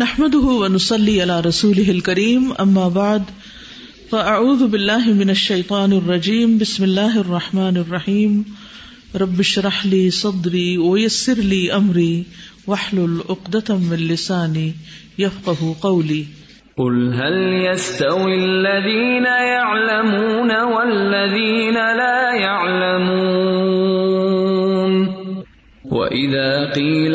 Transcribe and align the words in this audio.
نحمده 0.00 0.46
ونصلي 0.62 1.12
على 1.22 1.40
رسوله 1.40 1.90
الكريم 1.90 2.52
أما 2.60 2.88
بعد 2.88 3.22
فأعوذ 4.10 4.66
بالله 4.66 5.12
من 5.12 5.30
الشيطان 5.30 5.92
الرجيم. 5.92 6.58
بسم 6.58 6.84
الله 6.84 7.20
الرحمن 7.20 7.76
الرحيم. 7.76 8.44
رب 9.16 9.40
اشرح 9.40 9.86
لي 9.86 10.10
صدري 10.10 10.78
ويسر 10.78 11.38
لي 11.52 11.72
أمري 11.76 12.24
واحلل 12.66 13.20
عقدة 13.30 13.76
من 13.76 13.96
لساني 13.96 14.74
يفقه 15.18 15.76
قولي. 15.80 16.24
قل 16.76 17.14
هل 17.14 17.36
يستوي 17.72 18.34
الذين 18.44 19.24
يعلمون 19.24 20.50
والذين 20.74 21.74
لا 21.74 22.34
يعلمون؟ 22.44 23.96
وإذا 25.90 26.72
قيل 26.72 27.14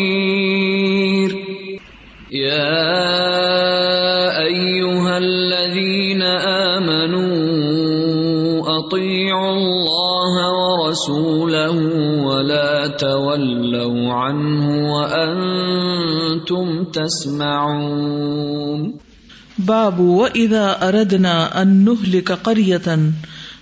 ولا 13.03 13.09
تولوا 13.09 14.13
عنه 14.13 14.93
وأنتم 14.93 16.83
تسمعون. 16.83 18.91
باب 19.65 19.99
واذا 19.99 20.65
اردنا 20.65 21.49
ان 21.53 21.67
نهلك 21.67 22.31
قريه 22.43 22.93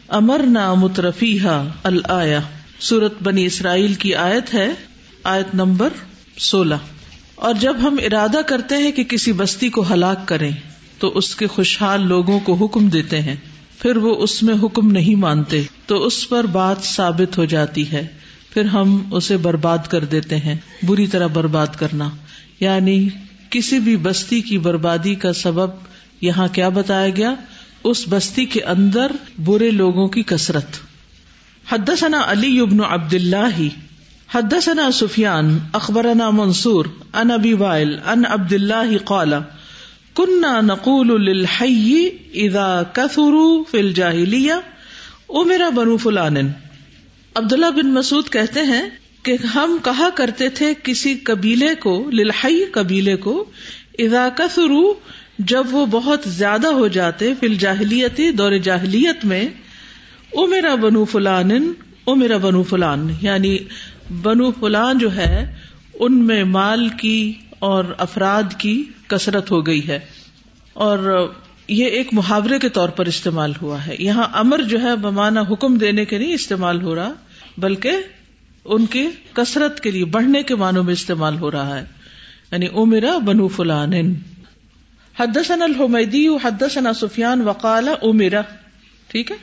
امرنا 0.07 0.73
مترفيها 0.73 1.67
الايه 1.83 2.39
سورت 2.79 3.13
بنی 3.23 3.45
اسرائیل 3.45 3.93
کی 3.93 4.15
آیت 4.15 4.53
ہے، 4.53 4.73
آیت 5.23 5.55
نمبر 5.55 5.89
سولہ. 6.39 6.75
اور 7.35 7.53
جب 7.59 7.75
ہم 7.81 7.97
ارادہ 8.05 8.37
کرتے 8.47 8.75
ہیں 8.75 8.91
کہ 8.91 9.03
کسی 9.03 9.31
بستی 9.31 9.69
کو 9.69 9.83
ہلاک 9.93 10.27
کریں، 10.27 10.51
تو 10.99 11.11
اس 11.15 11.35
کے 11.35 11.47
خوشحال 11.47 12.07
لوگوں 12.07 12.39
کو 12.39 12.53
حکم 12.53 12.87
دیتے 12.87 13.21
ہیں۔ 13.21 13.35
پھر 13.81 13.97
وہ 13.97 14.15
اس 14.15 14.43
میں 14.43 14.53
حکم 14.63 14.91
نہیں 14.91 15.15
مانتے، 15.15 15.63
تو 15.85 16.05
اس 16.05 16.29
پر 16.29 16.43
بات 16.43 16.81
ثابت 16.81 17.37
ہو 17.37 17.45
جاتی 17.45 17.91
ہے۔ 17.91 18.07
پھر 18.53 18.66
ہم 18.66 19.03
اسے 19.11 19.38
برباد 19.38 19.78
کر 19.89 20.05
دیتے 20.05 20.38
ہیں، 20.38 20.55
بری 20.83 21.08
طرح 21.08 21.28
برباد 21.28 21.67
کرنا۔ 21.67 22.09
یعنی 22.59 23.09
کسی 23.50 23.80
بھی 23.80 23.97
بستی 23.97 24.42
کی 24.42 24.58
بربادی 24.58 25.16
کا 25.16 25.33
سبب 25.33 25.69
یہاں 26.22 26.47
کیا 26.52 26.70
بتایا 26.70 27.09
گیا؟ 27.09 27.33
اس 27.83 28.05
بستی 28.09 28.45
کے 28.45 28.61
اندر 28.61 29.11
برے 29.44 29.72
لوگوں 29.72 30.08
کی 30.08 30.23
کثرت۔ 30.23 30.67
حدثنا 31.72 32.22
علی 32.27 32.59
ابن 32.59 32.80
عبد 32.83 33.14
اللہ 33.14 33.61
حدثنا 34.33 34.92
سفیان، 34.92 35.58
اخبرنا 35.73 36.30
منصور 36.30 36.86
ان 37.14 37.31
ابی 37.31 37.53
وائل 37.53 37.97
ان 38.05 38.23
عبد 38.25 38.53
اللہ 38.53 38.97
قال 39.05 39.33
كنا 40.14 40.61
نقول 40.61 41.25
للحي 41.25 42.08
اذا 42.33 42.81
كثروا 42.94 43.64
في 43.72 43.80
الجاهليه 43.80 44.53
امر 45.30 45.70
بنو 45.75 45.97
فلان۔ 45.97 46.36
عبداللہ 47.35 47.72
بن 47.72 47.94
مسعود 47.94 48.30
کہتے 48.30 48.61
ہیں 48.61 48.89
کہ 49.23 49.35
ہم 49.55 49.77
کہا 49.83 50.09
کرتے 50.16 50.49
تھے 50.49 50.73
کسی 50.83 51.16
قبیلے 51.16 51.75
کو، 51.75 52.09
للحی 52.13 52.66
قبیلے 52.66 53.16
کو، 53.16 53.45
اذا 53.99 54.30
كثروا 54.36 54.94
جب 55.39 55.63
وہ 55.71 55.86
بہت 55.86 56.19
زیادہ 56.27 56.67
ہو 56.67 56.88
جاتے 56.88 57.33
فی 57.39 57.47
الجاہلیت 57.47 58.19
دور 58.38 58.52
جاہلیت 58.52 59.25
میں، 59.25 59.45
او 60.30 60.48
میرا 60.48 60.76
بنو 60.76 61.05
فلان، 61.05 61.73
او 62.03 62.15
میرا 62.15 62.37
بنو 62.37 62.64
فلان 62.64 63.14
یعنی 63.21 63.58
بنو 64.21 64.52
فلان 64.52 64.98
جو 64.98 65.15
ہے، 65.15 65.55
ان 65.99 66.17
میں 66.17 66.43
مال 66.43 66.89
کی 66.89 67.33
اور 67.59 67.83
افراد 67.98 68.43
کی 68.58 68.83
کثرت 69.08 69.52
ہو 69.52 69.65
گئی 69.65 69.87
ہے۔ 69.87 69.99
اور 70.73 71.32
یہ 71.67 71.86
ایک 71.86 72.09
محاورے 72.11 72.59
کے 72.59 72.70
طور 72.70 72.89
پر 72.89 73.05
استعمال 73.05 73.53
ہوا 73.61 73.87
ہے۔ 73.87 73.95
یہاں 73.99 74.23
امر 74.33 74.61
جو 74.61 74.82
ہے، 74.82 74.95
بمانا 74.95 75.42
حکم 75.42 75.77
دینے 75.77 76.05
کے 76.05 76.17
نہیں 76.17 76.33
استعمال 76.33 76.82
ہو 76.82 76.95
رہا۔ 76.95 77.14
بلکہ 77.59 77.92
ان 78.65 78.86
کی 78.86 79.08
کثرت 79.33 79.80
کے 79.80 79.92
لیے، 79.92 80.05
بڑھنے 80.05 80.43
کے 80.43 80.55
معنوں 80.55 80.83
میں 80.83 80.93
استعمال 80.93 81.37
ہو 81.37 81.52
رہا 81.52 81.80
ہے۔ 81.80 81.86
یعنی 82.52 82.65
او 82.65 82.86
میرا 82.86 83.17
بنو 83.17 83.47
فلان 83.47 83.93
حدثنا 85.20 85.65
الحمیدی، 85.65 86.27
حدثنا 86.27 86.93
سفیان، 86.93 87.42
وقال 87.42 87.89
او 88.02 88.14
میرا 88.14 88.42
ٹھیک 89.08 89.31
ہے؟ 89.31 89.36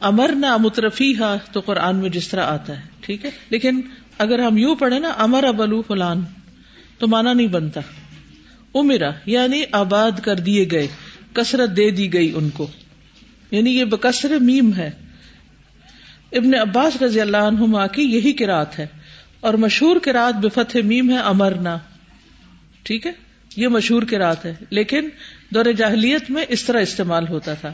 امر 0.00 0.30
نہ 0.34 0.56
مترفی 0.56 1.18
ہا 1.18 1.36
تو 1.52 1.60
قرآن 1.60 1.96
میں 1.96 2.10
جس 2.10 2.28
طرح 2.28 2.44
آتا 2.44 2.76
ہے۔ 2.76 2.82
ٹھیک 3.00 3.24
ہے؟ 3.24 3.30
لیکن 3.50 3.80
اگر 4.18 4.38
ہم 4.38 4.56
یوں 4.56 4.76
پڑھے 4.76 4.98
نا 4.98 5.08
امر 5.08 5.44
ابلو 5.44 5.82
فلان، 5.82 6.20
تو 6.98 7.08
مانا 7.08 7.32
نہیں 7.32 7.46
بنتا۔ 7.46 7.80
امیرا 8.74 9.10
یعنی 9.26 9.62
آباد 9.72 10.10
کر 10.22 10.34
دیے 10.34 10.66
گئے، 10.70 10.86
کثرت 11.32 11.76
دے 11.76 11.90
دی 11.90 12.12
گئی 12.12 12.32
ان 12.34 12.50
کو۔ 12.50 12.66
یعنی 13.50 13.70
یہ 13.70 13.84
بکثر 13.84 14.38
میم 14.38 14.74
ہے۔ 14.74 14.90
ابن 16.34 16.54
عباس 16.54 17.02
رضی 17.02 17.20
اللہ 17.20 17.36
عنہما 17.36 17.86
کی 17.86 18.02
یہی 18.02 18.32
کراط 18.32 18.78
ہے 18.78 18.86
اور 19.40 19.54
مشہور 19.54 19.96
کراط 19.96 20.46
بفت 20.46 20.76
میم 20.76 21.10
ہے 21.10 21.18
امرنا۔ 21.18 21.78
ٹھیک 22.82 23.06
ہے؟ 23.06 23.12
یہ 23.56 23.68
مشہور 23.68 24.02
کراط 24.02 24.46
ہے۔ 24.46 24.54
لیکن 24.70 25.08
دور 25.54 25.64
جاہلیت 25.64 26.30
میں 26.30 26.44
اس 26.48 26.64
طرح 26.64 26.80
استعمال 26.80 27.28
ہوتا 27.28 27.54
تھا۔ 27.54 27.72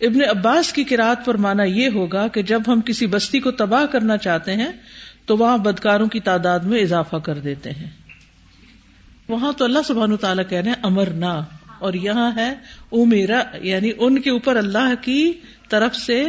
ابن 0.00 0.38
عباس 0.38 0.72
کی 0.72 0.84
کراط 0.84 1.26
پر 1.26 1.36
مانا 1.36 1.62
یہ 1.62 1.88
ہوگا 1.88 2.28
کہ 2.28 2.42
جب 2.42 2.62
ہم 2.68 2.80
کسی 2.80 3.06
بستی 3.06 3.40
کو 3.40 3.50
تباہ 3.50 3.86
کرنا 3.86 4.16
چاہتے 4.16 4.56
ہیں، 4.56 4.72
تو 5.26 5.36
وہاں 5.36 5.58
بدکاروں 5.58 6.06
کی 6.06 6.20
تعداد 6.20 6.60
میں 6.60 6.80
اضافہ 6.80 7.16
کر 7.16 7.38
دیتے 7.38 7.70
ہیں۔ 7.70 7.90
وہاں 9.28 9.52
تو 9.52 9.64
اللہ 9.64 9.78
سبحان 9.86 10.16
تعالیٰ 10.16 10.44
کہہ 10.48 10.58
رہے 10.58 10.68
ہیں 10.68 10.76
امر 10.82 11.08
اور 11.78 11.94
یہاں 11.94 12.30
ہے 12.36 12.54
او 12.88 13.04
میرا 13.04 13.42
یعنی 13.62 13.90
ان 13.98 14.20
کے 14.20 14.30
اوپر 14.30 14.56
اللہ 14.56 14.94
کی 15.00 15.32
طرف 15.68 15.96
سے 15.96 16.24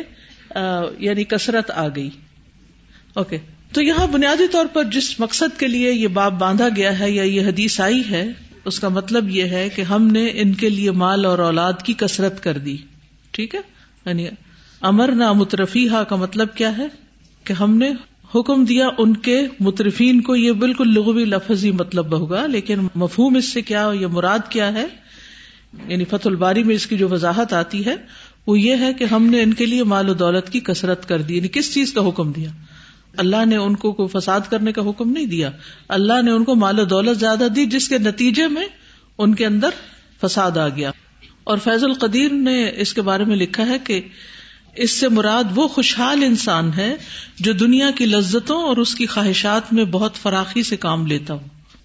یعنی 1.00 1.24
کثرت 1.24 1.72
آ 1.72 1.88
گئی۔ 1.88 2.10
اوکے۔ 3.14 3.38
تو 3.72 3.82
یہاں 3.82 4.08
بنیادی 4.08 4.48
طور 4.48 4.66
پر 4.74 4.84
جس 4.84 5.20
مقصد 5.20 5.60
کے 5.60 5.68
لیے 5.68 5.92
یہ 5.92 6.08
باپ 6.08 6.32
باندھا 6.32 6.68
گیا 6.76 7.00
ہے 7.00 7.12
یا 7.12 7.24
یہ 7.24 7.42
حدیث 7.42 7.82
آئی 7.82 8.02
ہے، 8.12 8.28
اس 8.66 8.80
کا 8.80 8.90
مطلب 8.90 9.30
یہ 9.30 9.44
ہے 9.44 9.70
کہ 9.70 9.82
ہم 9.82 10.08
نے 10.08 10.30
ان 10.34 10.54
کے 10.54 10.70
لیے 10.70 10.92
مال 10.92 11.26
اور 11.26 11.40
اولاد 11.40 11.74
کی 11.84 11.94
کثرت 11.94 12.44
کر 12.44 12.58
دی۔ 12.58 12.78
ٹھیک 13.32 13.56
ہے؟ 13.56 13.60
یعنی 14.06 14.28
امر 14.82 15.12
نہ 15.12 15.32
مترفی 15.32 15.88
کا 16.10 16.16
مطلب 16.16 16.48
کیا 16.56 16.78
ہے؟ 16.78 16.88
کہ 17.44 17.54
ہم 17.54 17.78
نے 17.78 17.92
حکم 18.36 18.66
دیا 18.66 18.88
ان 18.98 19.18
کے 19.18 19.48
مترفین 19.60 20.22
کو 20.22 20.36
یہ 20.36 20.52
بالکل 20.52 20.94
لغوی 20.94 21.26
لفظی 21.26 21.72
مطلب 21.72 22.20
ہوگا، 22.20 22.48
لیکن 22.48 22.88
مفہوم 22.96 23.36
اس 23.36 23.46
سے 23.46 23.62
کیا 23.62 23.92
یا 24.00 24.08
مراد 24.08 24.40
کیا 24.50 24.74
ہے؟ 24.74 24.86
یعنی 25.88 26.06
فت 26.06 26.28
الباری 26.28 26.64
میں 26.64 26.76
اس 26.76 26.88
کی 26.88 26.98
جو 26.98 27.10
وضاحت 27.10 27.54
آتی 27.54 27.86
ہے 27.86 27.96
وہ 28.47 28.59
یہ 28.59 28.75
ہے 28.79 28.94
کہ 28.94 29.03
ہم 29.03 29.25
نے 29.25 29.41
ان 29.41 29.53
کے 29.53 29.66
لیے 29.66 29.83
مال 29.83 30.09
و 30.09 30.13
دولت 30.13 30.50
کی 30.50 30.59
کثرت 30.59 31.07
کر 31.07 31.22
دی 31.22 31.38
یعنی 31.38 31.47
کس 31.47 31.73
چیز 31.73 31.94
کا 31.94 32.07
حکم 32.07 32.31
دیا؟ 32.31 32.50
اللہ 33.17 33.45
نے 33.45 33.55
ان 33.55 33.75
کو 33.75 33.91
کوئی 33.91 34.19
فساد 34.19 34.39
کرنے 34.50 34.72
کا 34.72 34.89
حکم 34.89 35.11
نہیں 35.11 35.25
دیا۔ 35.25 35.51
اللہ 35.88 36.22
نے 36.22 36.31
ان 36.31 36.44
کو 36.44 36.55
مال 36.55 36.79
و 36.79 36.85
دولت 36.85 37.19
زیادہ 37.19 37.47
دی 37.55 37.66
جس 37.66 37.89
کے 37.89 37.97
نتیجے 37.97 38.47
میں 38.47 38.67
ان 39.17 39.35
کے 39.35 39.45
اندر 39.45 39.69
فساد 40.22 40.57
آ 40.57 40.69
گیا۔ 40.69 40.91
اور 41.44 41.57
فیض 41.57 41.83
القدیر 41.83 42.31
نے 42.31 42.72
اس 42.77 42.94
کے 42.94 43.01
بارے 43.01 43.23
میں 43.23 43.35
لکھا 43.35 43.67
ہے 43.67 43.77
کہ 43.79 44.01
اس 44.75 44.91
سے 44.91 45.09
مراد 45.09 45.44
وہ 45.56 45.67
خوشحال 45.67 46.23
انسان 46.23 46.71
ہے 46.77 46.95
جو 47.39 47.53
دنیا 47.53 47.91
کی 47.91 48.06
لذتوں 48.06 48.63
اور 48.63 48.77
اس 48.77 48.95
کی 48.95 49.06
خواہشات 49.06 49.73
میں 49.73 49.85
بہت 49.85 50.16
فراخی 50.16 50.63
سے 50.63 50.77
کام 50.77 51.07
لیتا 51.07 51.33
ہو، 51.33 51.39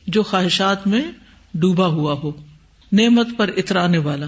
جو 0.07 0.23
خواہشات 0.23 0.87
میں 0.87 1.03
ڈوبا 1.55 1.87
ہوا 1.87 2.13
ہو، 2.13 2.33
نعمت 2.93 3.27
پر 3.37 3.51
اترانے 3.57 3.99
والا۔ 3.99 4.27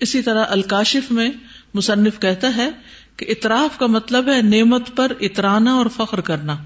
اسی 0.00 0.22
طرح 0.22 0.44
الکاشف 0.48 1.12
میں 1.12 1.28
مصنف 1.74 2.20
کہتا 2.20 2.56
ہے 2.56 2.70
کہ 3.16 3.26
اطراف 3.28 3.78
کا 3.78 3.86
مطلب 3.86 4.28
ہے 4.28 4.42
نعمت 4.42 4.96
پر 4.96 5.12
اترانا 5.20 5.72
اور 5.72 5.86
فخر 5.96 6.20
کرنا، 6.20 6.56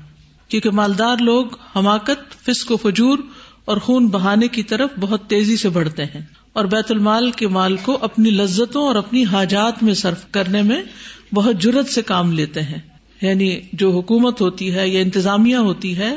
کیونکہ 0.49 0.71
مالدار 0.71 1.17
لوگ 1.21 1.47
حماقت، 1.77 2.45
فسق 2.45 2.73
و 2.73 2.77
فجور 2.77 3.19
اور 3.65 3.77
خون 3.77 4.07
بہانے 4.07 4.49
کی 4.49 4.63
طرف 4.63 4.91
بہت 5.01 5.27
تیزی 5.27 5.57
سے 5.57 5.69
بڑھتے 5.69 6.05
ہیں 6.05 6.21
اور 6.53 6.65
بیت 6.65 6.91
المال 6.91 7.31
کے 7.31 7.49
مال 7.49 7.77
کو 7.77 7.99
اپنی 8.01 8.31
لذتوں 8.31 8.87
اور 8.87 8.95
اپنی 8.95 9.25
حاجات 9.25 9.83
میں 9.83 9.95
صرف 9.95 10.31
کرنے 10.31 10.63
میں 10.63 10.83
بہت 11.35 11.57
جرت 11.57 11.89
سے 11.89 12.03
کام 12.03 12.33
لیتے 12.33 12.63
ہیں۔ 12.63 12.79
یعنی 13.23 13.61
جو 13.73 13.91
حکومت 13.91 14.41
ہوتی 14.41 14.75
ہے 14.75 14.89
یا 14.89 15.01
انتظامیہ 15.01 15.57
ہوتی 15.57 15.97
ہے، 15.97 16.17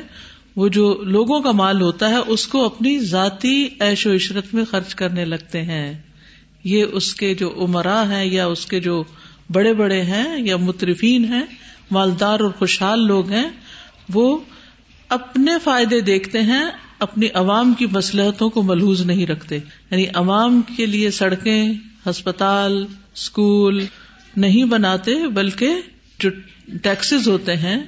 وہ 0.56 0.68
جو 0.68 1.04
لوگوں 1.04 1.40
کا 1.40 1.52
مال 1.52 1.82
ہوتا 1.82 2.10
ہے، 2.10 2.18
اس 2.28 2.48
کو 2.48 2.66
اپنی 2.66 3.00
ذاتی 3.00 3.68
عیش 3.80 4.08
و 4.08 4.16
عشرت 4.16 4.54
میں 4.54 4.66
خرچ 4.66 4.96
کرنے 4.96 5.26
لگتے 5.26 5.62
ہیں۔ 5.62 6.02
یہ 6.64 6.86
اس 6.92 7.14
کے 7.14 7.36
جو 7.36 7.54
عمرا 7.58 8.10
ہیں 8.10 8.26
یا 8.26 8.46
اس 8.46 8.66
کے 8.66 8.80
جو 8.80 9.04
بڑے 9.52 9.74
بڑے 9.74 10.02
ہیں 10.02 10.38
یا 10.38 10.58
مترفین 10.58 11.26
ہیں، 11.26 11.42
مالدار 11.92 12.40
اور 12.40 12.52
خوشحال 12.52 13.06
لوگ 13.06 13.32
ہیں، 13.32 13.50
وہ 14.14 14.38
اپنے 15.10 15.52
فائدے 15.64 16.02
دیکھتے 16.02 16.42
ہیں، 16.42 16.66
اپنی 17.00 17.28
عوام 17.34 17.74
کی 17.74 17.86
مسلحتوں 17.92 18.50
کو 18.50 18.64
ملحوظ 18.64 19.02
نہیں 19.02 19.26
رکھتے۔ 19.26 19.56
یعنی 19.92 20.06
عوام 20.14 20.62
کے 20.78 20.86
لیے 20.86 21.12
سڑکیں، 21.12 21.74
ہسپتال 22.06 22.86
اسکول 23.16 23.86
نہیں 24.38 24.64
بناتے، 24.64 25.28
بلکہ 25.28 25.70
جو 26.20 26.30
ٹیکسز 26.82 27.28
ہوتے 27.28 27.56
ہیں 27.56 27.84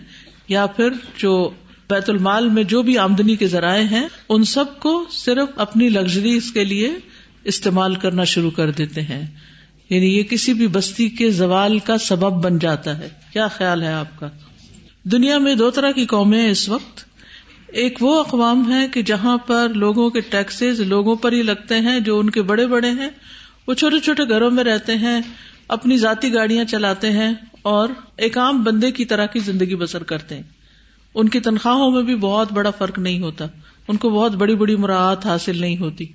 یا 0.47 0.65
پھر 0.65 0.89
جو 1.17 1.49
بیت 1.89 2.09
المال 2.09 2.49
میں 2.49 2.63
جو 2.63 2.81
بھی 2.81 2.97
آمدنی 2.97 3.35
کے 3.35 3.47
ذرائع 3.47 3.83
ہیں، 3.83 4.07
ان 4.29 4.43
سب 4.43 4.79
کو 4.79 5.05
صرف 5.11 5.49
اپنی 5.55 5.89
لگژریز 5.89 6.51
کے 6.53 6.63
لیے 6.63 6.93
استعمال 7.45 7.95
کرنا 7.95 8.23
شروع 8.23 8.51
کر 8.51 8.71
دیتے 8.71 9.01
ہیں۔ 9.01 9.25
یعنی 9.89 10.17
یہ 10.17 10.23
کسی 10.23 10.53
بھی 10.53 10.67
بستی 10.67 11.09
کے 11.09 11.31
زوال 11.31 11.79
کا 11.79 11.97
سبب 11.97 12.43
بن 12.43 12.59
جاتا 12.59 12.97
ہے۔ 12.97 13.09
کیا 13.33 13.47
خیال 13.47 13.83
ہے 13.83 13.93
آپ 13.93 14.19
کا؟ 14.19 14.29
دنیا 15.03 15.37
میں 15.37 15.55
دو 15.55 15.71
طرح 15.71 15.91
کی 15.91 16.05
قومیں 16.05 16.49
اس 16.49 16.69
وقت۔ 16.69 17.03
ایک 17.67 17.97
وہ 18.01 18.19
اقوام 18.19 18.73
ہے 18.73 18.87
کہ 18.87 19.01
جہاں 19.01 19.37
پر 19.37 19.69
لوگوں 19.69 20.09
کے 20.09 20.19
ٹیکسیز 20.21 20.81
لوگوں 20.81 21.15
پر 21.15 21.31
ہی 21.31 21.41
لگتے 21.41 21.79
ہیں، 21.79 21.99
جو 21.99 22.19
ان 22.19 22.29
کے 22.29 22.41
بڑے 22.41 22.67
بڑے 22.67 22.89
ہیں۔ 22.89 23.09
وہ 23.67 23.73
چھوٹے 23.73 23.99
چھوٹے 23.99 24.23
گھروں 24.29 24.51
میں 24.51 24.63
رہتے 24.63 24.95
ہیں، 24.95 25.21
اپنی 25.67 25.97
ذاتی 25.97 26.33
گاڑیاں 26.33 26.65
چلاتے 26.65 27.11
ہیں 27.11 27.33
اور 27.61 27.89
ایک 28.17 28.37
عام 28.37 28.63
بندے 28.63 28.91
کی 28.91 29.05
طرح 29.05 29.25
کی 29.25 29.39
زندگی 29.39 29.75
بسر 29.75 30.03
کرتے 30.03 30.35
ہیں۔ 30.35 30.43
ان 31.15 31.29
کی 31.29 31.39
تنخواہوں 31.39 31.91
میں 31.91 32.01
بھی 32.01 32.15
بہت 32.15 32.51
بڑا 32.51 32.69
فرق 32.69 32.99
نہیں 32.99 33.19
ہوتا۔ 33.19 33.45
ان 33.87 33.97
کو 33.97 34.09
بہت 34.09 34.31
بڑی 34.31 34.55
بڑی 34.55 34.75
مراعات 34.75 35.25
حاصل 35.25 35.61
نہیں 35.61 35.77
ہوتی۔ 35.77 36.05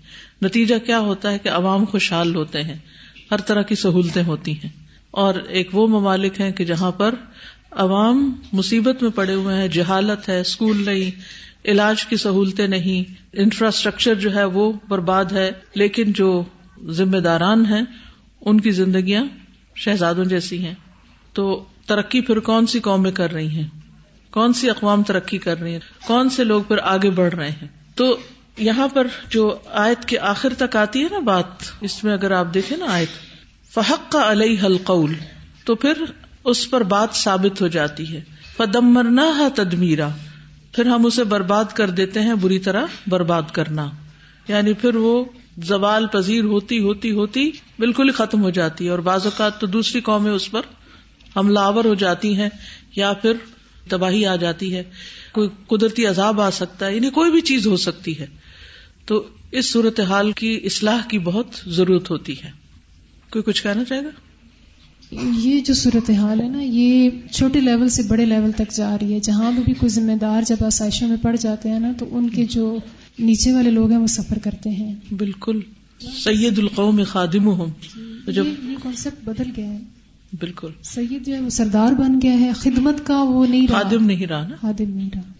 نتیجہ 0.42 0.74
کیا 0.86 0.98
ہوتا 0.98 1.32
ہے 1.32 1.38
کہ 1.38 1.48
عوام 1.48 1.84
خوشحال 1.84 2.34
ہوتے 2.34 2.62
ہیں، 2.62 2.76
ہر 3.30 3.36
طرح 3.36 3.62
کی 3.62 3.74
سہولتیں 3.74 4.24
ہوتی 4.24 4.52
ہیں۔ 4.52 4.68
اور 5.10 5.34
ایک 5.34 5.68
وہ 5.72 5.88
ممالک 5.88 6.40
ہیں 6.40 6.52
کہ 6.52 6.64
جہاں 6.64 6.92
پر 6.92 7.14
عوام 7.70 8.32
مصیبت 8.52 9.02
میں 9.02 9.10
پڑے 9.10 9.34
ہوئے 9.34 9.56
ہیں، 9.56 9.68
جہالت 9.68 10.28
ہے 10.28 10.40
اسکول 10.40 10.84
نہیں، 10.84 11.20
علاج 11.64 12.06
کی 12.06 12.16
سہولتیں 12.16 12.68
نہیں، 12.68 13.14
انفراسٹرکچر 13.32 14.14
جو 14.14 14.34
ہے 14.34 14.44
وہ 14.44 14.72
برباد 14.88 15.24
ہے۔ 15.24 15.50
لیکن 15.74 16.12
جو 16.12 16.42
ذمہ 16.88 17.16
داران 17.16 17.66
ہیں، 17.66 17.82
ان 18.40 18.60
کی 18.60 18.70
زندگیاں 18.70 19.24
شہزادوں 19.76 20.24
جیسی 20.24 20.64
ہیں۔ 20.64 20.74
تو 21.32 21.64
ترقی 21.86 22.20
پھر 22.20 22.38
کون 22.38 22.66
سی 22.66 22.80
قومیں 22.80 23.12
کر 23.12 23.32
رہی 23.32 23.48
ہیں؟ 23.48 23.68
کون 24.30 24.52
سی 24.52 24.70
اقوام 24.70 25.02
ترقی 25.02 25.38
کر 25.38 25.60
رہی 25.60 25.72
ہیں؟ 25.72 25.78
کون 26.06 26.30
سے 26.30 26.44
لوگ 26.44 26.62
پھر 26.62 26.76
آگے 26.82 27.10
بڑھ 27.10 27.34
رہے 27.34 27.50
ہیں؟ 27.50 27.68
تو 27.94 28.16
یہاں 28.56 28.88
پر 28.88 29.06
جو 29.30 29.58
آیت 29.72 30.04
کے 30.04 30.18
آخر 30.18 30.52
تک 30.58 30.76
آتی 30.76 31.02
ہے 31.02 31.08
نا 31.10 31.18
بات، 31.18 31.46
اس 31.80 32.04
میں 32.04 32.12
اگر 32.12 32.30
آپ 32.30 32.54
دیکھیں 32.54 32.78
نا 32.78 32.86
آیت، 32.88 33.08
فحق 33.74 34.12
کا 34.12 34.32
علیہ 34.32 34.62
حلقول 34.62 35.14
تو 35.64 35.74
پھر 35.74 35.92
اس 36.44 36.70
پر 36.70 36.82
بات 36.82 37.08
ثابت 37.12 37.62
ہو 37.62 37.66
جاتی 37.66 38.16
ہے۔ 38.16 38.20
فدمرنا 38.56 39.48
تدمیرا 39.54 40.08
پھر 40.72 40.86
ہم 40.86 41.06
اسے 41.06 41.24
برباد 41.24 41.64
کر 41.74 41.90
دیتے 41.90 42.20
ہیں 42.20 42.34
بری 42.34 42.58
طرح 42.58 42.86
برباد 43.06 43.42
کرنا۔ 43.52 43.90
یعنی 44.48 44.72
پھر 44.72 44.96
وہ 44.96 45.24
زوال 45.64 46.06
پذیر 46.06 46.44
ہوتی 46.44 46.80
ہوتی 46.80 47.10
ہوتی 47.10 47.50
بالکل 47.78 48.08
ہی 48.08 48.12
ختم 48.12 48.42
ہو 48.42 48.50
جاتی 48.50 48.84
ہے 48.84 48.90
اور 48.90 48.98
بعض 48.98 49.24
اوقات 49.24 49.60
تو 49.60 49.66
دوسری 49.66 50.00
قومیں 50.00 50.32
اس 50.32 50.50
پر 50.50 50.60
حملہ 51.36 51.58
آور 51.58 51.84
ہو 51.84 51.94
جاتی 51.94 52.36
ہیں 52.36 52.48
یا 52.96 53.12
پھر 53.12 53.32
تباہی 53.88 54.26
آ 54.26 54.36
جاتی 54.36 54.74
ہے 54.74 54.82
کوئی 55.32 55.48
قدرتی 55.66 56.06
عذاب 56.06 56.40
آ 56.40 56.50
سکتا 56.50 56.86
ہے 56.86 56.94
یعنی 56.94 57.10
کوئی 57.10 57.30
بھی 57.30 57.40
چیز 57.40 57.66
ہو 57.66 57.76
سکتی 57.76 58.18
ہے۔ 58.18 58.26
تو 59.06 59.26
اس 59.52 59.72
صورت 59.72 60.00
حال 60.00 60.32
کی 60.32 60.60
اصلاح 60.64 60.98
کی 61.08 61.18
بہت 61.18 61.46
ضرورت 61.66 62.10
ہوتی 62.10 62.34
ہے۔ 62.44 62.50
کوئی 63.30 63.42
کچھ 63.42 63.62
کہنا 63.62 63.84
چاہے 63.84 64.00
گا؟ 64.02 64.08
یہ 65.38 65.60
جو 65.60 65.74
صورت 65.74 66.10
حال 66.10 66.40
ہے 66.40 66.48
نا 66.48 66.62
یہ 66.62 67.10
چھوٹے 67.32 67.60
لیول 67.60 67.88
سے 67.88 68.02
بڑے 68.02 68.26
لیول 68.26 68.52
تک 68.52 68.72
جا 68.72 68.96
رہی 69.00 69.14
ہے۔ 69.14 69.20
جہاں 69.20 69.52
بھی 69.52 69.74
کوئی 69.74 69.90
ذمہ 69.90 70.12
دار 70.12 70.42
جب 70.46 70.64
آسائشوں 70.64 71.08
میں 71.08 71.16
پڑ 71.22 71.36
جاتے 71.36 71.68
ہیں 71.68 71.80
نا 71.80 71.92
تو 71.98 72.16
ان 72.16 72.30
کے 72.30 72.44
جو 72.44 72.78
نیچے 73.18 73.52
والے 73.52 73.70
لوگ 73.70 73.90
ہیں 73.90 73.98
وہ 73.98 74.06
سفر 74.06 74.38
کرتے 74.38 74.70
ہیں۔ 74.70 74.94
بالکل۔ 75.18 75.60
سید 76.24 76.58
القوم 76.58 77.02
خادم 77.08 77.46
ہوں 77.46 77.66
جب 78.30 78.46
یہ 78.46 78.76
کانسیپٹ 78.82 79.24
بدل 79.24 79.50
گیا 79.56 79.66
ہے۔ 79.66 79.78
بالکل۔ 80.32 80.68
سید 80.82 81.26
جو 81.26 81.34
ہے 81.34 81.40
وہ 81.40 81.48
سردار 81.48 81.92
بن 81.92 82.20
گیا 82.22 82.32
ہے 82.32 82.52
خدمت 82.52 83.06
کا 83.06 83.22
وہ 83.22 83.46
نہیں 83.46 83.66
خادم 83.66 84.04
نہیں 84.04 84.26
رہا 84.26 84.46
نا؟ 84.48 84.56
خادم 84.60 84.96
نہیں 84.96 85.10
رہا۔ 85.14 85.37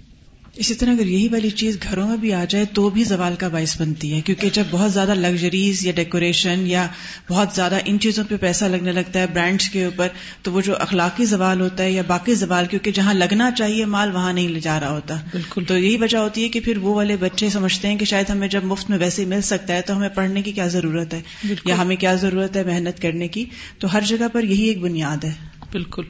اسی 0.59 0.75
طرح 0.75 0.91
اگر 0.91 1.07
یہی 1.07 1.29
والی 1.29 1.51
چیز 1.51 1.79
گھروں 1.83 2.09
میں 2.09 2.17
بھی 2.17 2.33
آ 2.33 2.45
جائے 2.45 2.65
تو 2.65 2.91
بھی 2.91 3.05
زوال 3.05 3.35
کا 3.37 3.49
باعث 3.49 3.81
بنتی 3.81 4.15
ہے 4.15 4.21
کیونکہ 4.21 4.49
جب 4.53 4.65
بہت 4.71 4.93
زیادہ 4.93 5.15
لگژریز 5.15 5.87
یا 5.87 5.93
ڈیکوریشن 5.93 6.67
یا 6.67 6.87
بہت 7.29 7.49
زیادہ 7.55 7.79
ان 7.85 7.99
چیزوں 8.01 8.25
پہ 8.29 8.37
پیسہ 8.37 8.65
لگنے 8.65 8.93
لگتا 8.93 9.21
ہے 9.21 9.27
برانڈس 9.27 9.71
کے 9.71 9.85
اوپر 9.85 10.09
تو 10.43 10.53
وہ 10.53 10.61
جو 10.61 10.77
اخلاقی 10.77 11.25
زوال 11.25 11.61
ہوتا 11.61 11.83
ہے 11.83 11.93
یا 11.93 12.03
باقی 12.07 12.35
زوال 12.35 12.67
کیونکہ 12.67 12.91
جہاں 12.93 13.15
لگنا 13.15 13.51
چاہیے 13.51 13.85
مال 13.85 14.11
وہاں 14.15 14.33
نہیں 14.33 14.49
لے 14.49 14.61
جا 14.61 14.81
رہا 14.81 14.91
ہوتا۔ 14.91 15.15
بالکل۔ 15.15 15.65
تو 15.65 15.79
یہی 15.79 15.97
وجہ 15.97 16.19
ہوتی 16.19 16.43
ہے 16.43 16.49
کہ 16.49 16.61
پھر 16.61 16.79
وہ 16.79 16.95
والے 16.95 17.17
بچے 17.17 17.49
سمجھتے 17.49 17.89
ہیں 17.89 17.97
کہ 17.97 18.05
شاید 18.05 18.31
ہمیں 18.31 18.49
جب 18.49 18.65
مفت 18.65 18.91
میں 18.91 18.99
ویسے 18.99 19.25
مل 19.25 19.41
سکتا 19.41 19.75
ہے 19.75 19.83
تو 19.83 19.97
ہمیں 19.97 20.09
پڑھنے 20.09 20.43
کی 20.43 20.53
کیا 20.53 20.67
ضرورت 20.67 21.15
ہے 21.15 21.23
یا 21.65 21.79
ہمیں 21.79 21.97
کیا 21.97 22.15
ضرورت 22.15 22.57
ہے 22.57 22.65
محنت 22.65 23.03
کرنے 23.03 23.29
کی۔ 23.29 23.45
تو 23.79 23.93
ہر 23.93 24.01
جگہ 24.01 24.29
پر 24.33 24.45
یہی 24.45 24.65
ایک 24.65 24.81
بنیاد 24.81 25.25
ہے۔ 25.25 25.33
بالکل۔ 25.73 26.05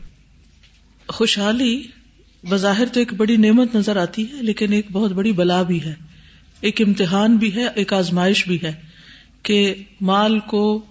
خوشحالی 1.09 1.83
بظاہر 2.45 2.87
تو 2.93 3.01
ایک 3.01 3.15
بڑی 3.15 3.37
نعمت 3.37 3.75
نظر 3.75 3.97
آتی 3.97 4.33
ہے، 4.33 4.43
لیکن 4.43 4.73
ایک 4.73 4.87
بہت 4.93 5.13
بڑی 5.13 5.33
بلا 5.33 5.63
بھی 5.63 5.85
ہے۔ 5.85 5.95
ایک 6.61 6.81
امتحان 6.81 7.37
بھی 7.37 7.55
ہے، 7.55 7.67
ایک 7.75 7.93
آزمائش 7.93 8.49
بھی 8.49 8.59
ہے 8.63 8.73
کہ 9.43 9.75
مال 10.01 10.39
کو، 10.39 10.85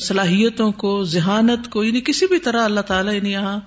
صلاحیتوں 0.00 0.72
کو، 0.72 1.04
ذہانت 1.04 1.70
کو 1.70 1.84
یعنی 1.84 2.00
کسی 2.00 2.26
بھی 2.26 2.38
طرح 2.38 2.64
اللہ 2.64 2.80
تعالیٰ 2.80 3.14
یعنی 3.14 3.32
یہاں 3.32 3.60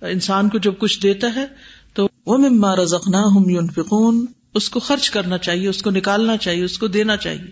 انسان 0.00 0.48
کو 0.48 0.58
جب 0.58 0.72
کچھ 0.78 1.02
دیتا 1.02 1.34
ہے 1.36 1.46
تو 1.94 2.08
وہ 2.26 2.38
مما 2.38 2.76
رزقنا 2.76 3.22
ہم 3.22 3.50
یونفقون 3.50 4.26
اس 4.54 4.70
کو 4.70 4.80
خرچ 4.80 5.10
کرنا 5.10 5.38
چاہیے، 5.38 5.68
اس 5.68 5.82
کو 5.82 5.90
نکالنا 5.90 6.36
چاہیے، 6.36 6.64
اس 6.64 6.78
کو 6.78 6.86
دینا 6.86 7.16
چاہیے۔ 7.16 7.50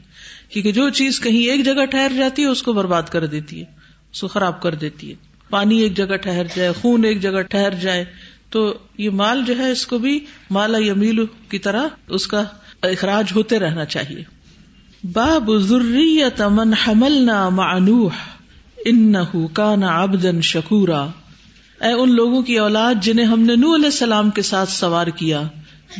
کیونکہ 0.48 0.72
جو 0.72 0.90
چیز 0.90 1.20
کہیں 1.20 1.46
ایک 1.46 1.64
جگہ 1.64 1.84
ٹھہر 1.84 2.12
جاتی 2.16 2.42
ہے، 2.42 2.46
اس 2.46 2.62
کو 2.62 2.72
برباد 2.72 3.02
کر 3.02 3.26
دیتی 3.26 3.60
ہے، 3.60 3.64
اس 4.12 4.20
کو 4.20 4.28
خراب 4.28 4.62
کر 4.62 4.74
دیتی 4.74 5.10
ہے۔ 5.10 5.14
پانی 5.50 5.78
ایک 5.78 5.96
جگہ 5.96 6.16
ٹھہر 6.16 6.46
جائے، 6.56 6.72
خون 6.80 7.04
ایک 7.04 7.22
جگہ 7.22 7.42
ٹھہر 7.42 7.74
جائے 7.74 8.04
تو 8.50 8.78
یہ 8.98 9.10
مال 9.10 9.42
جو 9.46 9.58
ہے 9.58 9.70
اس 9.70 9.86
کو 9.86 9.98
بھی 9.98 10.24
مالا 10.50 10.78
یمیل 10.78 11.24
کی 11.48 11.58
طرح 11.58 11.82
اس 12.08 12.26
کا 12.26 12.44
اخراج 12.82 13.32
ہوتے 13.34 13.58
رہنا 13.58 13.84
چاہیے۔ 13.84 14.24
باب 15.12 15.50
ضروری 15.58 16.22
تمن 16.36 16.74
حمل 16.74 17.12
نہ 17.12 17.48
معنوح 17.48 18.10
ان 18.84 19.14
کا 19.52 19.74
نہ 19.76 20.40
شکورا۔ 20.40 21.06
اے 21.80 21.92
ان 21.92 22.14
لوگوں 22.14 22.42
کی 22.42 22.58
اولاد 22.58 22.94
جنہیں 23.02 23.26
ہم 23.26 23.40
نے 23.40 23.56
نو 23.56 23.74
علیہ 23.74 23.84
السلام 23.84 24.30
کے 24.30 24.42
ساتھ 24.42 24.70
سوار 24.70 25.06
کیا، 25.06 25.42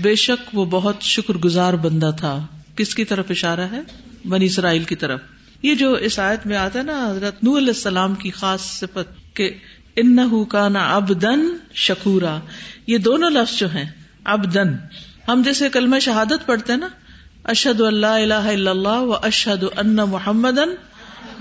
بے 0.02 0.14
شک 0.14 0.50
وہ 0.52 0.64
بہت 0.64 0.97
شکر 1.00 1.35
گزار 1.35 1.75
بندہ 1.75 2.11
تھا۔ 2.19 2.47
کس 2.76 2.94
کی 2.94 3.05
طرف 3.05 3.25
اشارہ 3.31 3.61
ہے؟ 3.61 3.81
بنی 4.29 4.44
اسرائیل 4.44 4.85
کی 4.85 4.97
طرف۔ 4.97 5.21
یہ 5.62 5.75
جو 5.75 5.92
اس 5.92 6.19
آیت 6.19 6.47
میں 6.47 6.57
آتا 6.57 6.78
ہے 6.78 6.85
نا، 6.85 7.11
حضرت 7.11 7.45
نو 7.45 7.59
علیہ 7.59 7.69
السلام 7.69 8.14
کی 8.14 8.30
خاص 8.30 8.61
صفت 8.61 9.37
کہ 9.37 9.50
ان 9.97 10.44
کا 10.44 10.68
نا 10.68 10.94
ابدن 10.94 11.40
شکورا۔ 11.75 12.38
یہ 12.87 12.99
دونوں 12.99 13.30
لفظ 13.30 13.59
جو 13.59 13.70
ہیں 13.70 13.90
ابدن 14.25 14.75
ہم 15.28 15.42
جیسے 15.44 15.68
کلمہ 15.68 15.99
شہادت 15.99 16.47
پڑھتے 16.47 16.73
ہیں 16.73 16.80
نا 16.80 16.88
اشد 17.44 17.80
اللہ 17.80 18.06
اللہ 18.06 18.35
اللہ 18.35 18.88
و 18.88 19.14
اشد 19.14 19.64
ان 19.76 19.97
محمد 19.97 20.59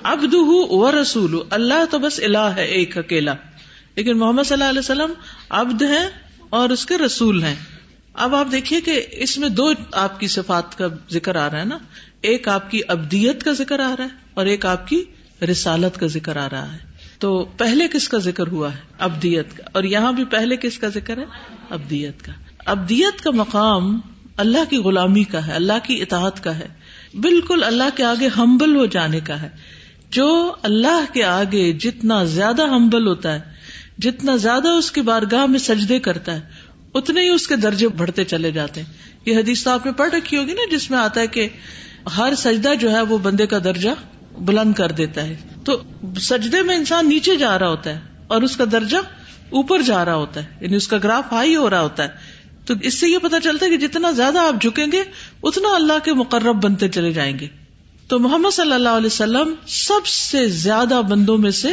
ابد 0.04 0.34
و 0.34 1.02
رسول 1.02 1.40
اللہ 1.50 1.86
تو 1.90 2.00
بس 2.00 2.20
اللہ 2.24 2.38
ہے، 2.38 2.66
ایک 2.66 2.98
اکیلا۔ 2.98 3.34
لیکن 3.96 4.18
محمد 4.18 4.44
صلی 4.44 4.54
اللہ 4.54 4.70
علیہ 4.70 4.80
وسلم 4.80 5.14
ابد 5.50 5.82
ہیں 5.82 6.10
اور 6.50 6.70
اس 6.70 6.86
کے 6.86 6.98
رسول 6.98 7.44
ہیں۔ 7.44 7.56
اب 8.14 8.36
آپ 8.36 8.48
دیکھیے 8.52 8.82
کہ 8.82 9.06
اس 9.12 9.38
میں 9.38 9.50
دو 9.50 9.72
آپ 9.92 10.20
کی 10.20 10.28
صفات 10.28 10.78
کا 10.78 10.88
ذکر 11.12 11.36
آ 11.36 11.50
رہا 11.50 11.60
ہے 11.60 11.66
نا۔ 11.66 11.78
ایک 12.22 12.48
آپ 12.48 12.72
کی 12.72 12.82
ابدیت 12.88 13.44
کا 13.44 13.52
ذکر 13.52 13.80
آ 13.80 13.96
رہا 13.98 14.04
ہے 14.04 14.10
اور 14.34 14.46
ایک 14.46 14.66
آپ 14.66 14.88
کی 14.88 15.04
رسالت 15.52 16.00
کا 16.00 16.08
ذکر 16.08 16.38
آ 16.38 16.48
رہا 16.52 16.74
ہے۔ 16.74 16.89
تو 17.20 17.46
پہلے 17.58 17.88
کس 17.88 18.10
کا 18.10 18.18
ذکر 18.18 18.48
ہوا 18.48 18.74
ہے؟ 18.74 18.80
ابدیت 19.00 19.58
کا۔ 19.58 19.64
اور 19.72 19.84
یہاں 19.84 20.12
بھی 20.12 20.26
پہلے 20.26 20.56
کس 20.56 20.78
کا 20.78 20.88
ذکر 20.88 21.18
ہے؟ 21.18 21.24
ابدیت 21.70 22.22
کا۔ 22.22 22.32
ابدیت 22.66 23.22
کا 23.22 23.32
مقام 23.32 24.00
اللہ 24.38 24.70
کی 24.70 24.78
غلامی 24.78 25.24
کا 25.24 25.48
ہے، 25.48 25.52
اللہ 25.52 25.74
کی 25.84 26.02
اطاعت 26.02 26.44
کا 26.44 26.60
ہے۔ 26.60 26.68
بالکل 27.14 27.64
اللہ 27.64 27.84
کے 27.96 28.04
آگے 28.04 28.28
ہمبل 28.28 28.76
ہو 28.76 28.86
جانے 28.86 29.20
کا 29.20 29.42
ہے۔ 29.42 29.50
جو 30.10 30.56
اللہ 30.62 31.14
کے 31.14 31.24
آگے 31.24 31.74
جتنا 31.74 32.24
زیادہ 32.24 32.62
ہمبل 32.62 33.08
ہوتا 33.08 33.36
ہے، 33.36 33.40
جتنا 33.98 34.36
زیادہ 34.36 34.68
اس 34.68 34.92
کی 34.92 35.02
بارگاہ 35.02 35.46
میں 35.46 35.60
سجدے 35.60 36.00
کرتا 36.00 36.36
ہے، 36.36 36.42
اتنے 36.94 37.22
ہی 37.22 37.30
اس 37.30 37.48
کے 37.48 37.56
درجے 37.56 37.88
بڑھتے 37.88 38.24
چلے 38.24 38.52
جاتے 38.52 38.82
ہیں۔ 38.82 38.94
یہ 39.26 39.38
حدیث 39.38 39.64
تو 39.64 39.72
آپ 39.72 39.86
نے 39.86 39.92
پڑھ 39.92 40.10
رکھی 40.10 40.38
ہوگی 40.38 40.54
نا، 40.54 40.76
جس 40.76 40.92
میں 40.92 41.00
آتا 41.00 41.22
ہے 41.22 41.28
کہ 41.28 41.50
ہر 42.18 42.34
سجدہ 42.38 42.74
جو 42.80 42.92
ہے 42.92 43.02
وہ 43.02 43.18
بندے 43.18 43.48
کا 43.48 43.58
درجہ 43.64 43.90
بلند 44.38 44.74
کر 44.74 44.92
دیتا 44.92 45.24
ہے۔ 45.24 45.36
تو 45.66 45.84
سجدے 46.22 46.62
میں 46.62 46.76
انسان 46.76 47.10
نیچے 47.10 47.36
جا 47.36 47.60
رہا 47.60 47.70
ہوتا 47.70 47.90
ہے 47.90 48.00
اور 48.28 48.42
اس 48.42 48.58
کا 48.58 48.64
درجہ 48.72 48.98
اوپر 49.50 49.82
جا 49.82 50.06
رہا 50.06 50.16
ہوتا 50.16 50.44
ہے 50.44 50.50
یعنی 50.62 50.76
اس 50.76 50.88
کا 50.88 50.98
گراف 50.98 51.34
ہائی 51.34 51.56
ہو 51.56 51.70
رہا 51.70 51.82
ہوتا 51.82 52.04
ہے۔ 52.04 52.40
تو 52.66 52.74
اس 52.82 53.00
سے 53.00 53.08
یہ 53.08 53.18
پتا 53.18 53.40
چلتا 53.40 53.66
ہے 53.66 53.72
کہ 53.72 53.78
جتنا 53.78 54.12
زیادہ 54.12 54.40
آپ 54.40 54.62
جھکیں 54.62 54.88
گے، 54.92 55.04
اتنا 55.44 55.76
اللہ 55.76 55.94
کے 56.04 56.14
مقرب 56.14 56.64
بنتے 56.64 56.90
چلے 56.90 57.14
جائیں 57.14 57.40
گے۔ 57.40 57.48
تو 58.08 58.20
محمد 58.20 58.54
صلی 58.54 58.74
اللہ 58.74 58.90
علیہ 58.90 59.06
وسلم 59.06 59.54
سب 59.68 60.08
سے 60.08 60.48
زیادہ 60.48 61.02
بندوں 61.10 61.38
میں 61.38 61.52
سے 61.52 61.70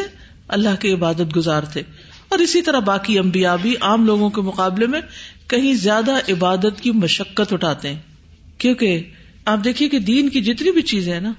اللہ 0.48 0.80
کے 0.80 0.92
عبادت 0.92 1.36
گزار 1.36 1.62
تھے۔ 1.62 1.82
اور 2.28 2.38
اسی 2.38 2.62
طرح 2.62 2.78
باقی 2.78 3.18
امبیا 3.18 3.56
بھی 3.56 3.74
عام 3.80 4.06
لوگوں 4.06 4.30
کے 4.30 4.40
مقابلے 4.40 4.86
میں 4.86 5.00
کہیں 5.46 5.74
زیادہ 5.74 6.12
عبادت 6.28 6.80
کی 6.80 6.90
مشقت 6.90 7.52
اٹھاتے 7.52 7.88
ہیں۔ 7.88 8.00
کیونکہ 8.58 9.10
آپ 9.44 9.58
دیکھیے 9.64 9.88
کہ 9.88 9.98
دین 9.98 10.28
کی 10.28 10.40
جتنی 10.40 10.70
بھی 10.70 10.82
چیزیں 10.82 11.12
ہیں 11.12 11.20
نا 11.20 11.32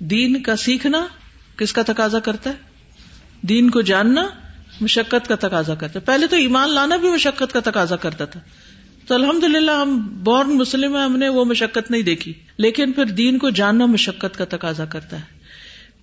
دین 0.00 0.42
کا 0.42 0.56
سیکھنا 0.56 1.06
کس 1.56 1.72
کا 1.72 1.82
تقاضا 1.86 2.18
کرتا 2.18 2.50
ہے؟ 2.50 2.54
دین 3.42 3.70
کو 3.70 3.80
جاننا 3.80 4.28
مشقت 4.80 5.28
کا 5.28 5.34
تقاضا 5.34 5.74
کرتا 5.74 6.00
ہے۔ 6.00 6.04
پہلے 6.04 6.26
تو 6.26 6.36
ایمان 6.36 6.70
لانا 6.70 6.96
بھی 6.96 7.10
مشقت 7.10 7.52
کا 7.52 7.60
تقاضا 7.70 7.96
کرتا 7.96 8.24
تھا۔ 8.24 8.40
تو 9.06 9.14
الحمد 9.14 9.44
للہ 9.44 9.70
ہم 9.70 10.08
بورن 10.24 10.56
مسلم 10.56 10.96
ہیں، 10.96 11.04
ہم 11.04 11.16
نے 11.16 11.28
وہ 11.28 11.44
مشقت 11.44 11.90
نہیں 11.90 12.02
دیکھی۔ 12.02 12.32
لیکن 12.56 12.92
پھر 12.92 13.04
دین 13.04 13.38
کو 13.38 13.50
جاننا 13.50 13.86
مشقت 13.86 14.38
کا 14.38 14.44
تقاضا 14.44 14.84
کرتا 14.84 15.16
ہے۔ 15.16 15.40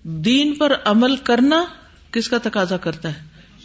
دین 0.02 0.54
پر 0.54 0.72
عمل 0.84 1.16
کرنا 1.16 1.64
کس 2.10 2.28
کا 2.28 2.38
تقاضا 2.42 2.76
کرتا 2.76 3.08
ہے؟ 3.08 3.22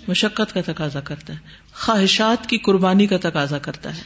مشقت 0.07 0.53
کا 0.53 0.61
تقاضا 0.65 0.99
کرتا 0.99 1.33
ہے۔ 1.33 1.39
خواہشات 1.73 2.49
کی 2.49 2.57
قربانی 2.57 3.07
کا 3.07 3.17
تقاضا 3.21 3.57
کرتا 3.57 3.97
ہے۔ 3.97 4.01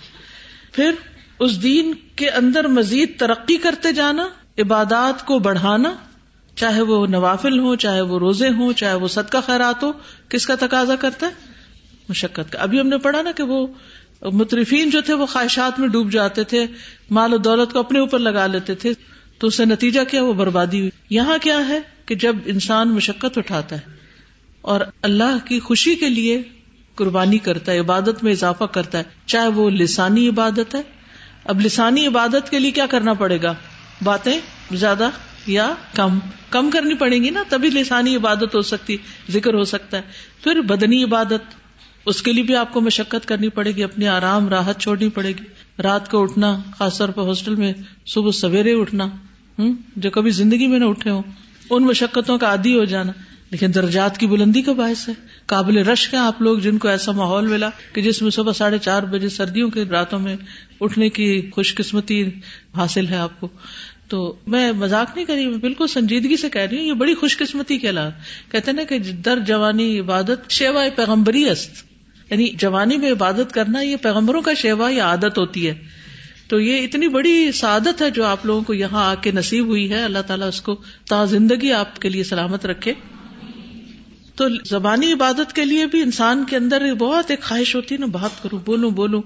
پھر 0.72 0.92
اس 1.40 1.64
دین 1.64 1.94
کے 2.16 2.30
اندر 2.30 2.68
مزید 2.68 3.20
ترقی 3.20 3.58
کرتے 3.58 3.94
جانا، 3.94 4.28
عبادات 4.58 5.26
کو 5.26 5.40
بڑھانا 5.40 5.94
چاہے 6.58 6.82
وہ 6.82 7.08
نوافل 7.08 7.60
ہو 7.60 7.76
چاہے 7.76 8.02
وہ 8.02 8.20
روزے 8.20 8.50
ہوں، 8.50 8.74
چاہے 8.74 8.96
وہ 8.96 9.08
صدقہ 9.08 9.38
خیرات 9.46 9.84
ہو 9.84 9.92
کس 10.30 10.46
کا 10.46 10.56
تقاضا 10.60 10.96
کرتا 10.96 11.28
ہے؟ 11.28 11.32
مشقت 12.10 12.52
کا۔ 12.52 12.60
ابھی 12.60 12.80
ہم 12.80 12.88
نے 12.88 12.98
پڑھا 12.98 13.22
نا 13.22 13.32
کہ 13.32 13.44
وہ 13.44 13.68
مترفین 14.22 14.90
جو 14.90 15.02
تھے، 15.02 15.14
وہ 15.14 15.26
خواہشات 15.26 15.80
میں 15.80 15.88
ڈوب 15.88 16.12
جاتے 16.12 16.44
تھے، 16.44 16.66
مال 17.12 17.34
و 17.34 17.38
دولت 17.38 17.74
کو 17.74 17.80
اپنے 17.80 18.00
اوپر 18.00 18.20
لگا 18.20 18.48
لیتے 18.48 18.76
تھے، 18.76 18.94
تو 19.40 19.48
اسے 19.48 19.66
نتیجہ 19.66 20.00
کیا؟ 20.10 20.24
وہ 20.24 20.34
بربادی 20.34 20.80
ہوئی۔ 20.80 20.90
یہاں 21.10 21.38
کیا 21.42 21.68
ہے 21.68 21.80
کہ 22.06 22.16
جب 22.16 22.36
انسان 22.46 22.90
مشقت 22.90 23.38
اٹھاتا 23.38 23.76
ہے 23.76 23.82
اور 24.62 24.82
اللہ 25.02 25.38
کی 25.46 25.60
خوشی 25.60 25.96
کے 25.96 26.10
لیے 26.10 26.42
قربانی 26.96 27.38
کرتا 27.38 27.72
ہے، 27.72 27.80
عبادت 27.80 28.24
میں 28.24 28.32
اضافہ 28.32 28.64
کرتا 28.64 28.98
ہے، 28.98 29.04
چاہے 29.26 29.48
وہ 29.48 29.70
لسانی 29.70 30.30
عبادت 30.30 30.76
ہے، 30.76 30.82
اب 31.46 31.62
لسانی 31.62 32.08
عبادت 32.08 32.50
کے 32.50 32.60
لیے 32.60 32.72
کیا 32.72 32.86
کرنا 32.86 33.14
پڑے 33.14 33.42
گا؟ 33.42 33.54
باتیں 34.04 34.40
زیادہ 34.72 35.10
یا 35.48 35.74
کم 35.94 36.20
کم 36.50 36.70
کرنی 36.74 36.94
پڑے 36.94 37.18
گی 37.18 37.30
نا، 37.30 37.44
تبھی 37.50 37.70
لسانی 37.70 38.16
عبادت 38.16 38.56
ہو 38.56 38.62
سکتی، 38.62 38.98
ذکر 39.30 39.54
ہو 39.54 39.64
سکتا 39.64 39.98
ہے۔ 39.98 40.02
پھر 40.44 40.62
بدنی 40.62 41.04
عبادت، 41.04 41.56
اس 42.06 42.22
کے 42.22 42.34
لیے 42.34 42.44
بھی 42.44 42.56
آپ 42.56 42.74
کو 42.74 42.82
مشقت 42.82 43.28
کرنی 43.28 43.50
پڑے 43.50 43.72
گی، 43.72 43.84
اپنی 43.84 44.08
آرام، 44.08 44.50
راحت 44.50 44.80
چھوڑنی 44.80 45.10
پڑے 45.10 45.30
گی۔ 45.30 45.44
رات 45.82 46.12
کو 46.12 46.24
اٹھنا، 46.24 46.60
خاص 46.80 46.98
طور 46.98 47.10
پر 47.10 47.24
ہاسٹل 47.24 47.56
میں 47.56 47.74
صبح 48.06 48.32
سویرے 48.32 48.74
اٹھنا 48.74 49.06
ہوں 49.60 49.74
جو 49.96 50.12
کبھی 50.12 50.32
زندگی 50.32 50.68
میں 50.68 50.80
نہ 50.80 50.86
اٹھے 50.86 51.10
ہوں، 51.10 51.22
ان 51.70 51.84
مشقتوں 51.84 52.38
کا 52.38 52.48
عادی 52.48 52.78
ہو 52.78 52.84
جانا۔ 52.84 53.12
لیکن 53.52 53.76
درجات 53.76 54.18
کی 54.18 54.28
بلندی 54.28 54.62
کا 54.62 54.72
باعث 54.74 55.10
ہے۔ 55.10 55.14
قابل 55.46 55.78
رش 55.78 56.14
ہیں 56.14 56.22
آپ 56.22 56.42
لوگ 56.42 56.58
جن 56.60 56.78
کو 56.78 56.88
ایسا 56.88 57.12
ماحول 57.12 57.48
ملا 57.48 57.70
کہ 57.94 58.02
جس 58.02 58.22
میں 58.22 58.32
صبح 58.32 58.54
ساڑھے 58.54 58.78
چار 58.78 59.04
بجے 59.04 59.30
سردیوں 59.30 59.70
کے 59.70 59.84
راتوں 59.84 60.20
میں 60.20 60.38
اٹھنے 60.82 61.10
کی 61.10 61.50
خوش 61.54 61.76
قسمتی 61.76 62.24
حاصل 62.78 63.08
ہے 63.08 63.18
آپ 63.18 63.40
کو۔ 63.40 63.48
تو 64.08 64.36
میں 64.48 64.72
مزاق 64.72 65.16
نہیں 65.16 65.26
کری 65.26 65.48
میں 65.48 65.58
بالکل 65.58 65.88
سنجیدگی 65.88 66.38
سے 66.38 66.50
کہہ 66.50 66.62
رہی 66.62 66.78
ہوں، 66.78 66.86
یہ 66.86 66.94
بڑی 66.94 67.14
خوش 67.14 67.38
قسمتی 67.38 67.78
کے 67.78 67.90
علاوہ۔ 67.90 68.10
کہتے 68.52 68.72
نا 68.72 68.84
کہ 68.84 68.98
در 69.00 69.40
جوانی 69.40 70.00
عبادت 70.00 70.52
شیوا 70.52 70.84
پیغمبری 70.96 71.50
است۔ 71.50 71.84
یعنی 72.32 72.50
جوانی 72.50 72.98
میں 72.98 73.12
عبادت 73.12 73.52
کرنا 73.52 73.82
یہ 73.82 73.96
پیغمبروں 73.96 74.42
کا 74.42 74.54
شیوا 74.54 74.90
یا 74.90 75.06
عادت 75.06 75.38
ہوتی 75.38 75.68
ہے۔ 75.68 75.74
تو 76.48 76.60
یہ 76.60 76.82
اتنی 76.82 77.08
بڑی 77.08 77.52
سعادت 77.52 78.02
ہے 78.02 78.10
جو 78.10 78.26
آپ 78.26 78.46
لوگوں 78.46 78.62
کو 78.62 78.74
یہاں 78.74 79.06
آ 79.06 79.16
کے 79.16 79.32
نصیب 79.32 79.66
ہوئی 79.66 79.92
ہے۔ 79.92 80.04
اللہ 80.04 80.20
تعالیٰ 80.20 80.48
اس 80.48 80.62
کو 80.62 80.82
تا 81.10 81.26
زندگی 81.26 81.72
آپ 81.72 82.00
کے 82.00 82.10
لیے 82.10 82.24
سلامت 82.24 82.66
رکھے۔ 82.66 82.94
تو 84.36 84.46
زبانی 84.66 85.14
عبادت 85.14 85.54
کے 85.54 85.66
لیے 85.66 85.86
بھی 85.86 86.02
انسان 86.02 86.44
کے 86.50 86.56
اندر 86.56 86.94
بہت 86.94 87.32
ایک 87.32 87.42
خواہش 87.42 87.76
ہوتی 87.76 87.96
ہے 87.96 88.00
نا 88.00 88.06
بات 88.06 88.44
کروں، 88.44 88.60
بولوں 88.66 88.92
بولوں۔ 88.92 89.22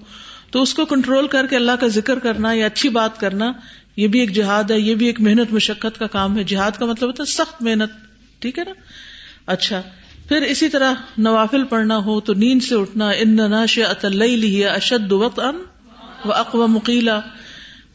تو 0.51 0.61
اس 0.61 0.73
کو 0.73 0.85
کنٹرول 0.85 1.27
کر 1.27 1.47
کے 1.47 1.55
اللہ 1.55 1.71
کا 1.71 1.87
ذکر 1.87 2.19
کرنا 2.19 2.53
یا 2.53 2.65
اچھی 2.65 2.89
بات 2.89 3.19
کرنا 3.19 3.53
یہ 3.95 4.07
بھی 4.07 4.19
ایک 4.19 4.31
جہاد 4.35 4.71
ہے، 4.71 4.79
یہ 4.79 4.95
بھی 4.95 5.05
ایک 5.05 5.21
محنت، 5.21 5.53
مشقت 5.53 5.99
کا 5.99 6.07
کام 6.07 6.37
ہے۔ 6.37 6.43
جہاد 6.43 6.71
کا 6.71 6.85
مطلب 6.85 7.07
ہوتا 7.07 7.23
ہے 7.27 7.31
سخت 7.31 7.61
محنت، 7.61 7.91
ٹھیک 8.41 8.59
ہے 8.59 8.63
نا؟ 8.63 8.71
اچھا 9.45 9.81
پھر 10.27 10.41
اسی 10.41 10.69
طرح 10.69 10.93
نوافل 11.17 11.63
پڑھنا 11.63 11.97
ہو 11.97 12.19
تو 12.19 12.33
نیند 12.33 12.63
سے 12.63 12.75
اٹھنا، 12.75 13.09
ان 13.09 13.35
ناش 13.35 13.79
لی 14.03 14.65
اشد 14.65 15.11
وقت 15.11 15.39
ان 15.39 15.55
و 16.25 16.33
اقوا 16.33 16.65
مکیلا 16.65 17.19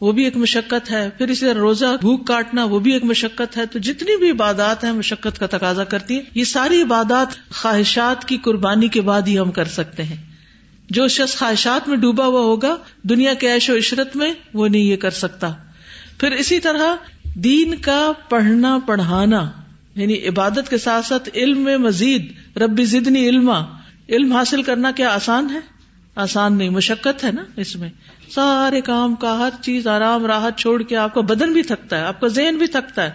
وہ 0.01 0.13
بھی 0.13 0.25
ایک 0.25 0.37
مشقت 0.37 0.91
ہے۔ 0.91 1.11
پھر 1.19 1.29
اسی 1.29 1.41
طرح 1.41 1.59
روزہ، 1.59 1.97
بھوک 2.01 2.27
کاٹنا، 2.27 2.65
وہ 2.65 2.79
بھی 2.79 2.93
ایک 2.93 3.05
مشقت 3.05 3.57
ہے۔ 3.57 3.67
تو 3.67 3.79
جتنی 3.79 4.19
بھی 4.19 4.31
عبادات 4.31 4.85
ہیں، 4.85 4.93
مشقت 4.93 5.39
کا 5.39 5.47
تقاضا 5.47 5.85
کرتی 5.85 6.15
ہیں۔ 6.15 6.23
یہ 6.35 6.45
ساری 6.45 6.83
عبادات 6.83 7.51
خواہشات 7.51 8.25
کی 8.25 8.37
قربانی 8.37 8.89
کے 8.89 9.01
بعد 9.01 9.23
ہی 9.23 9.39
ہم 9.39 9.51
کر 9.51 9.65
سکتے 9.65 10.03
ہیں۔ 10.03 10.17
جو 10.91 11.09
شخص 11.09 11.37
خواہشات 11.37 11.89
میں 11.89 11.97
ڈوبا 11.97 12.27
ہوا 12.27 12.41
ہوگا، 12.41 12.77
دنیا 13.03 13.35
کے 13.35 13.53
عیش 13.53 13.71
و 13.71 13.77
عشرت 13.77 14.17
میں 14.17 14.35
وہ 14.55 14.69
نہیں 14.69 14.83
یہ 14.83 14.97
کر 14.97 15.11
سکتا۔ 15.11 15.53
پھر 16.19 16.33
اسی 16.33 16.61
طرح 16.61 16.95
دین 17.35 17.75
کا 17.75 18.13
پڑھنا 18.29 18.79
پڑھانا 18.87 19.51
یعنی 19.95 20.29
عبادت 20.29 20.71
کے 20.71 20.79
ساتھ 20.79 21.07
ساتھ 21.07 21.29
علم 21.35 21.59
میں 21.59 21.77
مزید، 21.77 22.33
ربی 22.57 22.85
زدنی 22.85 23.29
علما۔ 23.29 23.65
علم 24.09 24.33
حاصل 24.33 24.63
کرنا 24.63 24.91
کیا 24.91 25.15
آسان 25.15 25.51
ہے؟ 25.51 25.59
آسان 26.15 26.59
نہیں، 26.59 26.71
مشقت 26.71 27.25
ہے 27.25 27.33
نا 27.33 27.45
اس 27.57 27.77
میں۔ 27.77 27.89
سارے 28.35 28.81
کام 28.81 29.15
کا، 29.15 29.39
ہر 29.39 29.63
چیز 29.63 29.87
آرام، 29.87 30.27
راحت 30.27 30.59
چھوڑ 30.59 30.83
کے 30.83 30.97
آپ 30.97 31.15
کا 31.15 31.21
بدن 31.21 31.53
بھی 31.53 31.63
تھکتا 31.63 31.99
ہے، 31.99 32.03
آپ 32.03 32.21
کا 32.21 32.27
ذہن 32.27 32.57
بھی 32.57 32.67
تھکتا 32.67 33.03
ہے۔ 33.03 33.11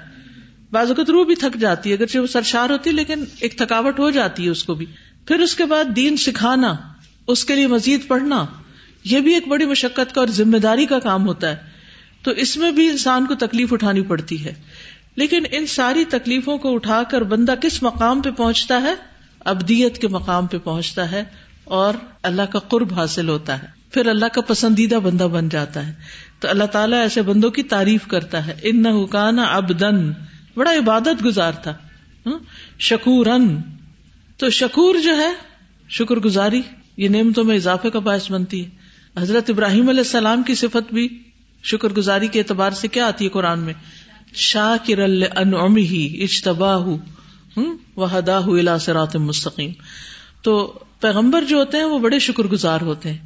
بعض 0.72 0.88
اوقات 0.88 1.10
روح 1.10 1.26
بھی 1.26 1.36
تھک 1.36 1.58
جاتی 1.58 1.90
ہے، 1.90 1.96
اگرچہ 1.96 2.20
وہ 2.20 2.28
سرشار 2.28 2.70
ہوتی 2.70 2.90
ہے، 2.90 2.96
لیکن 2.96 3.24
ایک 3.40 3.58
تھکاوٹ 3.58 4.00
ہو 4.00 4.10
جاتی 4.10 4.46
ہے 4.46 4.50
اس 4.50 4.64
کو 4.64 4.74
بھی۔ 4.74 4.86
پھر 5.28 5.40
اس 5.40 5.56
کے 5.56 5.66
بعد 5.66 5.84
دین 5.96 6.18
سکھانا، 6.18 6.74
اس 7.28 7.46
کے 7.46 7.56
لیے 7.56 7.68
مزید 7.68 8.08
پڑھنا، 8.08 8.46
یہ 9.04 9.20
بھی 9.20 9.34
ایک 9.34 9.48
بڑی 9.48 9.66
مشقت 9.66 10.16
کا 10.16 10.22
اور 10.22 10.28
ذمہ 10.28 10.58
داری 10.58 10.86
کا 10.86 11.00
کام 11.00 11.28
ہوتا 11.28 11.50
ہے۔ 11.50 11.71
تو 12.24 12.32
اس 12.32 12.58
میں 12.58 12.72
بھی 12.72 12.90
انسان 12.90 13.26
کو 13.26 13.36
تکلیف 13.36 13.74
اٹھانی 13.74 14.02
پڑتی 14.02 14.46
ہے۔ 14.46 14.54
لیکن 15.16 15.44
ان 15.52 15.66
ساری 15.66 16.06
تکلیفوں 16.06 16.58
کو 16.58 16.76
اٹھا 16.76 17.04
کر 17.04 17.22
بندہ 17.22 17.54
کس 17.62 17.84
مقام 17.84 18.22
پہ 18.22 18.32
پہنچتا 18.32 18.82
ہے؟ 18.82 18.94
ابدیت 19.40 19.98
کے 19.98 20.08
مقام 20.08 20.48
پہ 20.48 20.58
پہنچتا 20.58 21.12
ہے 21.12 21.24
اور 21.64 21.94
اللہ 22.24 22.42
کا 22.42 22.60
قرب 22.60 22.94
حاصل 22.94 23.30
ہوتا 23.30 23.64
ہے۔ 23.64 23.68
پھر 23.92 24.06
اللہ 24.06 24.26
کا 24.26 24.42
پسندیدہ 24.42 24.96
بندہ 24.96 25.24
بن 25.24 25.50
جاتا 25.50 25.88
ہے۔ 25.88 25.94
تو 26.40 26.50
اللہ 26.50 26.64
تعالیٰ 26.64 27.00
ایسے 27.00 27.22
بندوں 27.22 27.52
کی 27.52 27.64
تعریف 27.64 28.08
کرتا 28.08 28.48
ہے۔ 28.48 28.60
ان 28.64 28.86
حکان 28.86 29.40
اب 29.40 29.80
دن 29.80 30.12
بڑا 30.56 30.74
عبادت 30.74 31.26
گزار 31.26 31.52
تھا۔ 31.52 31.74
شکور 32.80 33.26
تو 34.38 34.50
شکور 34.50 34.96
جو 35.04 35.18
ہے، 35.18 35.34
شکر 35.90 36.16
گزاری، 36.16 36.62
یہ 36.98 37.10
نعمتوں 37.10 37.44
میں 37.44 37.56
اضافے 37.56 37.90
کا 37.90 38.00
باعث 38.00 38.32
بنتی 38.32 38.66
ہے۔ 38.66 38.70
حضرت 39.18 39.50
ابراہیم 39.50 39.90
علیہ 39.90 40.00
السلام 40.00 40.44
کی 40.44 40.56
صفت 40.56 40.94
بھی 40.94 41.24
شکر 41.64 41.90
گزاری 41.90 42.28
کے 42.28 42.40
اعتبار 42.40 42.72
سے 42.72 42.88
کیا 42.88 43.08
آتی 43.08 43.26
ہے 43.26 43.30
قرآن 43.30 43.60
میں؟ 43.60 43.74
شاہ 44.34 44.88
کر 44.88 45.08
ہی 45.78 46.24
اجتبا 46.24 46.76
وحدا 47.98 48.78
سرات 48.78 49.16
مستقیم۔ 49.16 49.72
تو 50.42 50.80
پیغمبر 51.00 51.44
جو 51.44 51.58
ہوتے 51.58 51.78
ہیں 51.78 51.84
وہ 51.84 52.00
بڑے 52.00 52.20
شکر 52.20 52.44
گزار 52.44 52.82
ہوتے 52.82 53.10
ہیں۔ 53.10 53.18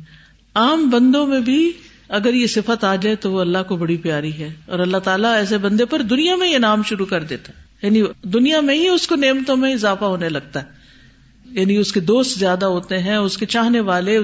عام 0.55 0.89
بندوں 0.89 1.27
میں 1.27 1.39
بھی 1.39 1.71
اگر 2.09 2.33
یہ 2.33 2.47
صفت 2.47 2.83
آ 2.83 2.95
جائے 2.95 3.15
تو 3.15 3.31
وہ 3.31 3.41
اللہ 3.41 3.57
کو 3.67 3.75
بڑی 3.75 3.97
پیاری 3.97 4.33
ہے۔ 4.33 4.53
اور 4.65 4.79
اللہ 4.79 4.97
تعالیٰ 4.97 5.33
ایسے 5.33 5.57
بندے 5.57 5.85
پر 5.85 6.01
دنیا 6.01 6.35
میں 6.35 6.49
یہ 6.49 6.57
نام 6.57 6.83
شروع 6.83 7.05
کر 7.05 7.23
دیتا 7.23 7.53
ہے۔ 7.53 7.87
یعنی 7.87 8.03
دنیا 8.23 8.61
میں 8.61 8.75
ہی 8.75 8.87
اس 8.87 9.07
کو 9.07 9.15
نعمتوں 9.15 9.57
میں 9.57 9.73
اضافہ 9.73 10.05
ہونے 10.05 10.29
لگتا 10.29 10.63
ہے۔ 10.63 10.67
یعنی 11.45 11.77
اس 11.77 11.91
کے 11.91 11.99
دوست 11.99 12.39
زیادہ 12.39 12.65
ہوتے 12.65 12.99
ہیں، 12.99 13.15
اس 13.15 13.37
کے 13.37 13.45
چاہنے 13.45 13.79
والے، 13.79 14.19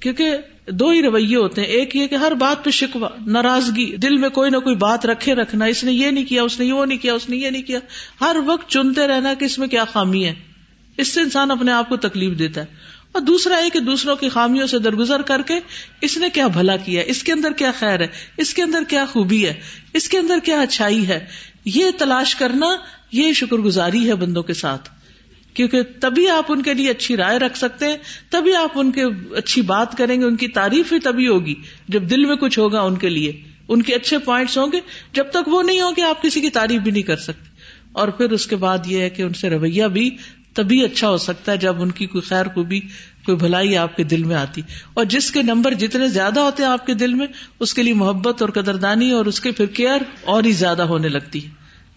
کیونکہ 0.00 0.36
دو 0.68 0.88
ہی 0.88 1.02
رویے 1.02 1.36
ہوتے 1.36 1.60
ہیں۔ 1.60 1.68
ایک 1.68 1.96
یہ 1.96 2.06
کہ 2.06 2.14
ہر 2.14 2.32
بات 2.32 2.64
پہ 2.64 2.70
شکوا 2.70 3.08
ناراضگی، 3.26 3.96
دل 3.96 4.16
میں 4.16 4.28
کوئی 4.28 4.50
نہ 4.50 4.56
کوئی 4.56 4.76
بات 4.76 5.06
رکھے 5.06 5.34
رکھنا، 5.34 5.64
اس 5.64 5.84
نے 5.84 5.92
یہ 5.92 6.10
نہیں 6.10 6.24
کیا، 6.24 6.42
اس 6.42 6.60
نے 6.60 6.72
وہ 6.72 6.86
نہیں 6.86 6.98
کیا، 6.98 7.14
اس 7.14 7.28
نے 7.28 7.36
یہ 7.36 7.50
نہیں 7.50 7.62
کیا۔ 7.62 7.78
ہر 8.20 8.36
وقت 8.46 8.70
چنتے 8.70 9.06
رہنا 9.06 9.34
کہ 9.34 9.44
اس 9.44 9.58
میں 9.58 9.68
کیا 9.68 9.84
خامی 9.84 10.24
ہے۔ 10.24 10.34
اس 10.96 11.08
سے 11.08 11.20
انسان 11.20 11.50
اپنے 11.50 11.72
آپ 11.72 11.88
کو 11.88 11.96
تکلیف 11.96 12.38
دیتا 12.38 12.60
ہے۔ 12.60 12.66
اور 13.12 13.22
دوسرا 13.22 13.56
ہے 13.56 13.70
کہ 13.70 13.80
دوسروں 13.80 14.16
کی 14.16 14.28
خامیوں 14.28 14.66
سے 14.66 14.78
درگزر 14.78 15.22
کر 15.22 15.42
کے 15.42 15.54
اس 16.00 16.18
نے 16.18 16.28
کیا 16.32 16.46
بھلا 16.46 16.76
کیا 16.76 17.02
اس 17.06 17.22
کے 17.22 17.32
اندر 17.32 17.52
کیا 17.52 17.72
خیر 17.78 18.00
ہے؟ 18.00 18.06
اس 18.36 18.54
کے 18.54 18.62
اندر 18.62 18.82
کیا 18.88 19.04
خوبی 19.12 19.46
ہے؟ 19.46 19.60
اس 19.92 20.08
کے 20.08 20.18
اندر 20.18 20.38
کیا 20.44 20.60
اچھائی 20.60 21.08
ہے؟ 21.08 21.26
یہ 21.64 21.86
تلاش 21.98 22.34
کرنا 22.34 22.66
یہ 23.12 23.32
شکر 23.32 23.56
گزاری 23.56 24.08
ہے 24.08 24.14
بندوں 24.14 24.42
کے 24.42 24.54
ساتھ۔ 24.54 24.88
کیونکہ 25.54 25.82
تبھی 26.00 26.28
آپ 26.28 26.44
ان 26.48 26.62
کے 26.62 26.74
لیے 26.74 26.90
اچھی 26.90 27.16
رائے 27.16 27.38
رکھ 27.38 27.58
سکتے 27.58 27.86
ہیں، 27.86 27.96
تبھی 28.30 28.56
آپ 28.56 28.70
ان 28.74 28.92
کے 28.92 29.02
اچھی 29.36 29.62
بات 29.62 29.96
کریں 29.96 30.20
گے، 30.20 30.24
ان 30.24 30.36
کی 30.36 30.48
تعریف 30.48 30.92
ہی 30.92 30.98
تبھی 30.98 31.28
ہوگی۔ 31.28 31.54
جب 31.88 32.02
دل 32.10 32.24
میں 32.24 32.36
کچھ 32.36 32.58
ہوگا 32.58 32.80
ان 32.80 32.96
کے 32.96 33.08
لیے، 33.08 33.32
ان 33.68 33.82
کے 33.82 33.94
اچھے 33.94 34.18
پوائنٹس 34.18 34.58
ہوں 34.58 34.72
گے، 34.72 34.80
جب 35.12 35.24
تک 35.30 35.48
وہ 35.48 35.62
نہیں 35.62 35.80
ہوگے 35.80 36.02
آپ 36.02 36.22
کسی 36.22 36.40
کی 36.40 36.50
تعریف 36.50 36.80
بھی 36.80 36.90
نہیں 36.90 37.02
کر 37.02 37.16
سکتے۔ 37.16 37.54
اور 37.92 38.08
پھر 38.08 38.30
اس 38.30 38.46
کے 38.46 38.56
بعد 38.56 38.78
یہ 38.86 39.00
ہے 39.00 39.10
کہ 39.10 39.22
ان 39.22 39.32
سے 39.32 39.50
رویہ 39.50 39.84
بھی 39.84 40.16
تبھی 40.54 40.84
اچھا 40.84 41.08
ہو 41.08 41.16
سکتا 41.16 41.52
ہے 41.52 41.56
جب 41.56 41.82
ان 41.82 41.90
کی 41.90 42.06
کوئی 42.06 42.22
خیر 42.22 42.46
کو 42.46 42.62
بھی 42.62 42.80
کوئی 43.26 43.36
بھلائی 43.36 43.76
آپ 43.76 43.96
کے 43.96 44.04
دل 44.04 44.24
میں 44.24 44.36
آتی۔ 44.36 44.62
اور 44.94 45.04
جس 45.04 45.30
کے 45.30 45.42
نمبر 45.42 45.74
جتنے 45.74 46.08
زیادہ 46.08 46.40
ہوتے 46.40 46.62
ہیں 46.62 46.70
آپ 46.70 46.86
کے 46.86 46.94
دل 46.94 47.14
میں، 47.14 47.26
اس 47.60 47.74
کے 47.74 47.82
لیے 47.82 47.94
محبت 47.94 48.42
اور 48.42 48.50
قدردانی 48.50 49.10
اور 49.10 49.26
اس 49.26 49.40
کے 49.40 49.50
پھر 49.50 49.66
کیئر 49.66 49.98
اور 50.24 50.44
ہی 50.44 50.52
زیادہ 50.52 50.82
ہونے 50.82 51.08
لگتی 51.08 51.44
ہے۔ 51.44 51.50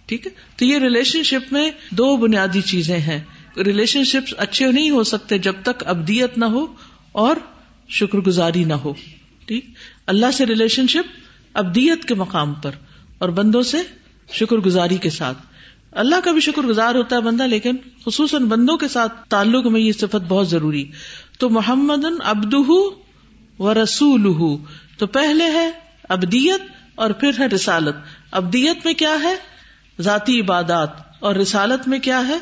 ٹھیک 0.05 0.27
ہے؟ 0.27 0.31
تو 0.55 0.65
یہ 0.65 0.77
ریلیشن 0.77 1.23
شپ 1.23 1.53
میں 1.53 1.71
دو 1.91 2.17
بنیادی 2.17 2.61
چیزیں 2.61 2.97
ہیں۔ 2.97 3.19
ریلیشن 3.65 4.03
شپ 4.03 4.33
اچھے 4.37 4.71
نہیں 4.71 4.89
ہو 4.89 5.03
سکتے 5.03 5.37
جب 5.37 5.53
تک 5.63 5.83
ابدیت 5.85 6.37
نہ 6.37 6.45
ہو 6.45 6.65
اور 7.11 7.35
شکر 7.89 8.17
گزاری 8.17 8.63
نہ 8.63 8.73
ہو۔ 8.73 8.93
ٹھیک؟ 9.45 9.65
اللہ 10.07 10.25
سے 10.33 10.45
ریلیشن 10.45 10.87
شپ 10.87 11.19
ابدیت 11.53 12.05
کے 12.05 12.13
مقام 12.13 12.53
پر 12.53 12.71
اور 13.17 13.29
بندوں 13.29 13.61
سے 13.61 13.77
شکر 14.33 14.55
گزاری 14.55 14.97
کے 14.97 15.09
ساتھ۔ 15.09 15.37
اللہ 15.91 16.15
کا 16.23 16.31
بھی 16.31 16.41
شکر 16.41 16.61
گزار 16.61 16.95
ہوتا 16.95 17.15
ہے 17.15 17.21
بندہ، 17.21 17.43
لیکن 17.43 17.75
خصوصاً 18.05 18.45
بندوں 18.45 18.77
کے 18.77 18.87
ساتھ 18.87 19.29
تعلق 19.29 19.65
میں 19.65 19.81
یہ 19.81 19.91
صفت 19.91 20.25
بہت 20.27 20.49
ضروری۔ 20.49 20.91
تو 21.39 21.49
محمد 21.49 22.05
ابد 22.23 22.53
و 23.59 23.73
رسول 23.73 24.35
تو 24.97 25.07
پہلے 25.07 25.45
ہے 25.45 25.71
ابدیت 26.09 26.61
اور 26.95 27.11
پھر 27.11 27.31
ہے 27.39 27.47
رسالت۔ 27.47 27.95
ابدیت 28.31 28.85
میں 28.85 28.93
کیا 28.93 29.15
ہے؟ 29.23 29.35
ذاتی 30.01 30.41
عبادات۔ 30.41 30.89
اور 31.19 31.35
رسالت 31.35 31.87
میں 31.87 31.99
کیا 31.99 32.27
ہے؟ 32.27 32.37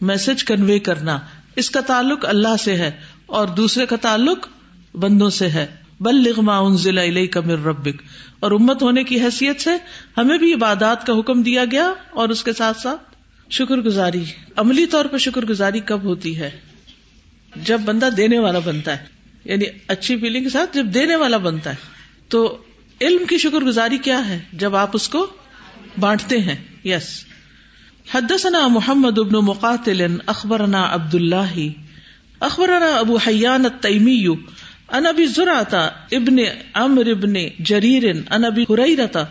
میسج 0.00 0.44
کنوے 0.44 0.78
کرنا 0.78 1.18
اس 1.56 1.70
کا 1.70 1.80
تعلق 1.80 2.24
اللہ 2.24 2.56
سے 2.64 2.76
ہے 2.76 2.90
اور 3.26 3.48
دوسرے 3.48 3.86
کا 3.86 3.96
تعلق 3.96 4.48
بندوں 4.94 5.30
سے 5.30 5.48
ہے۔ 5.48 5.66
بل 6.00 6.14
لغما 6.14 6.76
ضلع 6.76 7.26
کمر 7.26 7.58
ربک۔ 7.58 8.02
اور 8.40 8.50
امت 8.50 8.82
ہونے 8.82 9.04
کی 9.04 9.20
حیثیت 9.20 9.60
سے 9.60 9.70
ہمیں 10.16 10.38
بھی 10.38 10.54
عبادات 10.54 11.06
کا 11.06 11.18
حکم 11.18 11.42
دیا 11.42 11.64
گیا 11.70 11.92
اور 12.10 12.28
اس 12.28 12.44
کے 12.44 12.52
ساتھ 12.52 12.80
ساتھ 12.80 13.02
شکر 13.50 13.76
گزاری۔ 13.76 14.24
عملی 14.56 14.86
طور 14.86 15.04
پر 15.04 15.18
شکر 15.18 15.44
گزاری 15.44 15.80
کب 15.80 16.04
ہوتی 16.04 16.38
ہے؟ 16.38 16.50
جب 17.56 17.80
بندہ 17.80 18.08
دینے 18.16 18.38
والا 18.38 18.58
بنتا 18.58 18.98
ہے 18.98 19.04
یعنی 19.44 19.64
اچھی 19.88 20.16
فیلنگ 20.16 20.44
کے 20.44 20.50
ساتھ 20.50 20.74
جب 20.74 20.86
دینے 20.86 21.16
والا 21.16 21.36
بنتا 21.36 21.70
ہے، 21.70 21.76
تو 22.28 22.58
علم 23.00 23.24
کی 23.28 23.38
شکر 23.38 23.58
گزاری 23.58 23.98
کیا 23.98 24.28
ہے؟ 24.28 24.38
جب 24.52 24.76
آپ 24.76 24.90
اس 24.92 25.08
کو 25.08 25.26
بانٹتے 25.98 26.38
ہیں۔ 26.38 26.56
یس 26.84 27.24
حدثنا 28.06 28.66
محمد 28.68 29.18
ابن 29.18 29.36
مقاتل، 29.44 30.00
اخبرنا 30.26 30.82
عبد 30.94 31.14
اللہ 31.14 31.56
اخبرنا 32.40 32.86
ابو 32.96 33.16
حیان 33.16 33.64
التیمی 33.64 34.26
ان 34.26 35.06
ابی 35.06 35.24
زرعتا 35.26 35.80
ابن 36.12 36.36
عمر 36.74 37.06
ابن 37.10 37.34
جریر 37.60 38.04
ان 38.08 38.44
ابی 38.44 38.62
حریرتا 38.70 39.24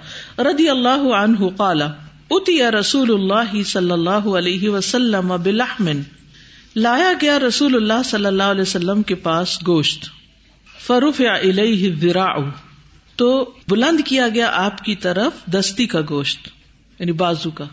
رضی 0.44 0.68
اللہ 0.70 1.06
عنہ 1.18 1.50
قال 1.58 1.82
اتی 1.82 2.60
رسول 2.72 3.14
اللہ 3.14 3.62
صلی 3.64 3.92
اللہ 3.92 4.28
علیہ 4.40 4.70
وسلم 4.70 5.36
بلحم، 5.44 5.90
لایا 6.76 7.12
گیا 7.22 7.40
رسول 7.40 7.76
اللہ 7.76 8.04
صلی 8.06 8.26
اللہ 8.26 8.52
علیہ 8.52 8.62
وسلم 8.62 9.04
کے 9.04 9.16
پاس 9.24 9.58
گوشت 9.68 10.10
فروف 10.68 11.22
الیہ 11.30 11.90
الذراع، 11.90 12.36
تو 13.16 13.30
بلند 13.70 14.02
کیا 14.06 14.28
گیا 14.30 14.50
آپ 14.56 14.84
کی 14.86 14.96
طرف 14.96 15.46
دستی 15.52 15.86
کا 15.86 16.02
گوشت 16.10 16.48
یعنی 17.00 17.12
بازو 17.24 17.52
کا۔ 17.52 17.66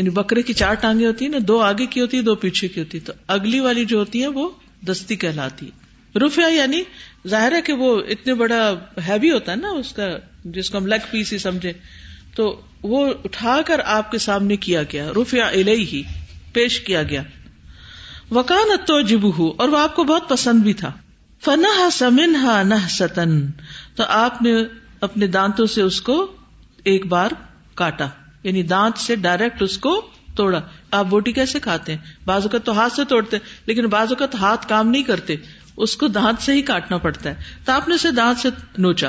یعنی 0.00 0.10
بکرے 0.10 0.42
کی 0.42 0.52
چار 0.52 0.74
ٹانگیں 0.74 1.06
ہوتی 1.06 1.24
ہیں 1.24 1.32
نا، 1.32 1.38
دو 1.48 1.60
آگے 1.60 1.86
کی 1.86 2.00
ہوتی 2.00 2.16
ہے 2.16 2.22
دو 2.22 2.34
پیچھے 2.34 2.68
کی 2.68 2.80
ہوتی 2.80 2.98
ہے 2.98 3.02
تو 3.04 3.12
اگلی 3.26 3.60
والی 3.60 3.84
جو 3.84 3.98
ہوتی 3.98 4.22
ہے 4.22 4.26
وہ 4.26 4.50
دستی 4.86 5.16
کہلاتی 5.16 5.66
ہے 5.66 6.18
روفیا 6.18 6.46
یعنی 6.46 6.82
ظاہر 7.28 7.52
ہے 7.52 7.62
کہ 7.62 7.72
وہ 7.72 8.00
اتنے 8.08 8.34
بڑا 8.34 8.74
ہیوی 9.08 9.30
ہوتا 9.30 9.52
ہے 9.52 9.56
نا 9.56 9.68
اس 9.68 9.92
کا، 9.92 10.08
جس 10.44 10.70
کو 10.70 10.78
ہم 10.78 10.86
لیگ 10.86 11.06
پیس 11.10 11.32
ہی 11.32 11.38
سمجھے 11.38 11.72
تو 12.34 12.60
وہ 12.82 13.12
اٹھا 13.24 13.60
کر 13.66 13.80
آپ 13.84 14.10
کے 14.10 14.18
سامنے 14.18 14.56
کیا 14.56 14.82
گیا 14.82 15.10
روفیا 15.14 15.46
الہی 15.46 15.86
ہی 15.92 16.02
پیش 16.52 16.80
کیا 16.80 17.02
گیا۔ 17.02 17.22
وکان 18.30 18.76
تو 18.86 19.00
جب 19.00 19.26
اور 19.58 19.68
وہ 19.68 19.78
آپ 19.78 19.96
کو 19.96 20.04
بہت 20.04 20.28
پسند 20.28 20.62
بھی 20.62 20.72
تھا۔ 20.72 20.92
فنا 21.44 21.90
سمن 21.92 22.36
ہا 22.36 22.62
نہ 22.62 22.74
ستن 22.88 23.50
تو 23.94 24.02
آپ 24.08 24.42
نے 24.42 24.52
اپنے 25.00 25.26
دانتوں 25.26 25.66
سے 25.66 25.82
اس 25.82 26.00
کو 26.00 26.32
ایک 26.84 27.06
بار 27.06 27.30
کاٹا۔ 27.74 28.08
یعنی 28.42 28.62
دانت 28.62 28.98
سے 28.98 29.16
ڈائریکٹ 29.16 29.62
اس 29.62 29.78
کو 29.78 30.06
توڑا۔ 30.34 30.60
آپ 30.90 31.06
بوٹی 31.06 31.32
کیسے 31.32 31.60
کھاتے 31.60 31.94
ہیں؟ 31.94 31.98
بعض 32.26 32.42
اوقات 32.42 32.64
تو 32.64 32.72
ہاتھ 32.72 32.92
سے 32.92 33.04
توڑتے 33.04 33.38
لیکن 33.66 33.86
بعض 33.86 34.06
اوقات 34.08 34.34
ہاتھ 34.34 34.68
کام 34.68 34.88
نہیں 34.88 35.02
کرتے۔ 35.02 35.36
اس 35.76 35.96
کو 35.96 36.08
دانت 36.08 36.42
سے 36.42 36.52
ہی 36.52 36.62
کاٹنا 36.62 36.96
پڑتا 36.98 37.30
ہے۔ 37.30 37.34
تو 37.64 37.72
آپ 37.72 37.88
نے 37.88 37.94
اسے 37.94 38.10
دانت 38.10 38.38
سے 38.38 38.48
نوچا۔ 38.78 39.08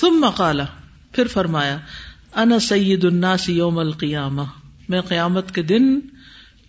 تم 0.00 0.08
مکالا 0.10 0.64
پھر 1.12 1.26
فرمایا، 1.26 1.78
انا 2.34 2.58
سید 2.58 3.04
الناس 3.04 3.48
یوم 3.48 3.78
القیامہ۔ 3.78 4.42
میں 4.88 5.00
قیامت 5.00 5.54
کے 5.54 5.62
دن 5.62 6.00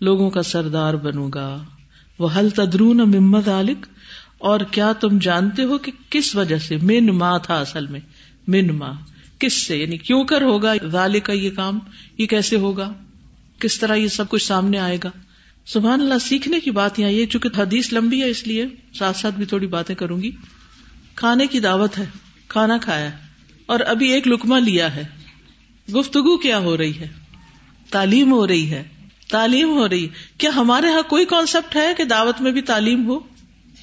لوگوں 0.01 0.30
کا 0.30 0.44
سردار 0.44 0.94
بنوں 0.94 1.29
گا۔ 1.33 1.64
وہ 2.20 2.29
حل 2.38 2.50
تدرون 2.50 2.98
ممد 2.98 3.48
عالک 3.48 3.85
اور 4.38 4.59
کیا 4.59 4.94
تم 4.94 5.18
جانتے 5.18 5.64
ہو 5.64 5.77
کہ 5.77 5.92
کس 6.09 6.35
وجہ 6.35 6.57
سے؟ 6.57 6.77
من 6.77 7.18
ماں 7.18 7.40
تھا 7.40 7.59
اصل 7.59 7.88
میں۔ 7.88 8.00
من 8.48 8.68
ماں 8.77 8.94
کس 9.42 9.54
سے؟ 9.54 9.77
یعنی 9.77 9.98
کیوں 9.98 10.24
کر 10.24 10.42
ہوگا 10.42 10.74
کا 11.20 11.34
یہ 11.34 11.50
کام؟ 11.50 11.80
یہ 12.18 12.25
کیسے 12.25 12.56
ہوگا؟ 12.56 12.94
کس 13.60 13.80
طرح 13.80 13.96
یہ 13.96 14.08
سب 14.08 14.30
کچھ 14.30 14.44
سامنے 14.44 14.80
آئے 14.80 14.98
گا؟ 15.04 15.12
سبحان 15.66 16.01
اللہ، 16.01 16.14
سیکھنے 16.22 16.60
کی 16.60 16.72
بات 16.72 17.00
یہاں 17.00 17.12
یہ، 17.12 17.25
چونکہ 17.25 17.50
حدیث 17.58 17.94
لمبی 17.94 18.22
ہے 18.22 18.30
اس 18.30 18.48
لیے 18.48 18.66
ساتھ 18.94 19.18
ساتھ 19.18 19.36
بھی 19.36 19.46
تھوڑی 19.46 19.68
باتیں 19.68 19.96
کروں 19.96 20.22
گی۔ 20.22 20.32
کھانے 21.16 21.48
کی 21.48 21.60
دعوت 21.60 21.98
ہے، 21.98 22.06
کھانا 22.48 22.77
کھایا 22.77 23.10
اور 23.66 23.80
ابھی 23.80 24.14
ایک 24.14 24.27
لکما 24.27 24.60
لیا 24.60 24.96
ہے۔ 24.96 25.04
گفتگو 25.96 26.38
کیا 26.38 26.58
ہو 26.58 26.77
رہی 26.77 27.00
ہے؟ 27.00 27.08
تعلیم 27.90 28.32
ہو 28.32 28.48
رہی 28.48 28.72
ہے۔ 28.72 28.84
تعلیم 29.30 29.70
ہو 29.70 29.90
رہی۔ 29.90 30.04
ہے 30.04 30.10
کیا 30.38 30.51
ہمارے 30.56 30.88
یہاں 30.88 31.01
کوئی 31.01 31.25
کانسیپٹ 31.25 31.75
ہے 31.75 31.94
کہ 31.98 32.04
دعوت 32.04 32.42
میں 32.42 32.51
بھی 32.51 32.62
تعلیم 32.62 33.08
ہو؟ 33.08 33.20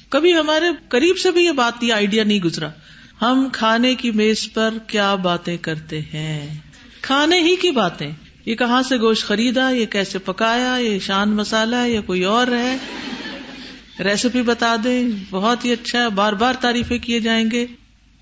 کبھی 0.09 0.33
ہمارے 0.33 0.65
قریب 0.89 1.17
سے 1.17 1.31
بھی 1.31 1.45
یہ 1.45 1.51
بات، 1.51 1.83
یہ 1.83 1.93
آئیڈیا 1.93 2.23
نہیں 2.23 2.39
گزرا۔ 2.39 2.69
ہم 3.21 3.47
کھانے 3.53 3.95
کی 3.95 4.11
میز 4.11 4.53
پر 4.53 4.73
کیا 4.87 5.15
باتیں 5.15 5.57
کرتے 5.57 6.01
ہیں؟ 6.01 6.57
کھانے 7.01 7.39
ہی 7.39 7.55
کی 7.55 7.71
باتیں۔ 7.71 8.11
یہ 8.45 8.55
کہاں 8.55 8.83
سے 8.83 8.97
گوشت 8.97 9.23
خریدا؟ 9.23 9.69
یہ 9.69 9.85
کیسے 9.85 10.19
پکایا؟ 10.19 10.75
یہ 10.75 10.99
شان 10.99 11.29
مسالہ 11.29 11.87
یا 11.87 12.01
کوئی 12.01 12.23
اور 12.23 12.47
ہے؟ 12.47 12.77
ریسیپی 13.99 14.41
بتا 14.41 14.75
دیں۔ 14.83 15.09
بہت 15.29 15.65
ہی 15.65 15.71
اچھا 15.71 16.03
ہے۔ 16.03 16.09
بار 16.09 16.33
بار 16.33 16.53
تعریفیں 16.53 16.97
کیے 16.97 17.19
جائیں 17.19 17.51
گے۔ 17.51 17.65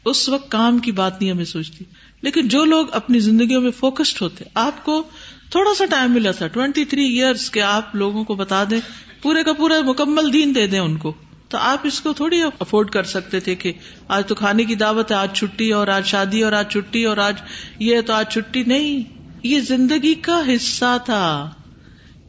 اس 0.05 0.29
وقت 0.29 0.51
کام 0.51 0.79
کی 0.79 0.91
بات 0.91 1.21
نہیں 1.21 1.31
ہمیں 1.31 1.45
سوچتی۔ 1.45 1.83
لیکن 2.21 2.47
جو 2.47 2.65
لوگ 2.65 2.86
اپنی 2.91 3.19
زندگیوں 3.19 3.62
میں 3.62 3.71
فوکسڈ 3.71 4.21
ہوتے 4.21 4.45
آپ 4.53 4.86
کو 4.86 5.03
تھوڑا 5.49 5.71
سا 5.77 5.86
ٹائم 5.86 6.12
ملا 6.12 6.31
تھا۔ 6.31 6.47
ٹوینٹی 6.47 6.86
تھری 6.86 7.05
ایئرس 7.05 7.49
کے 7.49 7.62
آپ 7.62 7.95
لوگوں 7.95 8.23
کو 8.23 8.36
بتا 8.36 8.63
دیں۔ 8.69 8.79
پورے 9.21 9.43
کا 9.43 9.53
پورا 9.53 9.73
مکمل 9.81 10.33
دین 10.33 10.55
دے 10.55 10.67
دیں 10.67 10.79
ان 10.79 10.97
کو۔ 10.97 11.13
تو 11.49 11.57
آپ 11.57 11.79
اس 11.83 12.01
کو 12.01 12.13
تھوڑی 12.13 12.41
افورڈ 12.60 12.89
کر 12.89 13.03
سکتے 13.03 13.39
تھے 13.39 13.55
کہ 13.55 13.73
آج 14.07 14.27
تو 14.27 14.36
کھانے 14.36 14.63
کی 14.63 14.75
دعوت 14.75 15.12
ہے، 15.12 15.15
آج 15.15 15.33
چھٹی 15.33 15.71
اور 15.71 15.88
آج 15.88 16.05
شادی 16.05 16.43
اور 16.43 16.51
آج 16.51 16.71
چھٹی 16.71 17.05
اور 17.05 17.17
آج 17.17 17.33
یہ 17.79 18.01
تو 18.01 18.13
آج 18.13 18.33
چھٹی 18.33 18.63
نہیں۔ 18.63 19.03
یہ 19.43 19.60
زندگی 19.60 20.13
کا 20.13 20.41
حصہ 20.47 20.97
تھا۔ 21.05 21.51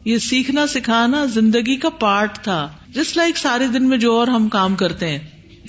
یہ 0.05 0.17
سیکھنا، 0.17 0.67
سکھانا 0.67 1.25
زندگی 1.25 1.75
کا 1.75 1.89
پارٹ 1.89 2.39
تھا۔ 2.39 2.69
جس 2.87 3.17
لائک 3.17 3.37
سارے 3.37 3.67
دن 3.67 3.89
میں 3.89 3.97
جو 3.97 4.13
اور 4.13 4.27
ہم 4.27 4.49
کام 4.49 4.75
کرتے 4.75 5.07
ہیں۔ 5.09 5.19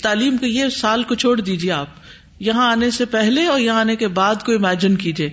تعلیم 0.01 0.37
کے 0.37 0.47
یہ 0.47 0.67
سال 0.67 1.03
کو 1.03 1.15
چھوڑ 1.15 1.41
دیجیے 1.41 1.71
آپ۔ 1.71 1.87
یہاں 2.39 2.71
آنے 2.71 2.91
سے 2.91 3.05
پہلے 3.05 3.45
اور 3.45 3.59
یہاں 3.59 3.79
آنے 3.79 3.95
کے 3.95 4.07
بعد 4.07 4.35
کو 4.45 4.51
امیجن 4.51 4.95
کیجیے 4.95 5.29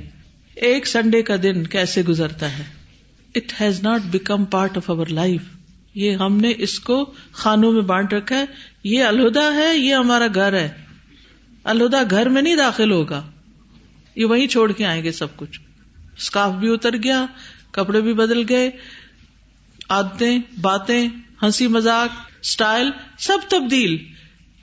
ایک 0.54 0.86
سنڈے 0.86 1.22
کا 1.22 1.34
دن 1.42 1.66
کیسے 1.66 2.02
گزرتا 2.02 2.58
ہے؟ 2.58 2.64
It 3.34 3.60
has 3.60 3.82
not 3.82 4.00
become 4.02 4.44
part 4.44 4.76
of 4.76 4.90
our 4.90 5.06
life 5.06 5.40
یہ 5.98 6.12
ہم 6.12 6.36
نے 6.36 6.52
اس 6.58 6.80
کو 6.80 7.14
خانوں 7.32 7.72
میں 7.72 7.82
بانٹ 7.82 8.12
رکھا 8.12 8.38
ہے۔ 8.38 8.44
یہ 8.84 9.04
الہدا 9.04 9.54
ہے، 9.54 9.76
یہ 9.76 9.94
ہمارا 9.94 10.26
گھر 10.34 10.52
ہے۔ 10.52 10.68
الہدا 11.64 12.02
گھر 12.10 12.28
میں 12.28 12.42
نہیں 12.42 12.56
داخل 12.56 12.90
ہوگا۔ 12.90 13.30
یہ 14.16 14.24
وہی 14.24 14.46
چھوڑ 14.46 14.72
کے 14.72 14.86
آئیں 14.86 15.04
گے 15.04 15.12
سب 15.12 15.36
کچھ۔ 15.36 15.60
اسکارف 16.18 16.52
بھی 16.52 16.74
اتر 16.74 16.96
گیا، 17.02 17.26
کپڑے 17.70 18.00
بھی 18.00 18.14
بدل 18.14 18.42
گئے۔ 18.48 18.70
عادتیں، 19.88 20.38
باتیں، 20.60 21.08
ہنسی 21.42 21.66
مزاق 21.66 22.16
اسٹائل 22.40 22.90
سب 23.18 23.38
تبدیل۔ 23.48 23.96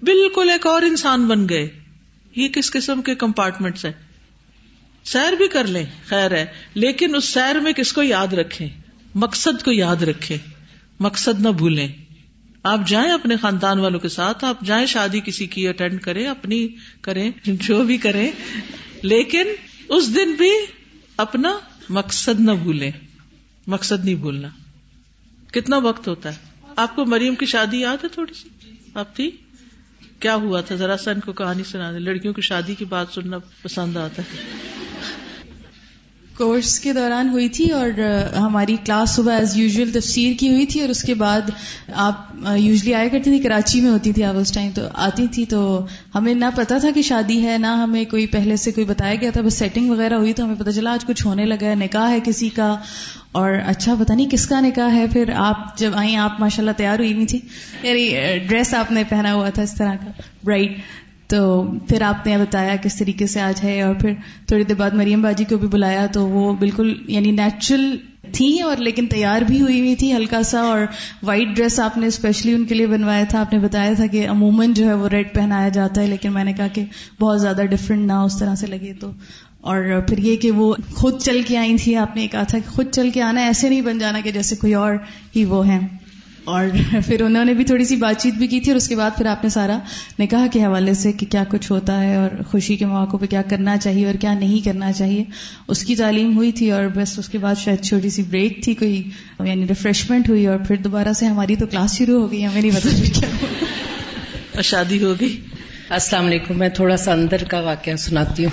بالکل 0.01 0.49
ایک 0.49 0.67
اور 0.67 0.81
انسان 0.81 1.27
بن 1.27 1.49
گئے۔ 1.49 1.79
یہ 2.35 2.47
کس 2.47 2.71
قسم 2.71 3.01
کے 3.01 3.15
کمپارٹمنٹس 3.15 3.85
ہیں؟ 3.85 3.93
سیر 5.03 5.33
بھی 5.33 5.47
کر 5.47 5.67
لیں، 5.67 5.85
خیر 6.07 6.31
ہے، 6.31 6.45
لیکن 6.73 7.15
اس 7.15 7.25
سیر 7.25 7.59
میں 7.59 7.73
کس 7.73 7.93
کو 7.93 8.03
یاد 8.03 8.33
رکھیں؟ 8.33 8.69
مقصد 9.15 9.63
کو 9.63 9.71
یاد 9.71 10.03
رکھیں۔ 10.03 10.54
مقصد 10.99 11.41
نہ 11.41 11.49
بھولیں۔ 11.49 11.87
آپ 12.63 12.79
جائیں 12.87 13.11
اپنے 13.11 13.37
خاندان 13.37 13.79
والوں 13.79 13.99
کے 13.99 14.09
ساتھ، 14.09 14.45
آپ 14.45 14.61
جائیں 14.61 14.85
شادی 14.85 15.19
کسی 15.25 15.47
کی 15.47 15.67
اٹینڈ 15.67 16.01
کریں، 16.01 16.27
اپنی 16.27 16.67
کریں، 17.01 17.31
جو 17.45 17.83
بھی 17.83 17.97
کریں۔ 17.97 18.31
لیکن 19.01 19.47
اس 19.89 20.15
دن 20.15 20.33
بھی 20.33 20.51
اپنا 21.17 21.59
مقصد 21.89 22.39
نہ 22.39 22.51
بھولیں۔ 22.51 22.91
مقصد 23.67 24.05
نہیں 24.05 24.15
بھولنا۔ 24.15 24.47
کتنا 25.51 25.77
وقت 25.77 26.07
ہوتا 26.07 26.29
ہے؟ 26.29 26.35
آپ 26.75 26.95
کو 26.95 27.05
مریم 27.05 27.35
کی 27.35 27.45
شادی 27.45 27.79
یاد 27.79 28.03
ہے 28.03 28.09
تھوڑی 28.09 28.33
سی؟ 28.33 28.49
آپ 28.93 29.15
تھی؟ 29.15 29.31
کیا 30.19 30.35
ہوا 30.35 30.61
تھا؟ 30.61 30.75
ذرا 30.75 30.97
سا 30.97 31.11
ان 31.11 31.19
کو 31.19 31.33
کہانی 31.33 31.63
سنا 31.63 31.91
دیں۔ 31.91 31.99
لڑکیوں 31.99 32.33
کی 32.33 32.41
شادی 32.41 32.75
کی 32.75 32.85
بات 32.85 33.07
سننا 33.13 33.37
پسند 33.61 33.97
آتا 33.97 34.21
ہے۔ 34.21 34.37
کورس 36.37 36.79
کے 36.79 36.93
دوران 36.93 37.29
ہوئی 37.29 37.49
تھی 37.49 37.69
اور 37.69 37.99
ہماری 38.35 38.75
کلاس 38.85 39.09
صبح 39.09 39.33
ایز 39.33 39.57
یوزل 39.57 39.91
تفسیر 39.91 40.33
کی 40.39 40.49
ہوئی 40.49 40.65
تھی 40.65 40.81
اور 40.81 40.89
اس 40.89 41.01
کے 41.01 41.13
بعد 41.13 41.41
آپ 41.93 42.15
یوزلی 42.57 42.93
آیا 42.93 43.07
کرتی 43.07 43.31
تھی، 43.31 43.39
کراچی 43.39 43.81
میں 43.81 43.91
ہوتی 43.91 44.13
تھی 44.13 44.23
آپ 44.23 44.35
اس 44.35 44.51
ٹائم 44.51 44.71
تو 44.75 44.81
آتی 44.93 45.27
تھی 45.27 45.45
تو 45.45 45.85
ہمیں 46.15 46.33
نہ 46.33 46.45
پتا 46.55 46.77
تھا 46.77 46.89
کہ 46.95 47.01
شادی 47.01 47.45
ہے، 47.45 47.57
نہ 47.57 47.67
ہمیں 47.67 48.05
کوئی 48.05 48.27
پہلے 48.27 48.55
سے 48.55 48.71
کوئی 48.71 48.85
بتایا 48.85 49.15
گیا 49.15 49.31
تھا، 49.31 49.41
بس 49.41 49.53
سیٹنگ 49.53 49.89
وغیرہ 49.89 50.13
ہوئی 50.13 50.33
تو 50.33 50.43
ہمیں 50.43 50.55
پتا 50.55 50.71
چلا 50.71 50.93
آج 50.93 51.05
کچھ 51.05 51.25
ہونے 51.25 51.45
لگا 51.45 51.65
ہے، 51.65 51.75
نکاح 51.75 52.09
ہے 52.09 52.19
کسی 52.23 52.49
کا 52.49 52.75
اور 53.31 53.53
اچھا 53.65 53.95
پتا 53.99 54.13
نہیں 54.13 54.29
کس 54.29 54.47
کا 54.47 54.59
نکاح 54.59 54.95
ہے۔ 54.95 55.05
پھر 55.13 55.29
آپ 55.35 55.77
جب 55.77 55.91
آئی 55.95 56.15
آپ 56.15 56.39
ماشاء 56.39 56.63
اللہ 56.63 56.77
تیار 56.77 56.99
ہوئی 56.99 57.13
نہیں 57.13 57.25
تھی۔ 57.25 57.39
یعنی 57.83 58.15
ڈریس 58.47 58.73
آپ 58.73 58.91
نے 58.91 59.03
پہنا 59.09 59.33
ہوا 59.33 59.49
تھا 59.49 59.61
اس 59.61 59.75
طرح 59.75 59.95
کا 59.95 60.11
برائٹ 60.43 60.77
تو 61.27 61.63
پھر 61.87 62.01
آپ 62.01 62.27
نے 62.27 62.37
بتایا 62.37 62.75
کس 62.75 62.95
طریقے 62.95 63.27
سے 63.27 63.41
آج 63.41 63.63
ہے 63.63 63.81
اور 63.81 63.95
پھر 63.95 64.13
تھوڑی 64.47 64.63
دیر 64.63 64.75
بعد 64.75 64.91
مریم 64.91 65.21
باجی 65.21 65.43
کو 65.43 65.57
بھی 65.57 65.67
بلایا 65.67 66.05
تو 66.05 66.27
وہ 66.27 66.53
بالکل 66.53 66.93
یعنی 67.07 67.31
نیچرل 67.31 67.95
تھی 68.31 68.59
اور 68.59 68.77
لیکن 68.77 69.07
تیار 69.07 69.41
بھی 69.41 69.61
ہوئی 69.61 69.79
ہوئی 69.79 69.95
تھی 69.95 70.13
ہلکا 70.13 70.43
سا 70.43 70.59
اور 70.59 70.79
وائٹ 71.23 71.47
ڈریس 71.55 71.79
آپ 71.79 71.97
نے 71.97 72.07
اسپیشلی 72.07 72.53
ان 72.53 72.65
کے 72.65 72.75
لیے 72.75 72.87
بنوایا 72.87 73.23
تھا۔ 73.29 73.39
آپ 73.39 73.53
نے 73.53 73.59
بتایا 73.59 73.93
تھا 73.93 74.05
کہ 74.07 74.29
عموماً 74.29 74.73
جو 74.73 74.85
ہے 74.85 74.93
وہ 74.93 75.09
ریڈ 75.09 75.33
پہنایا 75.33 75.69
جاتا 75.69 76.01
ہے 76.01 76.07
لیکن 76.07 76.33
میں 76.33 76.43
نے 76.43 76.53
کہا 76.53 76.67
کہ 76.67 76.85
بہت 77.19 77.41
زیادہ 77.41 77.61
ڈفرینٹ 77.69 78.07
نہ 78.07 78.13
اس 78.13 78.39
طرح 78.39 78.55
سے 78.55 78.67
لگے 78.67 78.93
تو۔ 78.99 79.11
اور 79.61 80.01
پھر 80.07 80.17
یہ 80.17 80.35
کہ 80.35 80.51
وہ 80.51 80.75
خود 80.93 81.21
چل 81.21 81.41
کے 81.47 81.57
آئی 81.57 81.77
تھی 81.77 81.95
آپ 81.95 82.15
نے 82.15 82.27
کہا 82.27 82.43
تھا 82.43 82.59
کہ 82.59 82.69
خود 82.69 82.85
چل 82.91 83.09
کے 83.09 83.21
آنا 83.21 83.41
ایسے 83.41 83.69
نہیں 83.69 83.81
بن 83.81 83.99
جانا 83.99 84.19
کہ 84.23 84.31
جیسے 84.31 84.55
کوئی 84.55 84.73
اور 84.73 84.95
ہی 85.35 85.45
وہ 85.45 85.67
ہے 85.67 85.79
اور 86.45 86.65
پھر 87.05 87.21
انہوں 87.21 87.45
نے 87.45 87.53
بھی 87.53 87.63
تھوڑی 87.63 87.85
سی 87.85 87.95
بات 87.95 88.21
چیت 88.21 88.33
بھی 88.33 88.47
کی 88.47 88.59
تھی 88.59 88.71
اور 88.71 88.75
اس 88.75 88.87
کے 88.87 88.95
بعد 88.95 89.11
پھر 89.17 89.25
آپ 89.25 89.43
نے 89.43 89.49
سارا 89.49 89.79
نکاح 90.19 90.47
کے 90.47 90.63
حوالے 90.63 90.93
سے 90.93 91.11
کہ 91.11 91.25
کیا 91.25 91.43
کچھ 91.49 91.71
ہوتا 91.71 92.03
ہے 92.03 92.15
اور 92.15 92.29
خوشی 92.51 92.75
کے 92.75 92.85
مواقع 92.85 93.17
پہ 93.17 93.25
کیا 93.25 93.41
کرنا 93.41 93.77
چاہیے 93.77 94.05
اور 94.05 94.13
کیا 94.13 94.33
نہیں 94.33 94.65
کرنا 94.65 94.91
چاہیے۔ 94.91 95.23
اس 95.67 95.83
کی 95.83 95.95
تعلیم 95.95 96.35
ہوئی 96.37 96.51
تھی 96.51 96.71
اور 96.71 96.85
بس 96.95 97.19
اس 97.19 97.29
کے 97.29 97.37
بعد 97.37 97.55
شاید 97.55 97.81
چھوٹی 97.81 98.09
سی 98.09 98.23
بریک 98.23 98.63
تھی، 98.63 98.73
کوئی 98.73 99.03
یعنی 99.45 99.67
ریفریشمنٹ 99.67 100.29
ہوئی 100.29 100.47
اور 100.47 100.57
پھر 100.67 100.75
دوبارہ 100.75 101.13
سے 101.13 101.25
ہماری 101.25 101.55
تو 101.55 101.65
کلاس 101.65 101.97
شروع 101.97 102.21
ہو 102.21 102.31
گئی 102.31 102.45
ہمیں 102.45 102.61
نہیں 102.61 102.71
پتا 102.71 103.19
کیا 103.19 104.61
شادی 104.61 105.03
ہوگی 105.03 105.35
السلام 105.89 106.25
علیکم، 106.25 106.59
میں 106.59 106.69
تھوڑا 106.69 106.97
سا 106.97 107.11
اندر 107.11 107.43
کا 107.43 107.59
واقعہ 107.59 107.95
سناتی 107.95 108.45
ہوں۔ 108.45 108.51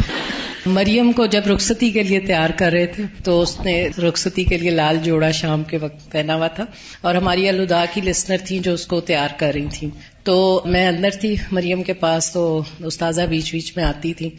مریم 0.66 1.12
کو 1.12 1.26
جب 1.26 1.42
رخصتی 1.46 1.90
کے 1.90 2.02
لیے 2.02 2.20
تیار 2.20 2.50
کر 2.50 2.72
رہے 2.72 2.86
تھے، 2.86 3.02
تو 3.24 3.40
اس 3.40 3.60
نے 3.60 3.88
رخصتی 3.98 4.44
کے 4.44 4.58
لیے 4.58 4.70
لال 4.70 4.98
جوڑا 5.02 5.30
شام 5.30 5.62
کے 5.62 5.76
وقت 5.76 6.12
پہنا 6.12 6.34
ہوا 6.34 6.48
تھا۔ 6.48 6.64
اور 7.00 7.14
ہماری 7.14 7.48
الدا 7.48 7.84
کی 7.94 8.00
لسنر 8.00 8.36
تھیں 8.44 8.58
جو 8.58 8.74
اس 8.74 8.86
کو 8.86 9.00
تیار 9.00 9.28
کر 9.36 9.52
رہی 9.54 9.66
تھیں۔ 9.72 9.90
تو 10.22 10.62
میں 10.64 10.86
اندر 10.86 11.10
تھی، 11.20 11.36
مریم 11.52 11.82
کے 11.82 11.92
پاس 11.92 12.32
تو 12.32 12.62
استاذہ 12.78 13.22
بیچ 13.22 13.52
بیچ 13.52 13.76
میں 13.76 13.84
آتی 13.84 14.14
تھی۔ 14.14 14.30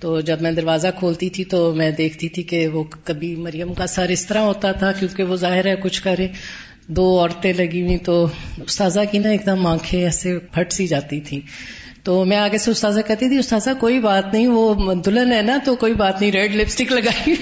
تو 0.00 0.20
جب 0.20 0.40
میں 0.40 0.52
دروازہ 0.52 0.88
کھولتی 0.98 1.30
تھی، 1.30 1.44
تو 1.44 1.74
میں 1.74 1.90
دیکھتی 1.90 2.28
تھی 2.28 2.42
کہ 2.42 2.68
وہ 2.68 2.84
کبھی 3.04 3.36
مریم 3.36 3.74
کا 3.74 3.86
سر 3.86 4.08
اس 4.08 4.26
طرح 4.26 4.38
ہوتا 4.38 4.72
تھا 4.72 4.92
کیونکہ 4.92 5.22
وہ 5.22 5.36
ظاہر 5.36 5.66
ہے 5.66 5.74
کچھ 5.76 6.02
کرے۔ 6.02 6.28
دو 6.86 7.20
عورتیں 7.20 7.52
لگی 7.52 7.82
ہوئی، 7.82 7.98
تو 7.98 8.26
استاذہ 8.66 9.00
کی 9.10 9.18
نا 9.18 9.28
ایک 9.28 9.46
دم 9.46 9.66
آنکھیں 9.66 10.04
ایسے 10.04 10.38
پھٹ 10.38 10.72
سی 10.72 10.86
جاتی 10.86 11.20
تھی 11.20 11.40
تو 12.04 12.24
میں 12.24 12.36
آگے 12.36 12.58
سے 12.58 12.70
استاذہ 12.70 13.00
کہتی 13.06 13.28
تھی، 13.28 13.38
استاذہ 13.38 13.70
کوئی 13.80 14.00
بات 14.00 14.34
نہیں، 14.34 14.46
وہ 14.46 14.94
دلہن 14.94 15.32
ہے 15.32 15.42
نا، 15.42 15.58
تو 15.64 15.76
کوئی 15.76 15.94
بات 15.94 16.20
نہیں، 16.20 16.32
ریڈ 16.32 16.56
لپسٹک 16.56 16.92
لگائی۔ 16.92 17.34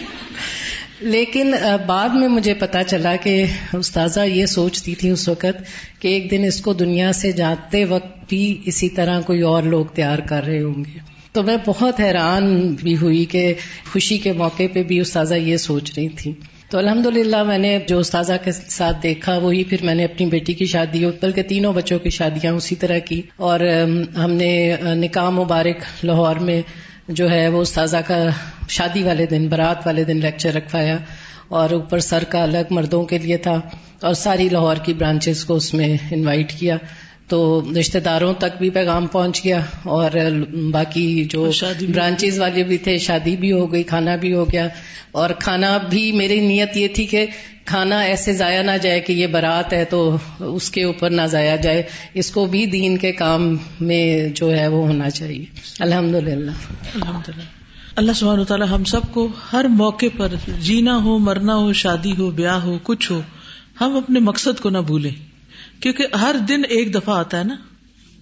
لیکن 1.00 1.54
بعد 1.86 2.08
میں 2.08 2.28
مجھے 2.28 2.54
پتا 2.54 2.84
چلا 2.84 3.16
کہ 3.16 3.44
استاذہ 3.72 4.20
یہ 4.20 4.46
سوچتی 4.46 4.94
تھی 4.94 5.10
اس 5.10 5.28
وقت 5.28 5.62
کہ 6.02 6.08
ایک 6.08 6.30
دن 6.30 6.44
اس 6.44 6.60
کو 6.60 6.72
دنیا 6.72 7.12
سے 7.12 7.32
جاتے 7.32 7.84
وقت 7.84 8.28
بھی 8.28 8.62
اسی 8.64 8.88
طرح 8.88 9.20
کوئی 9.20 9.40
اور 9.40 9.62
لوگ 9.62 9.86
تیار 9.86 10.18
کر 10.18 10.44
رہے 10.44 10.62
ہوں 10.62 10.84
گے۔ 10.84 10.98
تو 11.32 11.42
میں 11.42 11.56
بہت 11.66 12.00
حیران 12.00 12.74
بھی 12.74 12.96
ہوئی 12.96 13.24
کہ 13.24 13.54
خوشی 13.92 14.18
کے 14.18 14.32
موقع 14.32 14.62
پہ 14.72 14.82
بھی 14.82 15.00
استاذہ 15.00 15.34
یہ 15.34 15.56
سوچ 15.56 15.92
رہی 15.96 16.08
تھی۔ 16.08 16.32
تو 16.72 16.78
الحمد 16.78 17.06
للہ 17.06 17.42
میں 17.42 17.58
نے 17.58 17.78
جو 17.88 17.98
استاذہ 17.98 18.32
کے 18.44 18.52
ساتھ 18.52 18.96
دیکھا 19.02 19.38
وہی 19.38 19.64
پھر 19.64 19.76
میں 19.82 19.94
نے 19.94 20.04
اپنی 20.04 20.26
بیٹی 20.26 20.52
کی 20.52 20.64
شادی 20.64 21.04
بلکہ 21.22 21.42
تینوں 21.42 21.72
بچوں 21.72 21.98
کی 21.98 22.10
شادیاں 22.10 22.52
اسی 22.52 22.74
طرح 22.74 22.98
کی 22.98 23.22
اور 23.36 23.60
ہم 24.16 24.32
نے 24.32 24.76
نکاح 24.82 25.30
مبارک 25.30 26.04
لاہور 26.04 26.36
میں 26.36 26.62
جو 27.08 27.30
ہے 27.30 27.48
وہ 27.48 27.60
استاذہ 27.62 27.96
کا 28.06 28.28
شادی 28.68 29.02
والے 29.02 29.26
دن، 29.26 29.48
برات 29.48 29.86
والے 29.86 30.04
دن 30.04 30.16
لیکچر 30.16 30.54
رکھوایا 30.54 30.96
اور 31.48 31.70
اوپر 31.70 31.98
سر 31.98 32.24
کا 32.24 32.42
الگ 32.42 32.66
مردوں 32.70 33.04
کے 33.04 33.18
لیے 33.18 33.36
تھا 33.36 33.60
اور 34.02 34.14
ساری 34.14 34.48
لاہور 34.48 34.76
کی 34.76 34.92
برانچز 34.92 35.44
کو 35.44 35.54
اس 35.54 35.74
میں 35.74 35.96
انوائٹ 36.10 36.52
کیا۔ 36.52 36.76
تو 37.32 37.62
رشتے 37.80 38.00
داروں 38.00 38.34
تک 38.34 38.58
بھی 38.58 38.70
پیغام 38.70 39.06
پہنچ 39.06 39.44
گیا 39.44 39.60
اور 39.82 40.10
باقی 40.72 41.24
جو 41.24 41.50
برانچز 41.94 42.38
والے 42.38 42.62
بھی 42.62 42.78
تھے 42.78 42.98
شادی 42.98 43.36
بھی 43.36 43.52
ہو 43.52 43.72
گئی 43.72 43.82
کھانا 43.82 44.16
بھی 44.16 44.34
ہو 44.34 44.44
گیا۔ 44.52 44.68
اور 45.12 45.30
کھانا 45.30 45.78
بھی 45.90 46.12
میری 46.12 46.40
نیت 46.40 46.76
یہ 46.76 46.88
تھی 46.88 47.06
کہ 47.06 47.26
کھانا 47.64 48.00
ایسے 48.00 48.32
ضائع 48.32 48.62
نہ 48.62 48.70
جائے 48.82 49.00
کہ 49.00 49.12
یہ 49.12 49.26
برات 49.26 49.72
ہے 49.72 49.84
تو 49.84 50.16
اس 50.38 50.70
کے 50.70 50.84
اوپر 50.84 51.10
نہ 51.10 51.22
ضائع 51.22 51.56
جائے۔ 51.56 51.82
اس 52.14 52.30
کو 52.30 52.46
بھی 52.46 52.66
دین 52.66 52.96
کے 52.96 53.12
کام 53.12 53.56
میں 53.80 54.28
جو 54.28 54.56
ہے 54.56 54.68
وہ 54.68 54.86
ہونا 54.86 55.10
چاہیے۔ 55.10 55.44
الحمد 55.78 56.14
للہ 56.14 56.50
الحمد 56.94 57.28
للہ 57.28 57.42
اللہ 57.96 58.12
سبحانہ 58.12 58.42
تعالیٰ 58.42 58.66
ہم 58.70 58.84
سب 58.84 59.00
کو 59.12 59.28
ہر 59.52 59.64
موقع 59.64 60.06
پر 60.16 60.28
جینا 60.60 60.96
ہو 60.96 61.18
مرنا 61.18 61.56
ہو 61.56 61.72
شادی 61.72 62.12
ہو 62.18 62.30
بیاہ 62.30 62.60
ہو 62.60 62.78
کچھ 62.82 63.12
ہو 63.12 63.20
ہم 63.80 63.96
اپنے 63.96 64.20
مقصد 64.20 64.60
کو 64.60 64.70
نہ 64.70 64.78
بھولیں۔ 64.78 65.31
کیونکہ 65.82 66.16
ہر 66.16 66.36
دن 66.48 66.62
ایک 66.68 66.94
دفعہ 66.94 67.18
آتا 67.18 67.38
ہے 67.38 67.44
نا۔ 67.44 67.54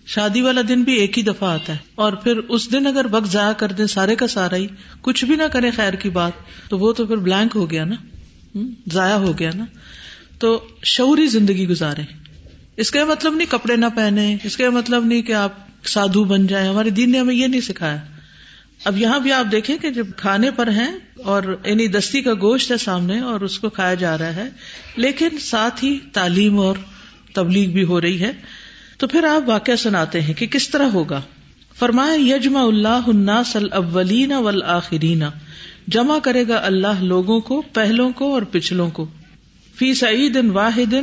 شادی 0.06 0.40
والا 0.40 0.60
دن 0.68 0.82
بھی 0.82 0.92
ایک 0.92 1.18
ہی 1.18 1.22
دفعہ 1.22 1.52
آتا 1.52 1.72
ہے۔ 1.72 1.78
اور 1.94 2.12
پھر 2.12 2.36
اس 2.36 2.72
دن 2.72 2.86
اگر 2.86 3.06
وقت 3.10 3.32
ضائع 3.32 3.52
کر 3.52 3.72
دیں 3.72 3.86
سارے 3.86 4.16
کا 4.16 4.26
سارا 4.26 4.56
ہی، 4.56 4.66
کچھ 5.00 5.24
بھی 5.24 5.36
نہ 5.36 5.42
کرے 5.42 5.70
خیر 5.70 5.94
کی 5.94 6.10
بات، 6.10 6.32
تو 6.68 6.78
وہ 6.78 6.92
تو 6.92 7.06
پھر 7.06 7.16
بلینک 7.16 7.56
ہو 7.56 7.70
گیا 7.70 7.84
نا۔ 7.84 7.94
ضائع 8.92 9.14
ہو 9.14 9.38
گیا 9.38 9.50
نا۔ 9.54 9.64
تو 10.38 10.68
شعوری 10.84 11.26
زندگی 11.26 11.68
گزارے 11.68 12.02
اس 12.76 12.90
کا 12.90 13.04
مطلب 13.04 13.34
نہیں 13.34 13.50
کپڑے 13.50 13.76
نہ 13.76 13.86
پہنے 13.94 14.36
اس 14.44 14.56
کا 14.56 14.70
مطلب 14.70 15.04
نہیں 15.04 15.22
کہ 15.22 15.32
آپ 15.32 15.52
سادھو 15.84 16.24
بن 16.24 16.46
جائیں۔ 16.46 16.68
ہمارے 16.68 16.90
دین 16.90 17.12
نے 17.12 17.18
ہمیں 17.18 17.34
یہ 17.34 17.46
نہیں 17.46 17.60
سکھایا۔ 17.60 17.96
اب 18.84 18.98
یہاں 18.98 19.20
بھی 19.20 19.32
آپ 19.32 19.52
دیکھیں 19.52 19.78
کہ 19.78 19.90
جب 19.90 20.06
کھانے 20.16 20.50
پر 20.50 20.66
ہیں 20.66 20.92
اور 21.24 21.60
یعنی 21.64 21.86
دستی 21.86 22.20
کا 22.20 22.34
گوشت 22.34 22.72
ہے 22.72 22.76
سامنے 22.76 23.20
اور 23.20 23.40
اس 23.40 23.58
کو 23.58 23.70
کھایا 23.70 23.94
جا 23.94 24.18
رہا 24.18 24.36
ہے، 24.36 24.48
لیکن 24.96 25.28
ساتھ 25.40 25.84
ہی 25.84 25.98
تعلیم 26.12 26.58
اور 26.58 26.76
تبلیغ 27.32 27.68
بھی 27.70 27.84
ہو 27.84 28.00
رہی 28.00 28.20
ہے، 28.20 28.32
تو 28.98 29.06
پھر 29.06 29.24
آپ 29.24 29.48
واقعہ 29.48 29.76
سناتے 29.76 30.20
ہیں 30.20 30.34
کہ 30.34 30.46
کس 30.46 30.70
طرح 30.70 30.86
ہوگا۔ 30.86 31.22
فرمایا 31.78 32.36
یجما 32.36 32.62
اللہ 32.62 33.00
الناس 33.06 33.56
الاولین 33.56 34.32
والآخرین، 34.32 35.22
جمع 35.88 36.18
کرے 36.18 36.48
گا 36.48 36.60
اللہ 36.64 37.02
لوگوں 37.02 37.40
کو، 37.40 37.62
پہلوں 37.72 38.12
کو 38.12 38.34
اور 38.34 38.42
پچھلوں 38.42 38.90
کو۔ 38.90 39.06
فی 39.74 39.94
سعید 39.94 40.38
واحد، 40.52 40.94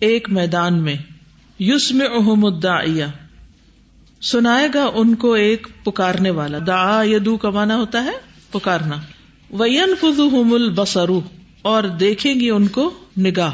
ایک 0.00 0.30
میدان 0.30 0.82
میں۔ 0.82 0.94
یوس 1.58 1.92
میں 1.92 2.08
سنائے 4.22 4.68
گا 4.74 4.90
ان 4.94 5.14
کو 5.14 5.32
ایک 5.32 5.66
پکارنے 5.84 6.30
والا۔ 6.30 6.58
دا 6.66 7.02
یدو 7.02 7.36
کا 7.36 7.50
مانا 7.50 7.76
ہوتا 7.76 8.04
ہے 8.04 8.12
پکارنا۔ 8.50 8.96
وین 9.50 9.94
فضم 10.00 10.54
البسرو 10.54 11.20
اور 11.62 11.84
دیکھیں 11.84 12.34
گی 12.34 12.50
ان 12.50 12.66
کو 12.66 12.94
نگاہ۔ 13.18 13.52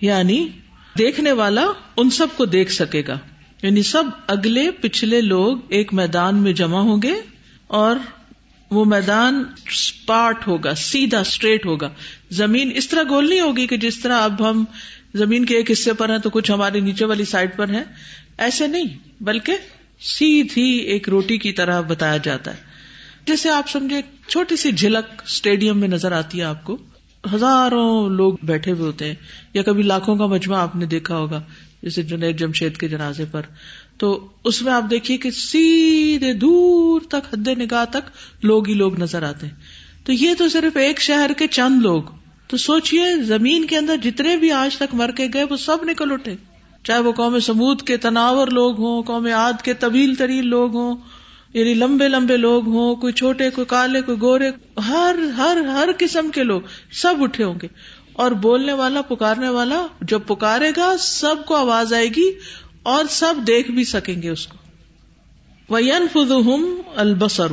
یعنی 0.00 0.48
دیکھنے 0.98 1.32
والا 1.32 1.66
ان 1.96 2.10
سب 2.10 2.26
کو 2.36 2.44
دیکھ 2.44 2.72
سکے 2.72 3.02
گا۔ 3.08 3.18
یعنی 3.62 3.82
سب 3.82 4.02
اگلے 4.26 4.70
پچھلے 4.70 5.20
لوگ 5.20 5.58
ایک 5.68 5.94
میدان 5.94 6.36
میں 6.36 6.52
جمع 6.52 6.80
ہوں 6.80 7.02
گے 7.02 7.14
اور 7.66 7.96
وہ 8.70 8.84
میدان 8.84 9.44
اسپاٹ 9.66 10.46
ہوگا، 10.46 10.74
سیدھا 10.74 11.20
اسٹریٹ 11.20 11.66
ہوگا۔ 11.66 11.90
زمین 12.30 12.72
اس 12.74 12.88
طرح 12.88 13.02
گول 13.08 13.28
نہیں 13.28 13.40
ہوگی 13.40 13.66
کہ 13.66 13.76
جس 13.76 14.00
طرح 14.00 14.20
اب 14.20 14.50
ہم 14.50 14.64
زمین 15.14 15.44
کے 15.44 15.56
ایک 15.56 15.70
حصے 15.70 15.92
پر 15.92 16.10
ہیں 16.10 16.18
تو 16.18 16.30
کچھ 16.30 16.50
ہمارے 16.50 16.80
نیچے 16.80 17.04
والی 17.04 17.24
سائڈ 17.24 17.56
پر 17.56 17.68
ہے 17.68 17.82
ایسے 18.38 18.66
نہیں، 18.66 19.22
بلکہ 19.22 19.56
سیدھی 20.00 20.78
ایک 20.78 21.08
روٹی 21.08 21.38
کی 21.38 21.52
طرح 21.52 21.80
بتایا 21.80 22.16
جاتا 22.16 22.50
ہے۔ 22.50 22.56
جیسے 23.26 23.50
آپ 23.50 23.70
سمجھے، 23.70 24.00
چھوٹی 24.28 24.56
سی 24.56 24.72
جھلک 24.72 25.22
اسٹیڈیم 25.26 25.78
میں 25.78 25.88
نظر 25.88 26.12
آتی 26.12 26.38
ہے 26.38 26.44
آپ 26.44 26.64
کو۔ 26.64 26.76
ہزاروں 27.34 28.08
لوگ 28.08 28.32
بیٹھے 28.42 28.72
ہوئے 28.72 28.82
ہوتے 28.82 29.04
ہیں، 29.04 29.14
یا 29.54 29.62
کبھی 29.62 29.82
لاکھوں 29.82 30.16
کا 30.16 30.26
مجمع 30.26 30.56
آپ 30.56 30.76
نے 30.76 30.86
دیکھا 30.86 31.16
ہوگا، 31.16 31.42
جیسے 31.82 32.02
جنید 32.02 32.38
جمشید 32.38 32.76
کے 32.76 32.88
جنازے 32.88 33.24
پر۔ 33.30 33.42
تو 33.98 34.28
اس 34.44 34.62
میں 34.62 34.72
آپ 34.72 34.84
دیکھیے 34.90 35.18
کہ 35.18 35.30
سیدھے 35.30 36.32
دور 36.32 37.00
تک، 37.00 37.34
حد 37.34 37.48
نگاہ 37.48 37.84
تک 37.90 38.10
لوگ 38.42 38.68
ہی 38.68 38.74
لوگ 38.74 39.00
نظر 39.00 39.22
آتے 39.22 39.46
ہیں۔ 39.46 39.54
تو 40.04 40.12
یہ 40.12 40.34
تو 40.38 40.48
صرف 40.48 40.76
ایک 40.76 41.00
شہر 41.00 41.30
کے 41.36 41.46
چند 41.46 41.82
لوگ۔ 41.82 42.02
تو 42.46 42.56
سوچئے، 42.56 43.22
زمین 43.22 43.64
کے 43.64 43.76
اندر 43.76 43.96
جتنے 43.96 44.36
بھی 44.36 44.52
آج 44.52 44.76
تک 44.76 44.94
مر 44.94 45.10
کے 45.16 45.28
گئے، 45.34 45.44
وہ 45.44 45.56
سب 45.56 45.76
نکل 45.82 46.12
اٹھے۔ 46.12 46.34
چاہے 46.84 47.00
وہ 47.00 47.12
قوم 47.12 47.38
سمود 47.38 47.82
کے 47.82 47.96
تناور 47.96 48.48
لوگ 48.48 48.78
ہوں، 48.78 49.02
قوم 49.02 49.28
آد 49.34 49.62
کے 49.62 49.74
طویل 49.74 50.14
ترین 50.14 50.46
لوگ 50.46 50.76
ہوں 50.76 50.96
یعنی 51.54 51.74
لمبے 51.74 52.08
لمبے 52.08 52.36
لوگ 52.36 52.68
ہوں، 52.68 52.96
کوئی 52.96 53.12
چھوٹے، 53.12 53.50
کوئی 53.50 53.64
کالے، 53.64 54.00
کوئی 54.00 54.20
گورے، 54.20 54.50
ہر 54.88 55.16
ہر 55.36 55.56
ہر 55.56 55.88
قسم 55.98 56.30
کے 56.30 56.42
لوگ 56.42 56.60
سب 56.92 57.14
اٹھے 57.20 57.44
ہوں 57.44 57.54
گے۔ 57.62 57.68
اور 58.12 58.30
بولنے 58.30 58.72
والا، 58.72 59.02
پکارنے 59.02 59.48
والا 59.48 59.86
جب 60.00 60.20
پکارے 60.26 60.72
گا، 60.76 60.96
سب 60.98 61.36
کو 61.46 61.56
آواز 61.56 61.92
آئے 61.92 62.08
گی 62.08 62.32
اور 62.82 63.04
سب 63.10 63.34
دیکھ 63.46 63.70
بھی 63.70 63.84
سکیں 63.84 64.22
گے 64.22 64.28
اس 64.28 64.46
کو۔ 64.46 64.56
وین 65.74 66.06
فم 66.12 66.80
البسر 66.96 67.46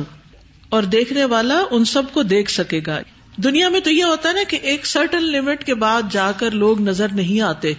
اور 0.68 0.82
دیکھنے 0.82 1.24
والا 1.24 1.62
ان 1.70 1.84
سب 1.84 2.02
کو 2.12 2.22
دیکھ 2.22 2.50
سکے 2.50 2.80
گا۔ 2.86 3.00
دنیا 3.36 3.68
میں 3.68 3.80
تو 3.80 3.90
یہ 3.90 4.04
ہوتا 4.04 4.28
ہے 4.28 4.34
نا 4.34 4.40
کہ 4.48 4.58
ایک 4.62 4.86
سرٹن 4.86 5.22
لمٹ 5.22 5.64
کے 5.64 5.74
بعد 5.74 6.02
جا 6.10 6.32
کر 6.32 6.50
لوگ 6.50 6.80
نظر 6.80 7.06
نہیں 7.12 7.40
آتے۔ 7.40 7.72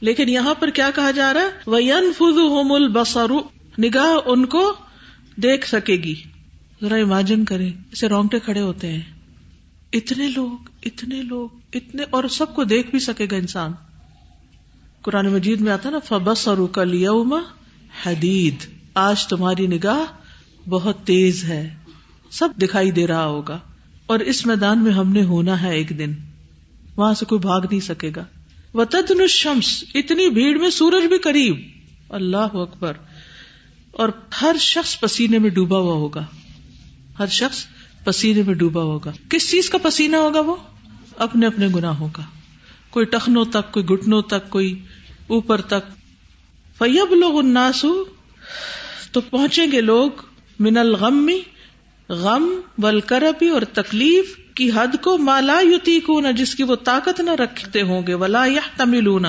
لیکن 0.00 0.28
یہاں 0.28 0.54
پر 0.54 0.70
کیا 0.70 0.90
کہا 0.94 1.10
جا 1.10 1.34
رہا 1.34 1.40
ہے؟ 1.40 1.48
وین 1.66 2.12
فض 2.12 2.38
ہوم 2.38 2.72
البسر 2.72 3.30
نگاہ 3.78 4.16
ان 4.26 4.46
کو 4.46 4.74
دیکھ 5.42 5.68
سکے 5.68 5.96
گی۔ 5.96 6.14
ذرا 6.82 6.94
امیجن 6.94 7.44
کرے 7.44 7.70
اسے 7.92 8.08
رونگٹے 8.08 8.38
کھڑے 8.38 8.60
ہوتے 8.60 8.92
ہیں۔ 8.92 9.00
اتنے 9.92 10.28
لوگ 10.36 10.50
اتنے 10.82 11.22
لوگ، 11.22 11.48
اتنے، 11.74 12.02
اور 12.10 12.24
سب 12.24 12.54
کو 12.54 12.64
دیکھ 12.64 12.90
بھی 12.90 12.98
سکے 12.98 13.26
گا 13.30 13.36
انسان۔ 13.36 13.72
قرآن 15.02 15.28
مجید 15.28 15.60
میں 15.60 15.72
آتا 15.72 15.90
نا 15.90 15.98
فبس 15.98 16.48
اور 16.48 16.58
حدید 18.06 18.54
آج 18.94 19.26
تمہاری 19.26 19.66
نگاہ 19.66 20.12
بہت 20.68 20.96
تیز 21.04 21.44
ہے۔ 21.44 21.74
سب 22.30 22.48
دکھائی 22.62 22.90
دے 22.90 23.06
رہا 23.06 23.26
ہوگا۔ 23.26 23.58
اور 24.06 24.18
اس 24.18 24.46
میدان 24.46 24.84
میں 24.84 24.92
ہم 24.92 25.12
نے 25.12 25.22
ہونا 25.22 25.62
ہے 25.62 25.74
ایک 25.74 25.98
دن۔ 25.98 26.12
وہاں 26.96 27.14
سے 27.14 27.24
کوئی 27.24 27.38
بھاگ 27.38 27.60
نہیں 27.70 27.80
سکے 27.80 28.10
گا۔ 28.16 28.24
وہ 28.74 28.84
شمس 29.28 29.84
اتنی 29.94 30.28
بھیڑ 30.28 30.58
میں 30.58 30.70
سورج 30.70 31.04
بھی 31.04 31.18
قریب۔ 31.18 31.56
اللہ 32.08 32.36
اکبر۔ 32.36 32.92
اور 33.90 34.08
ہر 34.42 34.56
شخص 34.60 35.00
پسینے 35.00 35.38
میں 35.38 35.50
ڈوبا 35.50 35.78
ہوا 35.78 35.94
ہوگا۔ 35.94 36.24
ہر 37.18 37.26
شخص 37.26 37.64
پسینے 38.04 38.42
میں 38.42 38.54
ڈوبا 38.54 38.82
ہوگا۔ 38.82 39.12
کس 39.28 39.50
چیز 39.50 39.70
کا 39.70 39.78
پسینہ 39.82 40.16
ہوگا 40.16 40.40
وہ؟ 40.40 40.56
اپنے 41.16 41.46
اپنے 41.46 41.68
گناہوں 41.74 42.08
کا۔ 42.12 42.22
کوئی 42.90 43.06
ٹخنوں 43.06 43.44
تک، 43.44 43.72
کوئی 43.72 43.86
گٹنوں 43.86 44.22
تک، 44.22 44.50
کوئی 44.50 44.84
اوپر 45.26 45.60
تک۔ 45.60 45.90
فیب 46.78 47.14
لوگ 47.14 47.38
اناسو 47.38 48.04
تو 49.12 49.20
پہنچیں 49.20 49.66
گے 49.72 49.80
لوگ 49.80 50.10
من 50.58 50.76
الغم، 50.76 51.30
غم 52.08 52.60
ولکربی 52.78 53.48
اور 53.48 53.62
تکلیف 53.62 54.36
کی 54.54 54.70
حد 54.74 55.02
کو 55.02 55.18
مالا 55.18 55.60
یوتی 55.60 56.00
کو 56.00 56.20
جس 56.36 56.54
کی 56.54 56.62
وہ 56.62 56.76
طاقت 56.76 57.20
نہ 57.20 57.30
رکھتے 57.30 57.82
ہوں 57.82 58.06
گے۔ 58.06 58.14
ولا 58.14 58.44
یا 58.46 58.60
تمل 58.76 59.26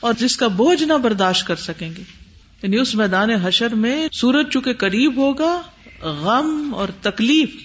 اور 0.00 0.12
جس 0.18 0.36
کا 0.36 0.48
بوجھ 0.48 0.82
نہ 0.82 0.92
برداشت 0.92 1.46
کر 1.46 1.56
سکیں 1.56 1.90
گے۔ 1.96 2.21
یعنی 2.62 2.76
اس 2.76 2.94
میدان 2.94 3.30
حشر 3.30 3.74
میں 3.74 4.08
سورج 4.12 4.46
چونکہ 4.50 4.72
قریب 4.72 5.16
ہوگا، 5.16 5.62
غم 6.02 6.74
اور 6.74 6.88
تکلیف، 7.02 7.56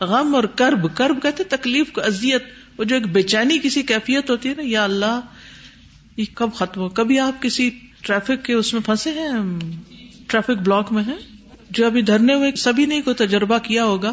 غم 0.00 0.34
اور 0.34 0.44
کرب 0.44 0.96
کرب 0.96 1.22
کہتے 1.22 1.44
تکلیف 1.44 1.92
کو 1.92 2.00
ازیت 2.00 2.44
وہ 2.78 2.84
جو 2.84 2.94
ایک 2.94 3.06
بے 3.06 3.22
چینی 3.22 3.58
کسی 3.62 3.82
کیفیت 3.82 4.30
ہوتی 4.30 4.48
ہے 4.48 4.54
نا، 4.54 4.62
یا 4.66 4.84
اللہ، 4.84 5.20
یہ 6.16 6.24
کب 6.34 6.50
ختم 6.54 6.80
ہو؟ 6.80 6.88
کبھی 6.88 7.20
آپ 7.20 7.42
کسی 7.42 7.70
ٹریفک 8.00 8.44
کے 8.44 8.52
اس 8.52 8.72
میں 8.72 8.82
پھنسے 8.82 9.10
ہیں؟ 9.10 9.58
ٹریفک 10.26 10.50
بلاک 10.50 10.92
میں 10.92 11.02
ہیں؟ 11.02 11.18
جو 11.70 11.86
ابھی 11.86 12.02
دھرنے 12.02 12.34
ہوئے، 12.34 12.52
سبھی 12.56 12.86
نے 12.86 13.00
کوئی 13.00 13.16
تجربہ 13.16 13.58
کیا 13.58 13.84
ہوگا؟ 13.84 14.12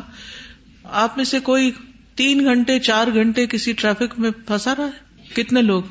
آپ 0.83 1.17
میں 1.17 1.25
سے 1.25 1.39
کوئی 1.39 1.71
تین 2.15 2.43
گھنٹے، 2.43 2.79
چار 2.79 3.07
گھنٹے 3.13 3.45
کسی 3.45 3.71
ٹریفک 3.71 4.19
میں 4.19 4.31
پھنسا 4.31 4.73
رہا 4.77 4.85
ہے؟ 4.85 5.33
کتنے 5.33 5.61
لوگ؟ 5.61 5.83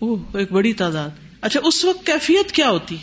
وہ 0.00 0.16
ایک 0.34 0.52
بڑی 0.52 0.72
تعداد۔ 0.72 1.10
اچھا 1.40 1.60
اس 1.64 1.84
وقت 1.84 2.06
کیفیت 2.06 2.52
کیا 2.52 2.70
ہوتی؟ 2.70 2.96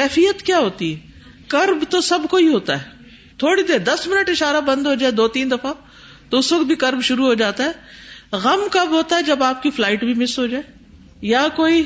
کیفیت 0.00 0.42
کیا 0.42 0.58
ہوتی 0.58 0.94
ہے؟ 0.94 1.00
کرب 1.48 1.84
تو 1.90 2.00
سب 2.00 2.18
کو 2.30 2.36
ہی 2.36 2.48
ہوتا 2.48 2.82
ہے۔ 2.82 2.90
تھوڑی 3.38 3.62
دیر 3.62 3.78
دس 3.78 4.06
منٹ 4.06 4.28
اشارہ 4.28 4.60
بند 4.60 4.86
ہو 4.86 4.94
جائے 4.94 5.12
دو 5.12 5.28
تین 5.28 5.50
دفعہ، 5.50 5.72
تو 6.30 6.38
اس 6.38 6.52
وقت 6.52 6.64
بھی 6.64 6.74
کرب 6.74 7.02
شروع 7.02 7.26
ہو 7.26 7.34
جاتا 7.34 7.64
ہے۔ 7.64 7.70
غم 8.32 8.60
کب 8.70 8.86
ہوتا 8.90 9.16
ہے؟ 9.16 9.22
جب 9.22 9.42
آپ 9.42 9.62
کی 9.62 9.70
فلائٹ 9.70 10.04
بھی 10.04 10.14
مس 10.14 10.38
ہو 10.38 10.46
جائے، 10.46 10.62
یا 11.22 11.48
کوئی 11.56 11.82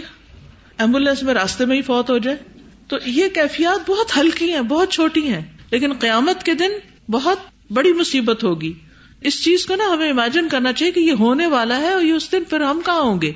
ایمبولینس 0.78 1.22
میں 1.22 1.34
راستے 1.34 1.64
میں 1.64 1.76
ہی 1.76 1.82
فوت 1.82 2.10
ہو 2.10 2.18
جائے۔ 2.18 2.36
تو 2.88 2.96
یہ 3.06 3.28
کیفیات 3.28 3.90
بہت 3.90 4.16
ہلکی 4.16 4.52
ہیں، 4.52 4.60
بہت 4.60 4.92
چھوٹی 4.92 5.28
ہیں۔ 5.28 5.42
لیکن 5.70 5.92
قیامت 5.92 6.42
کے 6.42 6.54
دن 6.54 6.70
بہت 7.10 7.38
بڑی 7.72 7.92
مصیبت 7.92 8.44
ہوگی۔ 8.44 8.72
اس 9.20 9.44
چیز 9.44 9.66
کو 9.66 9.74
نا 9.74 9.84
ہمیں 9.92 10.10
امیجن 10.10 10.48
کرنا 10.48 10.72
چاہیے 10.72 10.92
کہ 10.92 11.00
یہ 11.00 11.12
ہونے 11.12 11.46
والا 11.46 11.80
ہے 11.80 11.92
اور 11.92 12.02
یہ 12.02 12.12
اس 12.12 12.32
دن 12.32 12.44
پھر 12.44 12.60
ہم 12.60 12.80
کہاں 12.84 13.00
ہوں 13.00 13.22
گے؟ 13.22 13.32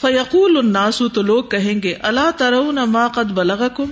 فیقول 0.00 0.56
الناسو 0.56 1.08
تو 1.08 1.22
لوگ 1.22 1.44
کہیں 1.44 1.82
گے 1.82 1.94
اللہ 1.94 2.30
ترون 2.36 2.78
ما 2.86 3.08
قد 3.08 3.30
بلغکم 3.30 3.84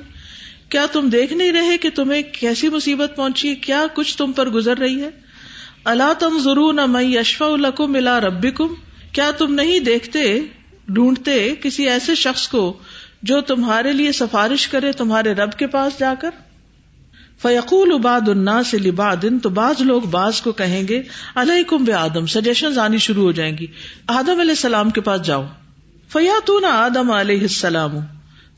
کیا 0.68 0.86
تم 0.92 1.08
دیکھ 1.08 1.32
نہیں 1.32 1.52
رہے 1.52 1.78
کہ 1.78 1.90
تمہیں 1.90 2.22
کیسی 2.22 2.68
مصیبت 2.68 3.12
پہنچی 3.16 3.54
کیا 3.54 3.86
کچھ 3.94 4.16
تم 4.16 4.32
پر 4.32 4.48
گزر 4.48 4.78
رہی 4.78 5.02
ہے؟ 5.02 5.10
اللہ 5.84 6.12
تم 6.18 6.38
ضرور 6.44 6.74
نہ 6.74 7.16
اشفا 7.18 7.46
الکم 7.46 7.92
ملا 7.92 8.20
ربی 8.20 8.50
کم 8.50 8.74
کیا 9.12 9.30
تم 9.38 9.54
نہیں 9.54 9.78
دیکھتے، 9.78 10.40
ڈھونڈتے 10.88 11.54
کسی 11.62 11.88
ایسے 11.88 12.14
شخص 12.14 12.48
کو 12.48 12.78
جو 13.22 13.40
تمہارے 13.40 13.92
لیے 13.92 14.12
سفارش 14.12 14.68
کرے 14.68 14.92
تمہارے 14.92 15.32
رب 15.32 15.52
کے 15.52 15.66
پاس 15.66 15.98
جا 15.98 16.14
کر؟ 16.20 16.30
فیقول 17.42 17.92
اباد 17.92 18.28
النا 18.28 18.62
سے 18.62 18.78
لبادن 18.78 19.38
تو 19.38 19.48
بعض 19.48 19.82
لوگ 19.82 20.02
بعض 20.02 20.40
کو 20.40 20.52
کہیں 20.52 20.88
گے 20.88 21.02
علیہ 21.34 21.62
کم 21.62 21.84
بے 21.84 21.92
آدم 21.92 22.26
سجیشن 22.26 22.78
آنی 22.78 22.98
شروع 22.98 23.24
ہو 23.24 23.32
جائیں 23.32 23.58
گی۔ 23.58 23.66
آدم 24.06 24.40
علیہ 24.40 24.50
السلام 24.50 24.90
کے 24.90 25.00
پاس 25.00 25.22
جاؤ۔ 25.22 25.44
فیاتون 26.10 26.64
آدم 26.64 27.10
علیہ 27.10 27.40
السلام، 27.40 27.96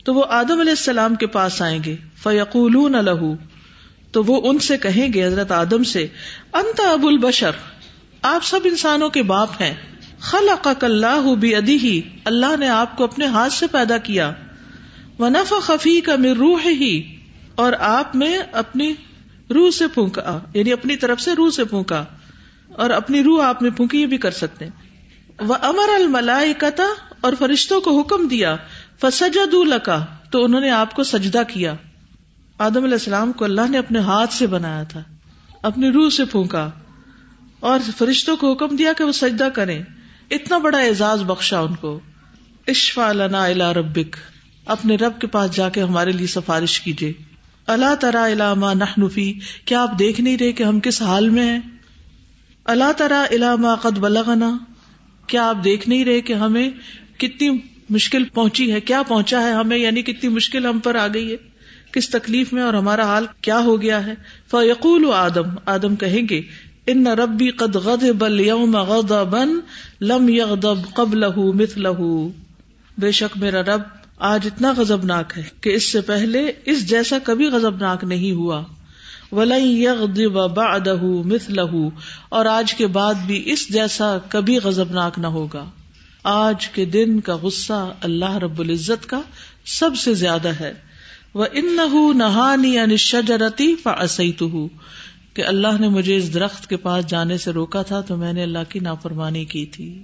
تو 0.04 0.14
وہ 0.14 0.24
آدم 0.30 0.60
علیہ 0.60 0.72
السلام 0.72 1.14
کے 1.14 1.26
پاس 1.26 1.60
آئیں 1.62 1.78
گے 1.84 1.94
فیقول 2.22 2.76
لہو، 3.04 3.34
تو 4.12 4.22
وہ 4.24 4.40
ان 4.44 4.58
سے 4.58 4.76
کہیں 4.78 5.12
گے، 5.12 5.24
حضرت 5.26 5.52
آدم 5.52 5.82
سے، 5.84 6.06
انت 6.54 6.80
ابو 6.80 7.08
البشر، 7.08 7.56
آپ 8.22 8.44
سب 8.44 8.60
انسانوں 8.64 9.08
کے 9.08 9.22
باپ 9.22 9.60
ہیں 9.60 9.74
خلق 10.20 10.68
اللہ 10.84 11.34
بھی 11.40 11.54
ادی 11.56 11.76
ہی 11.78 12.00
اللہ 12.24 12.56
نے 12.60 12.68
آپ 12.68 12.96
کو 12.96 13.04
اپنے 13.04 13.26
ہاتھ 13.26 13.52
سے 13.52 13.66
پیدا 13.66 13.98
کیا 13.98 14.30
ونف 15.18 15.52
خفی 15.62 16.00
کا 16.00 16.16
مر 16.16 16.36
روح 16.36 16.66
ہی 16.66 17.02
اور 17.54 17.72
آپ 17.80 18.16
میں 18.16 18.38
اپنی 18.52 18.92
روح 19.54 19.70
سے 19.70 19.86
پھونکا 19.86 20.38
یعنی 20.54 20.72
اپنی 20.72 20.96
طرف 20.96 21.20
سے 21.20 21.34
روح 21.34 21.50
سے 21.50 21.64
پھونکا، 21.64 22.04
اور 22.68 22.90
اپنی 22.90 23.22
روح 23.22 23.44
آپ 23.44 23.62
میں 23.62 23.70
پھونکی 23.70 24.04
بھی 24.06 24.16
کر 24.18 24.30
سکتے 24.30 24.68
وہ 25.38 25.54
امر 25.62 25.92
الملائی 25.94 26.52
اور 27.20 27.32
فرشتوں 27.38 27.80
کو 27.80 28.00
حکم 28.00 28.28
دیا 28.28 28.56
فسجد 29.00 29.54
لکا 29.54 30.04
تو 30.30 30.44
انہوں 30.44 30.60
نے 30.60 30.70
آپ 30.70 30.94
کو 30.94 31.02
سجدہ 31.02 31.42
کیا۔ 31.48 31.74
آدم 32.58 32.84
علیہ 32.84 32.92
السلام 32.92 33.32
کو 33.32 33.44
اللہ 33.44 33.68
نے 33.68 33.78
اپنے 33.78 33.98
ہاتھ 33.98 34.32
سے 34.32 34.46
بنایا 34.46 34.82
تھا، 34.82 35.02
اپنی 35.62 35.90
روح 35.90 36.10
سے 36.10 36.24
پھونکا۔ 36.24 36.70
اور 37.60 37.80
فرشتوں 37.98 38.36
کو 38.36 38.52
حکم 38.52 38.76
دیا 38.76 38.92
کہ 38.92 39.04
وہ 39.04 39.12
سجدہ 39.12 39.48
کریں۔ 39.54 39.82
اتنا 40.30 40.58
بڑا 40.58 40.78
اعزاز 40.78 41.22
بخشا 41.22 41.60
ان 41.60 41.74
کو۔ 41.74 42.00
اشفا 42.66 43.12
لنا 43.12 43.44
الا 43.44 43.74
ربک، 43.74 44.16
اپنے 44.66 44.96
رب 44.96 45.20
کے 45.20 45.26
پاس 45.26 45.56
جا 45.56 45.68
کے 45.68 45.82
ہمارے 45.82 46.12
لیے 46.12 46.26
سفارش 46.26 46.80
کیجیے 46.80 47.12
اللہ 47.66 47.94
ترا 48.00 48.28
علامہ 48.28 48.66
نحنفی 48.74 49.38
کیا 49.64 49.82
آپ 49.82 49.98
دیکھ 49.98 50.20
نہیں 50.20 50.38
رہے 50.38 50.52
کہ 50.52 50.62
ہم 50.62 50.80
کس 50.80 51.02
حال 51.02 51.28
میں 51.28 51.44
ہیں؟ 51.44 51.60
اللہ 52.64 52.92
ترا 52.96 53.24
علامہ 53.30 53.74
قد 53.82 53.98
بلغنا، 53.98 54.58
کیا 55.26 55.48
آپ 55.48 55.64
دیکھ 55.64 55.88
نہیں 55.88 56.04
رہے 56.04 56.20
کہ 56.20 56.32
ہمیں 56.32 56.70
کتنی 57.18 57.58
مشکل 57.90 58.24
پہنچی 58.24 58.72
ہے، 58.72 58.80
کیا 58.80 59.02
پہنچا 59.02 59.40
ہے 59.40 59.52
ہمیں؟ 59.52 59.78
یعنی 59.78 60.02
کتنی 60.02 60.30
مشکل 60.30 60.66
ہم 60.66 60.78
پر 60.78 60.94
آ 60.94 61.06
گئی 61.14 61.32
ہے۔ 61.32 61.36
کس 61.92 62.10
تکلیف 62.10 62.52
میں 62.52 62.62
اور 62.62 62.74
ہمارا 62.74 63.06
حال 63.06 63.26
کیا 63.40 63.58
ہو 63.58 63.82
گیا 63.82 64.06
ہے؟ 64.06 64.14
فیقول 64.50 65.12
آدم 65.14 65.54
آدم 65.66 65.96
کہیں 65.96 66.22
گے 66.30 66.40
ان 66.86 67.06
ربی 67.06 67.50
قد 67.50 67.76
غضب 67.76 68.24
اليوم 68.24 68.76
غضبا 68.76 69.44
لم 70.00 70.28
يغضب 70.28 70.94
قبله 70.94 71.50
مثله. 71.54 72.28
بے 72.98 73.10
شک 73.12 73.38
میرا 73.38 73.62
رب 73.62 73.80
آج 74.18 74.40
اتنا 74.44 74.72
غضبناک 74.76 75.32
ہے 75.36 75.42
کہ 75.60 75.70
اس 75.70 75.92
سے 75.92 76.00
پہلے 76.00 76.52
اس 76.64 76.88
جیسا 76.88 77.18
کبھی 77.24 77.46
غضبناک 77.46 78.04
نہیں 78.04 78.32
ہوا۔ 78.32 78.64
ولن 79.32 79.66
يغضب 79.66 80.32
بعده 80.32 81.06
مثله۔ 81.24 81.88
اور 82.28 82.46
آج 82.46 82.74
کے 82.74 82.86
بعد 82.86 83.14
بھی 83.26 83.42
اس 83.46 83.68
جیسا 83.68 84.18
کبھی 84.28 84.58
غضبناک 84.58 85.18
نہ 85.18 85.26
ہوگا۔ 85.26 85.64
آج 86.22 86.68
کے 86.68 86.84
دن 86.84 87.20
کا 87.20 87.36
غصہ 87.36 87.92
اللہ 88.00 88.36
رب 88.36 88.60
العزت 88.60 89.06
کا 89.06 89.20
سب 89.64 89.90
سے 89.96 90.14
زیادہ 90.14 90.48
ہے۔ 90.48 90.72
وہ 91.34 91.44
ان 91.52 91.78
نہانی 92.14 92.78
انشجرتی 92.78 93.74
فاسی 93.74 94.32
کہ 95.34 95.44
اللہ 95.44 95.80
نے 95.80 95.88
مجھے 95.88 96.16
اس 96.16 96.34
درخت 96.34 96.66
کے 96.66 96.76
پاس 96.76 97.06
جانے 97.06 97.38
سے 97.38 97.50
روکا 97.50 97.82
تھا 97.82 98.00
تو 98.00 98.16
میں 98.16 98.32
نے 98.32 98.42
اللہ 98.42 98.58
کی 98.68 98.78
نافرمانی 98.78 99.44
کی 99.44 99.66
تھی۔ 99.66 100.02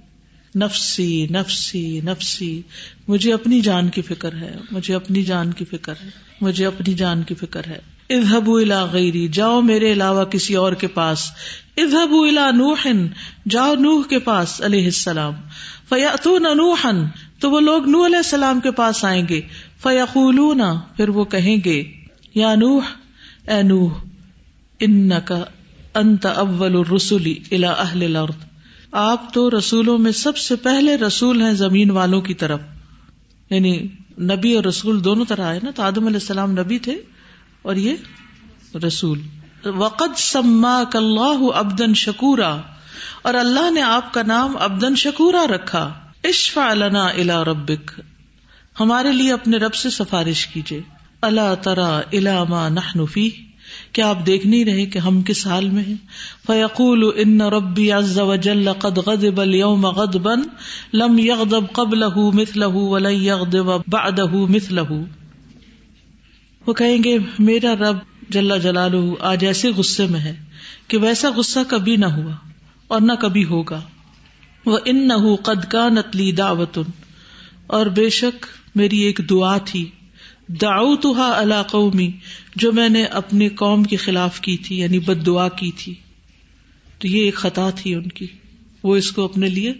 نفسی 0.55 1.27
نفسی 1.31 2.01
نفسی۔ 2.01 2.61
مجھے 3.07 3.33
اپنی 3.33 3.61
جان 3.61 3.89
کی 3.89 4.01
فکر 4.01 4.33
ہے۔ 4.33 4.55
مجھے 4.71 4.95
اپنی 4.95 5.23
جان 5.23 5.51
کی 5.51 5.65
فکر 5.65 5.93
ہے۔ 6.03 6.09
مجھے 6.41 6.65
اپنی 6.65 6.93
جان 6.93 7.23
کی 7.23 7.35
فکر 7.35 7.61
ہے۔ 7.67 7.79
ادہب 8.09 8.49
الا 8.49 8.85
غیری۔ 8.85 9.27
جاؤ 9.27 9.61
میرے 9.61 9.91
علاوہ 9.91 10.23
کسی 10.23 10.53
اور 10.55 10.73
کے 10.73 10.87
پاس۔ 10.87 11.31
ادہب 11.77 12.13
الا 12.13 12.51
نوح۔ 12.51 12.87
جاؤ 13.49 13.75
نوح 13.75 14.03
کے 14.09 14.19
پاس 14.19 14.61
علیہ 14.61 14.85
السلام۔ 14.85 15.33
فیاتون 15.89 16.43
نوحن 16.43 17.05
تو 17.39 17.51
وہ 17.51 17.59
لوگ 17.59 17.89
نو 17.89 18.05
علیہ 18.05 18.17
السلام 18.17 18.59
کے 18.59 18.71
پاس 18.71 19.05
آئیں 19.05 19.27
گے۔ 19.29 19.41
فیقولون 19.83 20.61
پھر 20.97 21.09
وہ 21.09 21.25
کہیں 21.25 21.57
گے، 21.65 21.83
یا 22.35 22.55
نوح، 22.55 22.85
اے 23.47 23.63
نوح 23.63 23.89
ان 24.79 25.11
کا 25.25 25.43
انت 25.93 26.25
اول 26.25 26.75
الرسلی 26.75 27.35
الى 27.51 27.65
اہل 27.65 28.03
الارض 28.03 28.35
آپ 28.91 29.33
تو 29.33 29.49
رسولوں 29.57 29.97
میں 29.97 30.11
سب 30.11 30.37
سے 30.37 30.55
پہلے 30.55 30.97
رسول 30.97 31.41
ہیں 31.41 31.53
زمین 31.53 31.91
والوں 31.91 32.21
کی 32.21 32.33
طرف۔ 32.33 32.59
یعنی 33.49 33.87
نبی 34.19 34.53
اور 34.53 34.63
رسول 34.63 35.03
دونوں 35.03 35.25
طرح 35.25 35.47
آئے 35.47 35.59
نا، 35.63 35.71
تو 35.71 35.83
آدم 35.83 36.05
علیہ 36.05 36.19
السلام 36.21 36.51
نبی 36.51 36.79
تھے 36.79 37.01
اور 37.61 37.75
یہ 37.75 37.95
رسول۔ 38.87 39.21
وقت 39.65 40.19
سما 40.19 40.83
اللہ 40.93 41.55
ابدن 41.55 41.93
شکورا 41.93 42.61
اور 43.25 43.33
اللہ 43.33 43.71
نے 43.71 43.81
آپ 43.81 44.13
کا 44.13 44.21
نام 44.27 44.57
ابدن 44.57 44.95
شکورا 44.95 45.45
رکھا۔ 45.47 45.93
اشفا 46.23 46.73
لنا 46.73 47.07
الا 47.07 47.43
ربک۔ 47.43 48.01
ہمارے 48.79 49.11
لیے 49.11 49.33
اپنے 49.33 49.57
رب 49.57 49.75
سے 49.75 49.89
سفارش 49.89 50.47
کیجیے 50.47 50.81
اللہ 51.21 51.55
ترا 51.61 52.01
الا 52.13 52.43
نحنفی 52.69 53.29
کیا 53.91 54.09
آپ 54.09 54.25
دیکھ 54.25 54.47
نہیں 54.47 54.65
رہے 54.65 54.85
کہ 54.85 54.99
ہم 54.99 55.21
کس 55.21 55.47
حال 55.47 55.69
میں 55.69 55.83
ہیں؟ 55.83 55.95
فیقول 56.47 57.11
ان 57.15 57.41
ربی 57.41 57.91
عز 57.91 58.19
وجل 58.19 58.73
قد 58.73 58.97
غضب 58.97 59.41
اليوم 59.41 59.85
غضبا 59.85 60.33
لم 60.93 61.19
يغضب 61.19 61.73
قبله 61.73 62.29
مثله 62.33 62.73
ولن 62.73 63.23
يغضب 63.23 63.81
بعده 63.87 64.45
مثله 64.49 65.01
وہ 66.67 66.73
کہیں 66.73 67.03
گے، 67.03 67.17
میرا 67.39 67.75
رب 67.75 67.97
جلا 68.29 68.57
جلال 68.57 68.95
آج 69.19 69.45
ایسے 69.45 69.69
غصے 69.69 70.05
میں 70.05 70.19
ہے 70.19 70.35
کہ 70.87 70.97
ویسا 70.97 71.29
غصہ 71.35 71.59
کبھی 71.67 71.95
نہ 71.95 72.05
ہوا۔ 72.05 72.31
اور 72.87 73.01
نہ 73.01 73.11
کبھی 73.21 73.45
ہوگا۔ 73.45 73.81
وہ 74.65 74.79
ان 74.85 75.07
نہ 75.07 75.35
قد 75.35 75.71
کا 75.71 75.89
نتلی 75.89 76.31
دعوت 76.31 76.79
اور 77.67 77.85
بے 77.85 78.09
شک 78.09 78.45
میری 78.75 78.99
ایک 78.99 79.19
دعا 79.29 79.57
تھی۔ 79.57 79.89
داؤ 80.47 80.95
تو 80.95 81.13
اللہ 81.33 81.63
قومی 81.71 82.11
جو 82.55 82.71
میں 82.71 82.89
نے 82.89 83.03
اپنی 83.03 83.49
قوم 83.49 83.83
کے 83.83 83.97
خلاف 83.97 84.41
کی 84.41 84.57
تھی 84.57 84.79
یعنی 84.79 84.99
بد 84.99 85.25
دعا 85.25 85.49
کی 85.49 85.71
تھی۔ 85.71 85.93
تو 86.99 87.07
یہ 87.07 87.25
ایک 87.25 87.35
خطا 87.35 87.69
تھی 87.69 87.95
ان 87.95 88.07
کی۔ 88.07 88.27
وہ 88.83 88.95
اس 88.95 89.11
کو 89.11 89.25
اپنے 89.25 89.47
لیے 89.47 89.73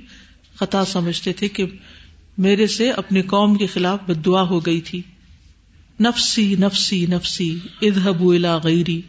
خطا 0.60 0.86
سمجھتے 0.86 1.34
تھے 1.34 1.48
کہ 1.48 1.66
میرے 2.38 2.68
سے 2.68 2.92
اپنی 2.92 3.22
قوم 3.22 3.56
کے 3.56 3.66
خلاف 3.66 4.00
بد 4.08 4.26
دعا 4.26 4.42
ہو 4.42 4.60
گئی 4.60 4.82
تھی۔ 4.82 5.02
نفسی 6.00 6.56
نفسی 6.60 7.06
نفسی۔ 7.06 7.60
ادہب 7.82 8.30
الا 8.30 8.58
غیری۔ 8.64 9.02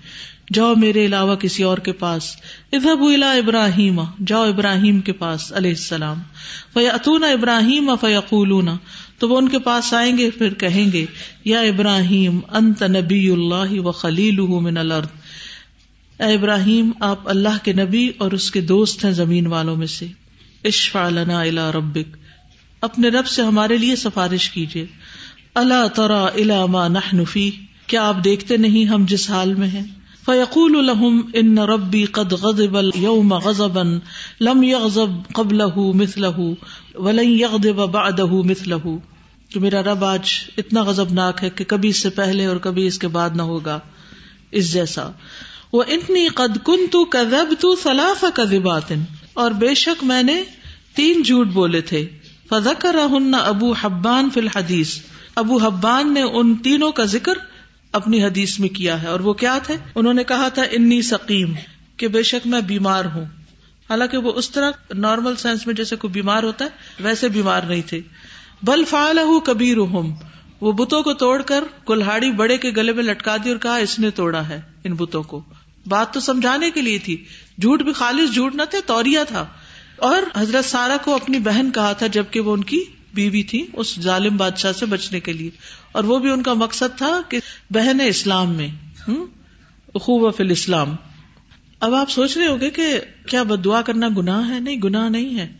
جاؤ 0.53 0.75
میرے 0.75 1.07
علاوہ 1.07 1.35
کسی 1.35 1.63
اور 1.63 1.79
کے 1.79 1.93
پاس۔ 1.93 2.37
ادہب 2.73 3.03
الا 3.03 3.31
ابراہیم، 3.33 4.01
جاؤ 4.27 4.43
ابراہیم 4.43 5.01
کے 5.01 5.13
پاس 5.13 5.53
علیہ 5.53 5.71
السلام۔ 5.71 6.23
فیاتون 6.75 7.25
ابراہیم 7.25 7.91
فیقولون، 8.01 8.69
تو 9.19 9.29
وہ 9.29 9.39
ان 9.39 9.49
کے 9.49 9.59
پاس 9.59 9.95
آئیں 9.95 10.19
گے، 10.19 10.31
پھر 10.31 10.55
کہیں 10.55 10.93
گے، 10.93 11.07
یا 11.45 11.61
ابراہیم، 11.61 12.41
انت 12.51 12.83
نبی 12.83 13.31
اللہ 13.31 13.81
و 13.81 13.93
خلیل 13.93 14.41
من 14.41 14.79
الارض۔ 14.79 15.07
اے 16.21 16.35
ابراہیم، 16.35 16.91
آپ 17.01 17.29
اللہ 17.29 17.65
کے 17.65 17.73
نبی 17.73 18.11
اور 18.19 18.33
اس 18.33 18.51
کے 18.51 18.61
دوست 18.61 19.05
ہیں 19.05 19.13
زمین 19.13 19.47
والوں 19.47 19.77
میں 19.77 19.87
سے۔ 19.87 20.07
اشفع 20.65 21.09
لنا 21.09 21.41
الا 21.41 21.73
ربک۔ 21.73 22.17
اپنے 22.81 23.09
رب 23.09 23.27
سے 23.27 23.43
ہمارے 23.43 23.77
لیے 23.77 23.97
سفارش 23.97 24.51
کیجیے۔ 24.51 24.87
اللہ 25.55 25.89
ترا 25.95 26.25
الا 26.25 26.67
ما 26.67 26.89
نحنفی 26.89 27.51
کیا 27.87 28.09
آپ 28.09 28.17
دیکھتے 28.25 28.57
نہیں 28.57 28.85
ہم 28.85 29.05
جس 29.09 29.31
حال 29.31 29.55
میں 29.55 29.69
ہیں؟ 29.69 29.96
فیقول 30.27 30.79
الحم 30.79 31.21
ان 31.35 31.59
ربی 31.59 32.05
قد 32.05 32.33
غضب 32.33 32.77
اليوم 32.77 33.35
غضبا 33.35 33.83
لم 34.41 34.62
يغضب 34.62 35.33
قبله 35.35 35.93
مثله 35.95 36.55
ولن 36.95 37.29
يغضب 37.29 37.93
بعده 37.93 38.43
مثله 38.45 38.97
کہ 39.49 39.61
میرا 39.61 39.83
رب 39.83 40.05
آج 40.05 40.21
اتنا 40.59 40.83
غضبناک 40.83 41.45
ہے 41.45 41.51
کہ 41.51 41.65
کبھی 41.65 41.89
اس 41.89 41.97
سے 41.97 42.11
پہلے 42.11 42.47
اور 42.47 42.57
کبھی 42.57 42.87
اس 42.87 42.99
کے 42.99 43.09
بعد 43.09 43.31
نہ 43.37 43.43
ہوگا، 43.43 43.79
اس 44.51 44.73
جیسا۔ 44.73 45.11
وہ 45.73 45.83
اتنی 45.89 46.29
قد 46.29 46.65
کن 46.65 46.87
تو 46.91 47.05
کذب 47.05 47.53
تو 47.61 47.77
سلاف 47.77 48.25
کذبات 48.35 48.93
اور 49.35 49.51
بے 49.51 49.75
شک 49.75 50.05
میں 50.05 50.23
نے 50.23 50.43
تین 50.95 51.23
جھوٹ 51.23 51.47
بولے 51.47 51.81
تھے۔ 51.81 52.09
فذکر 52.49 52.97
ابو 53.33 53.73
حبان 53.73 54.31
فی 54.31 54.41
الحدیث 54.41 54.99
ابو 55.35 55.57
حبان 55.57 56.15
نے 56.15 56.23
ان 56.23 56.55
تینوں 56.55 56.93
کا 56.93 57.05
ذکر 57.05 57.33
اپنی 57.97 58.25
حدیث 58.25 58.59
میں 58.59 58.69
کیا 58.69 59.03
ہے 59.03 59.07
اور 59.07 59.21
وہ 59.21 59.33
کیا 59.33 59.59
تھے؟ 59.59 59.77
انہوں 59.95 60.15
نے 60.15 60.25
کہا 60.25 60.49
تھا، 60.49 60.63
انی 60.63 61.03
سکیم 61.03 61.55
کہ 61.97 62.09
بے 62.09 62.23
شک 62.23 62.47
میں 62.47 62.61
بیمار 62.61 63.05
ہوں۔ 63.05 63.25
حالانکہ 63.91 64.19
وہ 64.19 64.33
اس 64.33 64.51
طرح 64.51 64.71
نارمل 64.95 65.37
سائنس 65.37 65.67
میں 65.67 65.75
جیسے 65.75 65.97
کوئی 65.97 66.13
بیمار 66.13 66.43
ہوتا 66.43 66.65
ہے، 66.65 66.71
ویسے 67.01 67.29
بیمار 67.29 67.63
نہیں 67.63 67.83
تھے۔ 67.87 68.01
بل 68.63 68.85
فال 68.85 69.19
کبیر 69.47 69.77
وہ 70.61 70.73
بتوں 70.73 71.03
کو 71.03 71.15
توڑ 71.15 71.43
کر 71.43 71.65
کلہاڑی 71.87 72.33
بڑے 72.33 72.59
کے 72.59 72.71
گلے 72.77 72.93
میں 72.93 73.05
لٹکا 73.05 73.37
دی 73.45 73.51
اور 73.51 73.59
کہا، 73.59 73.77
اس 73.77 73.99
نے 73.99 74.11
توڑا 74.11 74.49
ہے 74.49 74.61
ان 74.85 74.95
بتوں 74.95 75.23
کو۔ 75.23 75.43
بات 75.87 76.15
تو 76.15 76.21
سمجھانے 76.21 76.71
کے 76.71 76.83
لیے 76.83 76.99
تھی۔ 76.99 77.25
جھوٹ 77.63 77.83
بھی 77.83 77.93
خالص 77.93 78.35
جھوٹ 78.35 78.55
نہ 78.55 78.63
تھے 78.71 78.79
توریا 78.87 79.25
تھا۔ 79.25 79.47
اور 79.97 80.23
حضرت 80.37 80.65
سارا 80.65 80.97
کو 81.05 81.15
اپنی 81.15 81.39
بہن 81.39 81.71
کہا 81.71 81.93
تھا، 81.93 82.07
جبکہ 82.07 82.41
وہ 82.41 82.53
ان 82.53 82.65
کی 82.65 82.85
بیوی 83.16 83.42
تھی 83.42 83.66
اس 83.72 84.00
ظالم 84.00 84.37
بادشاہ 84.37 84.72
سے 84.72 84.87
بچنے 84.87 85.20
کے 85.20 85.33
لیے 85.33 85.50
اور 85.92 86.05
وہ 86.05 86.18
بھی 86.18 86.31
ان 86.31 86.42
کا 86.42 86.52
مقصد 86.52 86.98
تھا 86.98 87.20
کہ 87.29 87.40
بہن 87.70 88.00
اسلام 88.07 88.55
میں 88.55 88.68
خوب 89.94 90.37
فل 90.37 90.50
اسلام 90.50 90.96
اب 91.81 91.94
آپ 91.94 92.11
سوچ 92.11 92.37
رہے 92.37 92.46
ہوگے 92.46 92.70
کہ 92.70 93.00
کیا 93.29 93.42
بد 93.42 93.64
دعا 93.64 93.83
کرنا 93.83 94.09
گناہ 94.16 94.48
ہے؟ 94.48 94.61
نہیں، 94.61 94.76
گناہ 94.76 95.09
نہیں 95.09 95.38
ہے۔ 95.38 95.52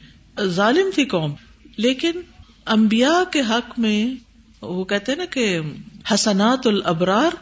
ظالم 0.45 0.91
تھی 0.95 1.05
قوم۔ 1.05 1.33
لیکن 1.77 2.11
امبیا 2.65 3.25
کے 3.33 3.41
حق 3.41 3.79
میں 3.79 4.15
وہ 4.61 4.85
کہتے 4.85 5.15
نا 5.15 5.25
کہ 5.25 5.61
حسنات 6.15 6.67
الابرار 6.67 7.37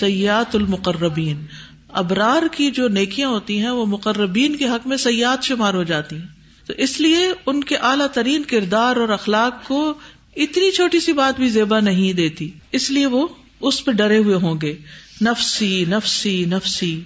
سیاحت 0.00 0.56
المقربین۔ 0.56 1.44
ابرار 1.88 2.42
کی 2.52 2.70
جو 2.70 2.88
نیکیاں 2.88 3.28
ہوتی 3.28 3.60
ہیں 3.60 3.70
وہ 3.70 3.86
مقربین 3.86 4.56
کے 4.56 4.68
حق 4.68 4.86
میں 4.86 4.96
سیاحت 4.96 5.42
شمار 5.42 5.74
ہو 5.74 5.82
جاتی 5.82 6.16
ہیں۔ 6.16 6.39
تو 6.70 6.74
اس 6.78 7.00
لیے 7.00 7.32
ان 7.46 7.64
کے 7.64 7.76
اعلیٰ 7.76 8.06
ترین 8.08 8.42
کردار 8.42 8.96
اور 8.96 9.08
اخلاق 9.08 9.68
کو 9.68 9.94
اتنی 10.36 10.70
چھوٹی 10.70 11.00
سی 11.00 11.12
بات 11.12 11.40
بھی 11.40 11.48
زیبا 11.48 11.80
نہیں 11.80 12.12
دیتی۔ 12.12 12.50
اس 12.72 12.90
لیے 12.90 13.06
وہ 13.06 13.28
اس 13.60 13.84
پہ 13.84 13.92
ڈرے 13.92 14.18
ہوئے 14.18 14.34
ہوں 14.34 14.60
گے۔ 14.62 14.76
نفسی 15.22 15.84
نفسی 15.88 16.44
نفسی۔ 16.44 17.00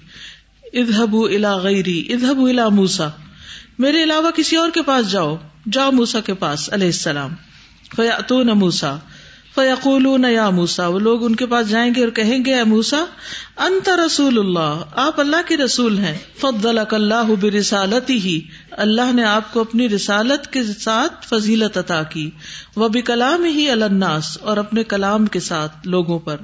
ادہب 0.73 1.17
الا 1.17 1.57
غیری 1.57 2.05
ادہب 2.09 2.45
الا 2.45 2.69
موسا 2.69 3.09
میرے 3.79 4.03
علاوہ 4.03 4.31
کسی 4.31 4.57
اور 4.57 4.71
کے 4.71 4.83
پاس 4.83 5.11
جاؤ۔ 5.11 5.37
جاؤ 5.73 5.91
موسا 5.91 6.21
کے 6.21 6.35
پاس 6.35 6.73
علیہ 6.73 6.87
السلام۔ 6.87 7.31
فیاتون 7.97 8.47
موسا 8.47 8.97
فیقول 9.55 10.25
یا 10.25 10.49
موسا 10.51 10.87
وہ 10.89 10.99
لوگ 10.99 11.25
ان 11.25 11.35
کے 11.37 11.47
پاس 11.47 11.69
جائیں 11.69 11.91
گے 11.95 12.01
اور 12.01 12.11
کہیں 12.11 12.45
گے، 12.45 12.55
اے 12.55 12.63
موسا 12.65 13.05
انت 13.59 13.89
رسول 13.99 14.39
اللہ، 14.39 14.83
آپ 15.01 15.21
اللہ 15.21 15.43
کے 15.47 15.57
رسول 15.57 15.99
ہیں 15.99 16.17
فد 16.39 16.65
اللہ 16.67 17.33
برسالتی 17.41 18.19
ہی 18.21 18.41
اللہ 18.79 19.13
نے 19.15 19.25
آپ 19.25 19.53
کو 19.53 19.61
اپنی 19.61 19.89
رسالت 19.89 20.53
کے 20.53 20.63
ساتھ 20.65 21.27
فضیلت 21.27 21.77
عطا 21.79 22.03
کی 22.03 22.29
وہ 22.77 22.89
بھی 22.89 23.03
کلام 23.03 23.45
ہی 23.47 23.69
الناس، 23.71 24.39
اور 24.41 24.57
اپنے 24.57 24.85
کلام 24.85 25.27
کے 25.27 25.41
ساتھ 25.41 25.87
لوگوں 25.87 26.19
پر 26.19 26.37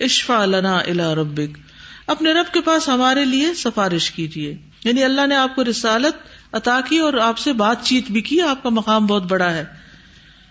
اشفا 0.00 0.44
لنا 0.46 0.76
الا 0.78 1.14
ربک، 1.14 1.58
اپنے 2.06 2.32
رب 2.32 2.52
کے 2.54 2.60
پاس 2.60 2.88
ہمارے 2.88 3.24
لیے 3.24 3.54
سفارش 3.54 4.10
کیجیے 4.10 4.56
یعنی 4.84 5.04
اللہ 5.04 5.26
نے 5.26 5.36
آپ 5.36 5.54
کو 5.56 5.64
رسالت 5.64 6.54
عطا 6.54 6.78
کی 6.88 6.98
اور 6.98 7.14
آپ 7.22 7.38
سے 7.38 7.52
بات 7.54 7.84
چیت 7.84 8.10
بھی 8.10 8.20
کی، 8.20 8.40
آپ 8.42 8.62
کا 8.62 8.68
مقام 8.70 9.06
بہت 9.06 9.30
بڑا 9.30 9.50
ہے۔ 9.54 9.64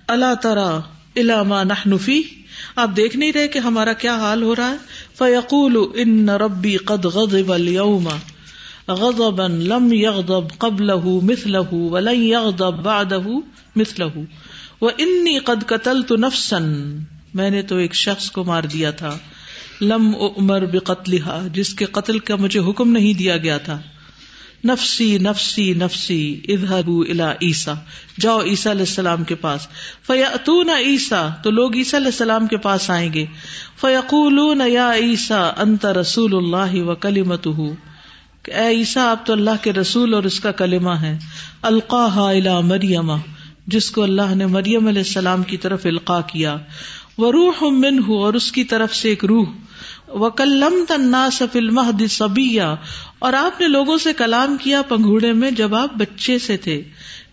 اللہ 0.08 0.34
تعالی 0.42 0.70
علامہ 1.16 1.56
نحنفی 1.64 2.22
آپ 2.76 2.90
دیکھ 2.96 3.18
نہیں 3.18 3.32
رہے 3.32 3.48
کہ 3.48 3.60
ہمارا 3.60 3.94
کیا 3.94 4.16
حال 4.16 4.44
ہو 4.44 4.56
رہا 4.56 4.72
ہے؟ 4.72 4.76
فیقول 5.18 5.78
ان 5.96 6.30
ربی 6.30 6.78
قد 6.78 7.06
غضب 7.06 7.54
اليوم۔ 7.54 8.10
غضبا 8.88 9.48
لم 9.48 9.94
يغضب 9.94 10.58
قبله 10.58 11.10
مثله 11.24 11.70
ولن 11.72 12.24
يغضب 12.24 12.84
بعده 12.84 13.30
مثله 13.76 14.22
واني 14.82 15.40
قد 15.40 15.68
قتلت 15.68 16.12
نفسا۔ 16.12 16.60
میں 17.34 17.50
نے 17.50 17.62
تو 17.62 17.76
ایک 17.76 17.96
شخص 17.96 18.32
کو 18.32 18.44
مار 18.44 18.64
دیا 18.64 18.92
تھا۔ 18.92 19.18
لم 19.82 20.12
امر 20.38 20.66
بقتلها 20.66 21.48
جس 21.54 21.74
کے 21.74 21.86
قتل 21.86 22.20
کا 22.20 22.36
مجھے 22.36 22.60
حکم 22.60 22.92
نہیں 22.92 23.14
دیا 23.14 23.38
گیا 23.38 23.58
تھا۔ 23.58 23.82
نفسی 24.66 25.18
نفسی 25.18 25.74
نفسی 25.74 26.42
ادہب 26.48 26.90
الا 27.10 27.32
عیسا 27.32 27.74
جاؤ 28.20 28.42
عیسیٰ 28.42 28.72
علیہ 28.72 28.82
السلام 28.82 29.24
کے 29.24 29.36
پاس۔ 29.36 29.68
فیاتون 30.08 30.70
عیسا 30.70 31.30
تو 31.44 31.52
لوگ 31.52 31.76
عیسیٰ 31.76 32.00
علیہ 32.00 32.12
السلام 32.12 32.48
کے 32.48 32.58
پاس 32.58 32.90
آئیں 32.90 33.14
گے۔ 33.14 33.26
فیقول 33.82 34.62
یا 34.68 34.94
عیسا 34.94 35.52
انت 35.58 35.86
رسول 35.86 36.36
اللہ 36.36 36.82
و 36.82 36.96
کلیمت 36.96 37.48
اے 38.48 38.68
عیسا 38.68 39.12
آپ 39.12 39.26
تو 39.26 39.34
اللہ 39.34 39.52
کے 39.62 39.74
رسول 39.74 40.14
اور 40.14 40.24
اس 40.24 40.40
کا 40.40 40.52
کلمہ 40.52 40.92
ہے۔ 40.92 41.18
القاح 41.62 42.18
الا 42.18 42.60
مریم، 42.60 43.12
جس 43.68 43.92
کو 43.92 44.04
اللہ 44.04 44.36
نے 44.36 44.46
مریم 44.46 44.88
علیہ 44.88 45.02
السلام 45.02 45.44
کی 45.44 45.58
طرف 45.58 45.86
القاع 45.86 46.22
کیا۔ 46.22 46.58
وہ 47.18 47.32
روح 47.32 47.64
من 47.64 48.00
ہوں 48.08 48.18
اور 48.18 48.34
اس 48.34 48.52
کی 48.52 48.64
طرف 48.64 48.96
سے 48.96 49.10
ایک 49.10 49.26
روح۔ 49.26 49.46
وہ 50.08 50.30
کلم 50.30 50.86
تنا 50.88 51.30
سفل 51.32 51.70
مہد 51.70 52.02
سبیا 52.10 52.76
اور 53.22 53.34
آپ 53.34 53.62
نے 53.62 53.68
لوگوں 53.68 53.98
سے 53.98 54.14
کلام 54.14 54.58
کیا 54.58 54.82
پنگوڑے 54.82 55.34
میں 55.34 55.52
جب 55.52 55.76
آپ 55.76 55.94
بچے 55.94 56.40
سے 56.40 56.58
تھے۔ 56.58 56.84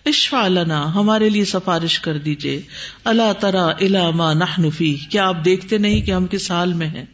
اشفا 0.06 0.48
لنا، 0.48 0.94
ہمارے 0.94 1.28
لیے 1.28 1.44
سفارش 1.44 1.98
کر 2.00 2.18
دیجیے 2.18 2.60
اللہ 3.04 3.32
ترا 3.40 3.64
الا 3.80 4.32
نحنفی 4.34 4.94
کیا 4.94 5.28
آپ 5.28 5.44
دیکھتے 5.44 5.78
نہیں 5.78 6.00
کہ 6.00 6.12
ہم 6.12 6.26
کس 6.26 6.50
حال 6.50 6.72
میں 6.72 6.86
ہیں؟ 6.86 7.04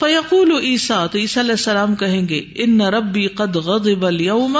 فیقول 0.00 0.52
عیسا 0.62 1.06
تو 1.06 1.18
عیسیٰ 1.18 1.42
علیہ 1.42 1.52
السلام 1.52 1.94
کہیں 1.94 2.28
گے، 2.28 2.40
ان 2.54 2.80
ربی 2.80 3.26
قد 3.26 3.56
غضب 3.56 4.06
اليوم 4.06 4.58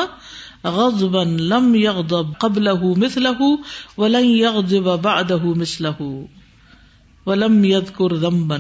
غضبا 0.65 1.25
لم 1.25 1.75
يغضب 1.75 2.33
قبله 2.39 2.93
مثله 2.97 3.51
ولن 3.99 4.25
يغضب 4.25 4.89
بعده 5.03 5.55
مثله 5.57 6.09
ولم 7.27 7.65
يذكر 7.65 8.17
ذنبا 8.17 8.59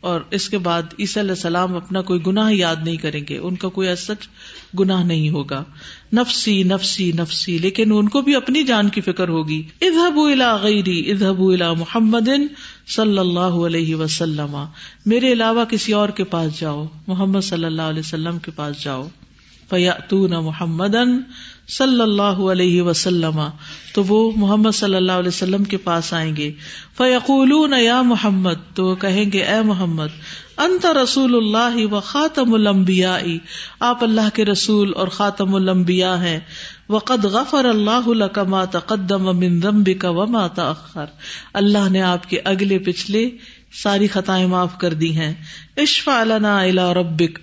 اور 0.00 0.20
اس 0.30 0.48
کے 0.48 0.58
بعد 0.58 0.82
عیسی 0.98 1.20
علیہ 1.20 1.30
السلام 1.30 1.76
اپنا 1.76 2.02
کوئی 2.02 2.20
گناہ 2.26 2.52
یاد 2.52 2.76
نہیں 2.84 2.96
کریں 2.96 3.20
گے، 3.28 3.38
ان 3.38 3.56
کا 3.56 3.68
کوئی 3.68 3.96
سچ 3.96 4.28
گناہ 4.78 5.04
نہیں 5.04 5.30
ہوگا۔ 5.30 5.64
نفسی 6.12 6.62
نفسی 6.62 7.12
نفسی، 7.12 7.58
لیکن 7.58 7.92
ان 7.92 8.08
کو 8.08 8.22
بھی 8.22 8.34
اپنی 8.34 8.62
جان 8.62 8.88
کی 8.88 9.00
فکر 9.00 9.28
ہوگی۔ 9.28 9.62
ادہب 9.80 10.18
الا 10.18 10.56
غیری 10.56 11.10
ادہب 11.10 11.42
الا 11.42 11.72
محمد 11.72 12.28
صلی 12.88 13.18
اللہ 13.18 13.40
علیہ 13.40 13.94
وسلم۔ 13.94 14.64
میرے 15.06 15.32
علاوہ 15.32 15.64
کسی 15.64 15.92
اور 15.92 16.08
کے 16.08 16.24
پاس 16.24 16.60
جاؤ، 16.60 16.86
محمد 17.06 17.40
صلی 17.40 17.64
اللہ 17.64 17.82
علیہ 17.82 18.00
وسلم 18.00 18.38
کے 18.38 18.50
پاس 18.50 18.82
جاؤ۔ 18.82 19.08
فیاتون 19.70 20.30
محمد 20.30 20.94
صلی 21.70 22.00
اللہ 22.00 22.22
علیہ 22.22 22.82
وسلم، 22.82 23.40
تو 23.94 24.04
وہ 24.04 24.32
محمد 24.36 24.70
صلی 24.74 24.94
اللہ 24.94 25.12
علیہ 25.12 25.28
وسلم 25.28 25.64
کے 25.64 25.76
پاس 25.76 26.12
آئیں 26.12 26.36
گے۔ 26.36 26.52
فیقول 26.98 27.74
یا 27.82 28.02
محمد، 28.02 28.74
تو 28.74 28.86
وہ 28.86 28.94
کہیں 28.94 29.32
گے، 29.32 29.42
اے 29.42 29.62
محمد، 29.62 30.06
انت 30.56 30.86
رسول 30.86 31.36
اللہ 31.36 31.94
و 31.94 32.00
خاتم 32.00 32.54
الانبیاء، 32.54 33.18
آپ 33.80 34.04
اللہ 34.04 34.34
کے 34.34 34.44
رسول 34.44 34.92
اور 34.96 35.08
خاتم 35.08 35.54
الانبیاء 35.54 36.14
ہیں۔ 36.14 36.40
وقد 36.88 37.24
غفر 37.24 37.64
اللہ 37.64 38.42
ما 38.48 38.64
تقدم 38.64 39.38
من 39.38 39.60
ذنبک 39.60 40.06
وما 40.08 40.46
تاخر 40.46 41.04
اللہ 41.54 41.88
نے 41.90 42.02
آپ 42.02 42.30
کے 42.30 42.40
اگلے 42.44 42.78
پچھلے 42.78 43.30
ساری 43.82 44.06
خطائیں 44.06 44.46
معاف 44.46 44.78
کر 44.78 44.94
دی 44.94 45.16
ہیں۔ 45.16 45.34
اشفع 45.76 46.24
لنا 46.24 46.60
الى 46.60 46.92
ربک۔ 46.96 47.38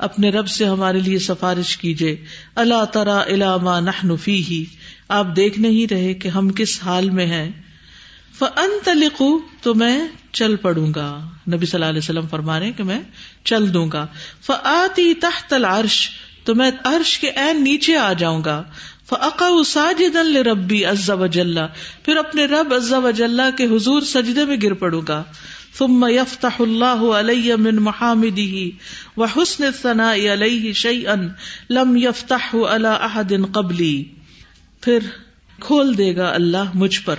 اپنے 0.00 0.30
رب 0.30 0.48
سے 0.48 0.64
ہمارے 0.64 1.00
لیے 1.00 1.18
سفارش 1.18 1.76
کیجیے 1.76 2.24
اللہ 2.54 2.84
ترا 2.92 3.18
الا 3.18 3.56
ما 3.56 3.80
نحن 3.80 4.16
فیہ۔ 4.16 4.64
آپ 5.08 5.26
دیکھ 5.36 5.58
نہیں 5.58 5.92
رہے 5.92 6.14
کہ 6.14 6.28
ہم 6.28 6.48
کس 6.48 6.82
حال 6.82 7.10
میں 7.10 7.26
ہیں۔ 7.26 7.50
فانطلقوا 8.38 9.38
تو 9.62 9.74
میں 9.74 10.06
چل 10.32 10.56
پڑوں 10.56 10.94
گا۔ 10.94 11.28
نبی 11.48 11.66
صلی 11.66 11.78
اللہ 11.78 11.84
علیہ 11.84 11.98
وسلم 11.98 12.26
فرما 12.26 12.60
رہے 12.60 12.72
کہ 12.72 12.84
میں 12.84 13.00
چل 13.44 13.74
دوں 13.74 13.90
گا۔ 13.92 14.06
فآتی 14.46 15.14
تحت 15.14 15.52
العرش، 15.52 16.10
تو 16.44 16.54
میں 16.54 16.70
عرش 16.84 17.18
کے 17.18 17.30
عین 17.36 17.64
نیچے 17.64 17.96
آ 17.96 18.12
جاؤں 18.12 18.44
گا۔ 18.44 18.62
فاقا 19.08 19.64
ساجدا 19.66 20.22
لربی 20.22 20.84
عز 20.84 21.10
وجل 21.10 21.58
پھر 22.02 22.16
اپنے 22.16 22.44
رب 22.44 22.74
عز 22.74 22.92
وجل 22.92 23.40
کے 23.56 23.64
حضور 23.64 24.00
سجدے 24.00 24.44
میں 24.44 24.56
گر 24.62 24.72
پڑوں 24.72 25.02
گا۔ 25.08 25.22
ثم 25.78 26.06
يفتح 26.06 26.62
الله 26.62 27.10
علي 27.18 27.52
من 27.58 27.78
محامده 29.20 29.40
وحسن 29.40 29.64
الثناء 29.64 30.34
عليه 30.34 30.72
شيئا 30.72 31.14
لم 31.70 31.96
يفتحه 31.96 32.74
على 32.74 32.88
احد 33.00 33.32
قبلي 33.52 34.02
پھر 34.80 34.98
کھول 35.60 35.98
دے 35.98 36.16
گا 36.16 36.28
اللہ 36.28 36.70
مجھ 36.74 37.00
پر۔ 37.00 37.16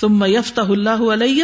ثم 0.00 0.24
يفتح 0.24 0.62
الله 0.68 1.14
علي 1.14 1.42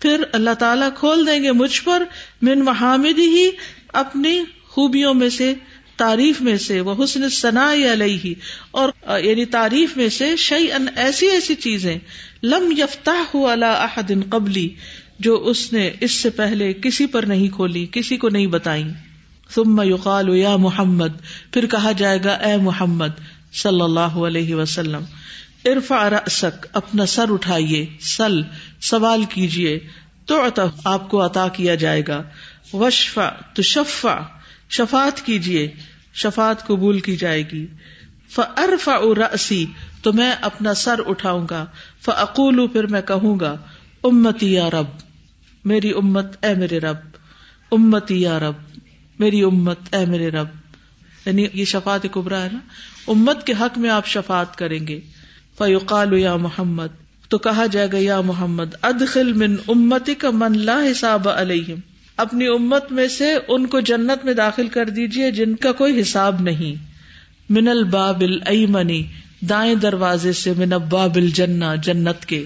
پھر 0.00 0.22
اللہ 0.32 0.54
تعالیٰ 0.54 0.88
کھول 0.94 1.26
دیں 1.26 1.42
گے 1.42 1.52
مجھ 1.52 1.82
پر۔ 1.82 2.02
من 2.42 2.64
محامد 2.64 3.18
ہی 3.18 3.50
اپنی 3.88 4.40
خوبیوں 4.68 5.14
میں 5.14 5.28
سے، 5.28 5.54
تعریف 5.96 6.40
میں 6.40 6.56
سے۔ 6.56 6.80
وہ 6.80 7.04
حسن 7.04 7.28
ثنا 7.28 7.72
علیہ۔ 7.72 8.34
اور 8.70 8.90
یعنی 9.18 9.44
تعریف 9.44 9.96
میں 9.96 10.08
سے 10.08 10.36
شعی 10.36 10.72
ان 10.72 10.86
ایسی 10.96 11.26
ایسی 11.26 11.54
چیزیں۔ 11.54 11.98
لم 12.42 12.74
یفتح 12.78 13.36
احد 13.36 14.10
قبلی۔ 14.30 14.68
جو 15.18 15.44
اس 15.44 15.72
نے 15.72 15.90
اس 16.00 16.10
سے 16.12 16.30
پہلے 16.30 16.72
کسی 16.72 17.06
پر 17.06 17.22
نہیں 17.22 17.48
کھولی، 17.48 17.86
کسی 17.92 18.16
کو 18.16 18.28
نہیں 18.28 18.46
بتائی 18.46 18.84
ثم 19.54 19.80
یقال 19.84 20.28
یا 20.28 20.56
محمد، 20.56 21.08
پھر 21.52 21.66
کہا 21.66 21.92
جائے 21.92 22.18
گا، 22.24 22.32
اے 22.32 22.56
محمد، 22.56 23.20
صلی 23.52 23.80
اللہ 23.80 24.18
علیہ 24.26 24.54
وسلم 24.54 25.04
ارفا 25.64 26.10
رأسک، 26.10 26.66
اپنا 26.72 27.06
سر 27.06 27.32
اٹھائیے، 27.32 27.86
سل، 28.00 28.42
سوال 28.80 29.24
کیجیے 29.24 29.78
تو 30.26 30.42
آپ 30.84 31.10
کو 31.10 31.26
عطا 31.26 31.48
کیا 31.48 31.74
جائے 31.74 32.02
گا 32.08 32.22
وشفا 32.72 33.28
تو 33.54 33.62
شفا 33.62 34.16
شفات 34.70 35.26
کیجیے 35.26 35.74
شفات 36.14 36.66
قبول 36.66 37.00
کی 37.00 37.16
جائے 37.16 37.42
گی 37.52 37.66
فرفا 38.28 38.98
رسی 39.34 39.64
تو 40.02 40.12
میں 40.12 40.32
اپنا 40.40 40.74
سر 40.74 41.00
اٹھاؤں 41.06 41.46
گا 41.50 41.66
فعقول 42.00 42.68
پھر 42.68 42.86
میں 42.86 43.02
کہوں 43.02 43.40
گا، 43.40 43.56
امتی 44.04 44.52
یا 44.52 44.70
رب، 44.70 44.86
میری 45.64 45.90
امت، 45.90 46.44
اے 46.44 46.54
میرے 46.54 46.80
رب، 46.80 46.96
امتی 47.72 48.20
یا 48.20 48.38
رب 48.38 48.69
میری 49.20 49.42
امت، 49.42 49.78
اے 49.92 50.06
میرے 50.06 50.28
رب۔ 50.28 50.46
یعنی 51.26 51.46
یہ 51.54 51.64
شفات 51.64 52.06
قبرا 52.12 52.42
ہے 52.42 52.48
نا؟ 52.52 52.58
امت 53.08 53.46
کے 53.46 53.52
حق 53.60 53.78
میں 53.78 53.90
آپ 53.90 54.06
شفات 54.06 54.56
کریں 54.56 54.86
گے۔ 54.86 55.00
فیوقال 55.58 56.18
یا 56.18 56.36
محمد، 56.36 56.86
تو 57.28 57.38
کہا 57.38 57.66
جائے 57.66 57.88
گا، 57.92 57.96
یا 58.00 58.20
محمد، 58.20 58.64
ادخل 58.82 59.32
من 59.32 59.56
امتی 59.68 60.14
کا 60.14 60.30
من 60.30 60.58
لا 60.58 60.80
حساب 60.90 61.28
علیہم۔ 61.28 61.80
اپنی 62.16 62.46
امت 62.46 62.92
میں 62.92 63.08
سے 63.08 63.34
ان 63.48 63.66
کو 63.66 63.80
جنت 63.80 64.24
میں 64.24 64.34
داخل 64.34 64.68
کر 64.68 64.88
دیجیے 64.88 65.30
جن 65.30 65.56
کا 65.56 65.72
کوئی 65.72 66.00
حساب 66.00 66.40
نہیں۔ 66.40 66.84
من 67.50 67.68
الباب 67.68 68.22
المنی 68.46 69.02
دائیں 69.40 69.74
دروازے 69.74 70.32
سے 70.32 70.52
من 70.56 70.72
اباب 70.72 71.16
الجنہ، 71.16 71.64
جنت 71.82 72.26
کے۔ 72.26 72.44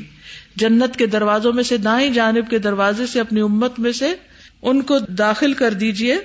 جنت 0.57 0.97
کے 0.97 1.07
دروازوں 1.07 1.53
میں 1.53 1.63
سے 1.63 1.77
دائیں 1.77 2.11
جانب 2.11 2.51
کے 2.51 2.59
دروازے 2.59 3.07
سے 3.07 3.21
اپنی 3.21 3.41
امت 3.41 3.79
میں 3.79 3.93
سے 3.93 4.15
ان 4.63 4.83
کو 4.83 4.99
داخل 4.99 5.53
کر 5.53 5.73
دیجیے 5.73 6.17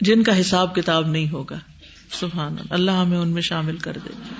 جن 0.00 0.22
کا 0.22 0.40
حساب 0.40 0.74
کتاب 0.74 1.08
نہیں 1.08 1.28
ہوگا۔ 1.28 1.58
سبحان 2.12 2.56
اللہ۔ 2.70 2.90
ہمیں 2.90 3.18
ان 3.18 3.28
میں 3.28 3.42
شامل 3.42 3.76
کر 3.76 3.96
دے۔ 4.04 4.34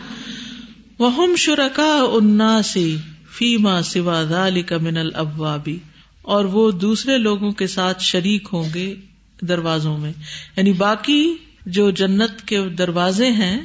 وہ 0.98 1.36
شرکا 1.36 2.04
اناسی 2.12 2.96
فیما 3.30 3.82
سوا 3.82 4.22
کا 4.66 4.78
من 4.78 4.96
الابوابی 4.96 5.78
اور 6.22 6.44
وہ 6.44 6.70
دوسرے 6.70 7.18
لوگوں 7.18 7.52
کے 7.52 7.66
ساتھ 7.66 8.02
شریک 8.02 8.48
ہوں 8.52 8.68
گے 8.74 8.94
دروازوں 9.40 9.98
میں۔ 9.98 10.12
یعنی 10.56 10.72
باقی 10.72 11.34
جو 11.66 11.90
جنت 11.90 12.48
کے 12.48 12.68
دروازے 12.68 13.30
ہیں، 13.30 13.60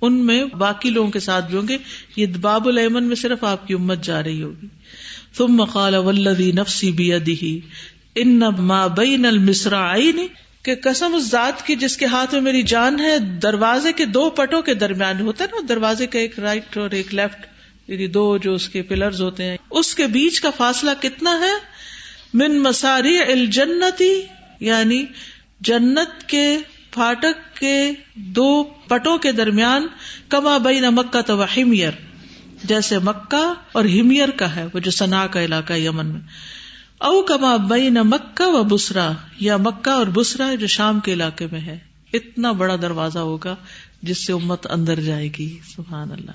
ان 0.00 0.26
میں 0.26 0.44
باقی 0.44 0.90
لوگوں 0.90 1.10
کے 1.10 1.20
ساتھ 1.20 1.50
بھی 1.50 1.58
ہوں 1.58 1.68
گے۔ 1.68 1.78
یہ 2.16 2.26
باب 2.40 2.68
المن 2.68 3.04
میں 3.04 3.16
صرف 3.16 3.44
آپ 3.44 3.68
کی 3.68 3.74
امت 3.74 4.04
جا 4.04 4.22
رہی 4.22 4.42
ہوگی۔ 4.42 4.66
تم 5.36 5.46
مقال 5.48 5.94
ولدی 5.94 6.52
نفسی 6.52 6.92
بی 6.92 7.12
ادی 7.12 7.60
ان 8.14 8.40
ما 8.58 8.86
بین 8.86 9.26
المصرا 9.26 9.94
کہ 10.64 10.74
قسم 10.82 11.14
اس 11.14 11.30
ذات 11.30 11.66
کی 11.66 11.76
جس 11.76 11.96
کے 11.96 12.06
ہاتھ 12.06 12.34
میں 12.34 12.42
میری 12.42 12.62
جان 12.62 13.00
ہے، 13.00 13.18
دروازے 13.18 13.92
کے 13.92 14.04
دو 14.04 14.30
پٹوں 14.30 14.62
کے 14.62 14.74
درمیان 14.74 15.20
ہوتا 15.20 15.44
ہے 15.44 15.48
نا، 15.52 15.66
دروازے 15.68 16.06
کا 16.06 16.18
ایک 16.18 16.38
رائٹ 16.38 16.76
اور 16.76 16.90
ایک 16.90 17.14
لیفٹ 17.14 17.46
یعنی 17.90 18.06
دو 18.06 18.36
جو 18.36 18.54
اس 18.54 18.68
کے 18.68 18.82
پلرز 18.82 19.22
ہوتے 19.22 19.44
ہیں۔ 19.44 19.56
اس 19.70 19.94
کے 19.94 20.06
بیچ 20.06 20.40
کا 20.40 20.50
فاصلہ 20.50 20.90
کتنا 21.00 21.40
ہے؟ 21.40 21.52
من 22.34 22.58
مساری 22.58 23.18
الجنتی 23.18 24.22
یعنی 24.60 25.04
جنت 25.60 26.28
کے 26.28 26.58
فاٹک 26.94 27.56
کے 27.58 27.90
دو 28.14 28.62
پٹوں 28.64 29.18
کے 29.18 29.32
درمیان، 29.32 29.86
کما 30.28 30.58
بین 30.58 30.84
مکہ 30.84 31.20
تو 31.20 31.44
ہمیر 31.44 31.90
جیسے 32.64 32.98
مکہ 32.98 33.54
اور 33.72 33.84
ہمیر 33.84 34.30
کا 34.30 34.56
ہے، 34.56 34.66
وہ 34.74 34.78
جو 34.78 34.90
سنا 34.90 35.26
کا 35.26 35.44
علاقہ 35.44 35.72
یمن 35.72 36.06
میں۔ 36.06 36.20
او 37.04 37.22
کما 37.22 37.56
بین 37.56 37.94
مکہ 37.94 38.46
و 38.46 38.64
بسرا، 38.64 39.12
یا 39.40 39.56
مکہ 39.56 39.90
اور 39.90 40.06
بسرا 40.06 40.54
جو 40.54 40.66
شام 40.66 41.00
کے 41.00 41.12
علاقے 41.12 41.46
میں 41.52 41.60
ہے۔ 41.60 41.78
اتنا 42.12 42.52
بڑا 42.52 42.76
دروازہ 42.76 43.18
ہوگا 43.18 43.56
جس 44.02 44.26
سے 44.26 44.32
امت 44.32 44.66
اندر 44.70 45.00
جائے 45.00 45.28
گی۔ 45.38 45.58
سبحان 45.76 46.12
اللہ۔ 46.12 46.30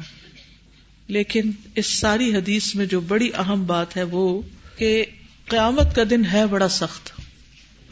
لیکن 1.08 1.52
اس 1.76 1.86
ساری 1.86 2.36
حدیث 2.36 2.76
میں 2.76 2.86
جو 2.86 3.00
بڑی 3.00 3.30
اہم 3.38 3.66
بات 3.66 3.98
ہے 3.98 4.04
وہ 4.04 4.42
کہ 4.78 5.06
قیامت 5.46 5.96
کا 5.96 6.04
دن 6.10 6.26
ہے 6.26 6.48
بڑا 6.48 6.70
سخت۔ 6.70 7.22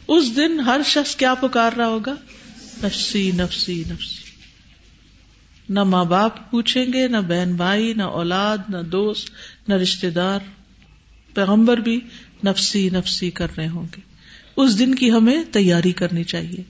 اس 0.08 0.36
دن 0.36 0.60
ہر 0.60 0.80
شخص 0.86 1.16
کیا 1.16 1.34
پکار 1.34 1.72
رہا 1.72 1.86
ہوگا؟ 1.86 2.14
نفسی 2.82 3.30
نفسی 3.30 3.84
نفسی۔ 3.88 4.30
نہ 5.68 5.84
ماں 5.84 6.04
باپ 6.04 6.50
پوچھیں 6.50 6.86
گے، 6.92 7.08
نہ 7.08 7.16
بہن 7.16 7.54
بھائی، 7.56 7.94
نہ 7.94 8.02
اولاد، 8.02 8.58
نہ 8.68 8.82
دوست، 8.82 9.30
نہ 9.68 9.74
رشتے 9.74 10.10
دار۔ 10.10 10.38
پیغمبر 11.34 11.76
بھی 11.76 12.00
نفسی 12.44 12.88
نفسی 12.92 13.30
کر 13.30 13.46
رہے 13.58 13.68
ہوں 13.68 13.86
گے۔ 13.96 14.00
اس 14.56 14.78
دن 14.78 14.94
کی 14.94 15.12
ہمیں 15.12 15.44
تیاری 15.52 15.92
کرنی 15.92 16.24
چاہیے۔ 16.24 16.62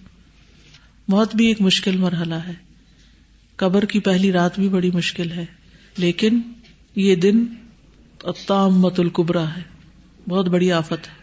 موت 1.09 1.37
بھی 1.37 1.47
ایک 1.47 1.61
مشکل 1.61 1.97
مرحلہ 1.97 2.35
ہے۔ 2.35 2.53
قبر 3.57 3.85
کی 3.85 4.01
پہلی 4.01 4.33
رات 4.33 4.59
بھی 4.59 4.69
بڑی 4.69 4.91
مشکل 4.91 5.33
ہے، 5.33 5.47
لیکن 5.97 6.41
یہ 6.97 7.15
دن 7.15 7.47
مت 8.51 9.01
القبرا 9.01 9.57
ہے۔ 9.57 9.63
بہت 10.29 10.49
بڑی 10.49 10.73
آفت 10.73 11.09
ہے۔ 11.09 11.15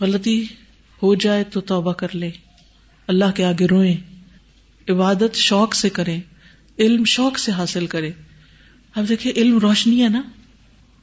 غلطی 0.00 0.44
ہو 1.02 1.14
جائے 1.14 1.44
تو 1.44 1.60
توبہ 1.60 1.92
کر 1.92 2.14
لے 2.14 2.30
اللہ 3.06 3.24
کے 3.34 3.44
آگے 3.44 3.66
روئیں۔ 3.66 3.96
عبادت 4.88 5.34
شوق 5.34 5.74
سے 5.74 5.88
کریں۔ 5.88 6.20
علم 6.78 7.04
شوق 7.04 7.38
سے 7.38 7.52
حاصل 7.52 7.86
کرے 7.86 8.10
اب 8.94 9.08
دیکھیے، 9.08 9.32
علم 9.36 9.58
روشنی 9.58 10.04
ہے 10.04 10.08
نا۔ 10.08 10.22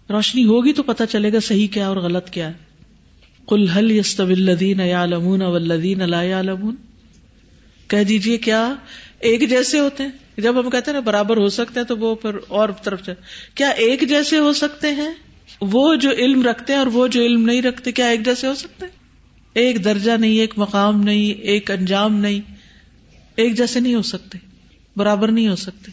روشنی 0.10 0.46
ہوگی 0.46 0.74
تو 0.74 0.84
پتا 0.84 1.06
چلے 1.06 1.34
گا 1.34 1.40
صحیح 1.40 1.68
کیا 1.68 1.88
اور 1.88 1.98
غلط 1.98 2.30
کیا 2.30 2.48
ہے۔ 2.48 2.63
کل 3.48 3.68
حل 3.68 3.92
یس 3.92 4.16
طلدین 4.16 4.80
یا 4.80 5.06
لمون 5.06 5.42
ولدین 5.42 6.02
اللہ 6.02 6.54
کہہ 7.88 8.04
دیجیے 8.04 8.38
کیا 8.38 8.76
ایک 9.20 9.50
جیسے 9.50 9.80
ہوتے 9.80 10.04
ہیں؟ 10.04 10.12
جب 10.38 10.60
ہم 10.60 10.70
کہتے 10.70 10.92
ہیں 10.92 10.94
نا 10.94 11.00
برابر 11.00 11.38
ہو 11.38 11.50
سکتے 11.50 11.80
ہیں 11.80 11.88
تو 11.88 11.98
وہ 11.98 12.16
پھر 12.16 12.32
اور 12.48 12.70
طرف 12.84 13.06
سے 13.06 13.12
کیا 13.56 13.70
ایک 13.70 14.10
جیسے 14.10 14.38
ہو 14.38 14.54
سکتے 14.54 14.92
ہیں؟ 14.92 15.14
وہ 15.62 15.96
جو 15.96 16.12
علم 16.12 16.42
رکھتے 16.42 16.74
ہیں 16.74 16.80
اور 16.80 16.88
وہ 16.88 17.08
جو 17.08 17.22
علم 17.22 17.46
نہیں 17.46 17.62
رکھتے، 17.62 17.92
کیا 17.92 18.08
ایک 18.08 18.26
جیسے 18.26 18.48
ہو 18.48 18.56
سکتے 18.56 18.86
ہیں؟ 18.86 18.92
ایک 19.54 19.86
درجہ 19.86 20.12
نہیں، 20.12 20.40
ایک 20.40 20.54
مقام 20.58 21.02
نہیں، 21.02 21.42
ایک 21.42 21.72
انجام 21.72 22.16
نہیں۔ 22.16 22.40
ایک 23.36 23.58
جیسے 23.58 23.80
نہیں 23.80 23.96
ہو 23.96 24.02
سکتے، 24.02 24.38
برابر 24.98 25.32
نہیں 25.32 25.48
ہو 25.48 25.56
سکتے۔ 25.56 25.92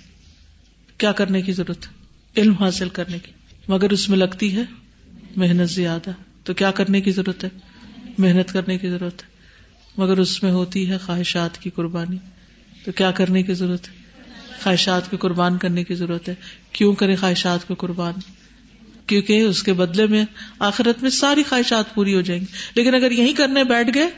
کیا 0.98 1.12
کرنے 1.12 1.42
کی 1.42 1.52
ضرورت 1.52 1.86
ہے؟ 1.86 1.92
علم 2.40 2.52
حاصل 2.52 2.88
کرنے 2.88 3.18
کی۔ 3.18 3.32
مگر 3.68 3.90
اس 3.90 4.08
میں 4.08 4.18
لگتی 4.18 4.56
ہے 4.56 4.62
محنت 5.36 5.70
زیادہ۔ 5.70 6.10
تو 6.44 6.54
کیا 6.54 6.70
کرنے 6.70 7.00
کی 7.00 7.10
ضرورت 7.10 7.44
ہے؟ 7.44 7.48
محنت 8.18 8.52
کرنے 8.52 8.78
کی 8.78 8.88
ضرورت 8.88 9.22
ہے۔ 9.22 9.28
مگر 9.96 10.18
اس 10.18 10.42
میں 10.42 10.50
ہوتی 10.50 10.90
ہے 10.90 10.98
خواہشات 10.98 11.58
کی 11.58 11.70
قربانی۔ 11.70 12.16
تو 12.84 12.92
کیا 12.92 13.10
کرنے 13.10 13.42
کی 13.42 13.54
ضرورت 13.54 13.88
ہے؟ 13.88 13.94
خواہشات 14.62 15.10
کو 15.10 15.16
قربان 15.16 15.58
کرنے 15.58 15.84
کی 15.84 15.94
ضرورت 15.94 16.28
ہے۔ 16.28 16.34
کیوں 16.72 16.94
کرے 16.94 17.16
خواہشات 17.16 17.68
کو 17.68 17.74
قربان؟ 17.74 18.14
کیونکہ 19.06 19.40
اس 19.40 19.62
کے 19.62 19.72
بدلے 19.72 20.06
میں 20.06 20.24
آخرت 20.58 21.02
میں 21.02 21.10
ساری 21.10 21.42
خواہشات 21.42 21.94
پوری 21.94 22.14
ہو 22.14 22.20
جائیں 22.20 22.40
گی۔ 22.40 22.46
لیکن 22.74 22.94
اگر 22.94 23.10
یہی 23.10 23.32
کرنے 23.32 23.64
بیٹھ 23.64 23.90
گئے 23.94 24.10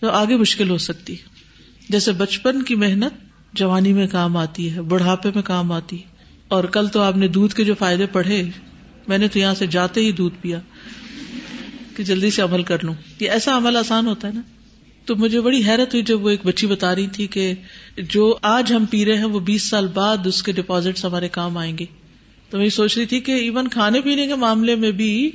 تو 0.00 0.10
آگے 0.10 0.36
مشکل 0.36 0.70
ہو 0.70 0.78
سکتی۔ 0.78 1.12
ہے 1.12 1.22
جیسے 1.88 2.12
بچپن 2.12 2.62
کی 2.62 2.74
محنت 2.74 3.14
جوانی 3.52 3.92
میں 3.92 4.06
کام 4.06 4.36
آتی 4.36 4.72
ہے، 4.72 4.82
بڑھاپے 4.82 5.30
میں 5.34 5.42
کام 5.42 5.72
آتی 5.72 5.98
ہے۔ 5.98 6.04
اور 6.48 6.64
کل 6.64 6.88
تو 6.88 7.00
آپ 7.00 7.16
نے 7.16 7.28
دودھ 7.28 7.54
کے 7.54 7.64
جو 7.64 7.74
فائدے 7.74 8.06
پڑھے، 8.06 8.42
میں 9.08 9.18
نے 9.18 9.28
تو 9.28 9.38
یہاں 9.38 9.54
سے 9.54 9.66
جاتے 9.66 10.00
ہی 10.00 10.12
دودھ 10.12 10.34
پیا۔ 10.40 10.60
کہ 11.98 12.04
جلدی 12.04 12.30
سے 12.30 12.42
عمل 12.42 12.62
کر 12.62 12.84
لوں۔ 12.84 12.94
یہ 13.20 13.30
ایسا 13.30 13.56
عمل 13.56 13.76
آسان 13.76 14.06
ہوتا 14.06 14.28
ہے 14.28 14.32
نا۔ 14.32 14.40
تو 15.04 15.16
مجھے 15.16 15.40
بڑی 15.40 15.64
حیرت 15.66 15.94
ہوئی 15.94 16.02
جب 16.02 16.24
وہ 16.24 16.30
ایک 16.30 16.40
بچی 16.44 16.66
بتا 16.66 16.94
رہی 16.94 17.06
تھی 17.06 17.26
کہ 17.26 17.54
جو 17.96 18.38
آج 18.42 18.72
ہم 18.72 18.84
پی 18.84 19.06
رہے 19.06 19.16
ہیں 19.16 19.24
وہ 19.24 19.40
بیس 19.40 19.62
سال 19.62 19.86
بعد 19.86 20.26
اس 20.26 20.42
کے 20.42 20.52
ڈپازٹ 20.52 21.04
ہمارے 21.04 21.28
کام 21.28 21.58
آئیں 21.58 21.78
گے۔ 21.78 21.84
تو 22.50 22.58
میں 22.58 22.68
سوچ 22.68 22.98
رہی 22.98 23.06
تھی 23.06 23.20
کہ 23.20 23.32
ایون 23.32 23.68
کھانے 23.68 24.00
پینے 24.00 24.26
کے 24.26 24.34
معاملے 24.34 24.74
میں 24.74 24.90
بھی 24.90 25.30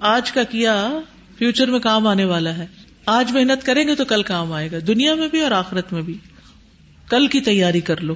آج 0.00 0.32
کا 0.32 0.42
کیا 0.42 0.92
فیوچر 1.38 1.66
میں 1.70 1.78
کام 1.78 2.06
آنے 2.06 2.24
والا 2.24 2.58
ہے۔ 2.58 2.66
آج 3.06 3.32
محنت 3.32 3.66
کریں 3.66 3.88
گے 3.88 3.94
تو 3.94 4.04
کل 4.04 4.22
کام 4.22 4.52
آئے 4.52 4.70
گا۔ 4.72 4.76
دنیا 4.86 5.14
میں 5.14 5.28
بھی 5.28 5.40
اور 5.40 5.50
آخرت 5.50 5.92
میں 5.92 6.02
بھی۔ 6.02 6.14
کل 7.08 7.26
کی 7.26 7.40
تیاری 7.40 7.80
کر 7.80 8.00
لو۔ 8.00 8.14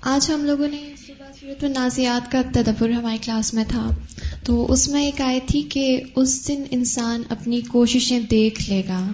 آج 0.00 0.30
ہم 0.30 0.44
لوگوں 0.44 0.68
نے 0.68 0.92
صورت 1.06 1.64
نازیات 1.64 2.32
کا 2.32 2.42
تدبر 2.54 2.90
ہماری 2.90 3.18
کلاس 3.22 3.54
میں 3.54 3.64
تھا۔ 3.68 3.90
تو 4.46 4.72
اس 4.72 4.88
میں 4.88 5.04
ایک 5.04 5.20
آئے 5.20 5.40
تھی 5.46 5.62
کہ 5.62 6.00
اس 6.16 6.48
دن 6.48 6.62
انسان 6.70 7.22
اپنی 7.28 7.60
کوششیں 7.60 8.20
دیکھ 8.20 8.70
لے 8.70 8.82
گا۔ 8.88 9.12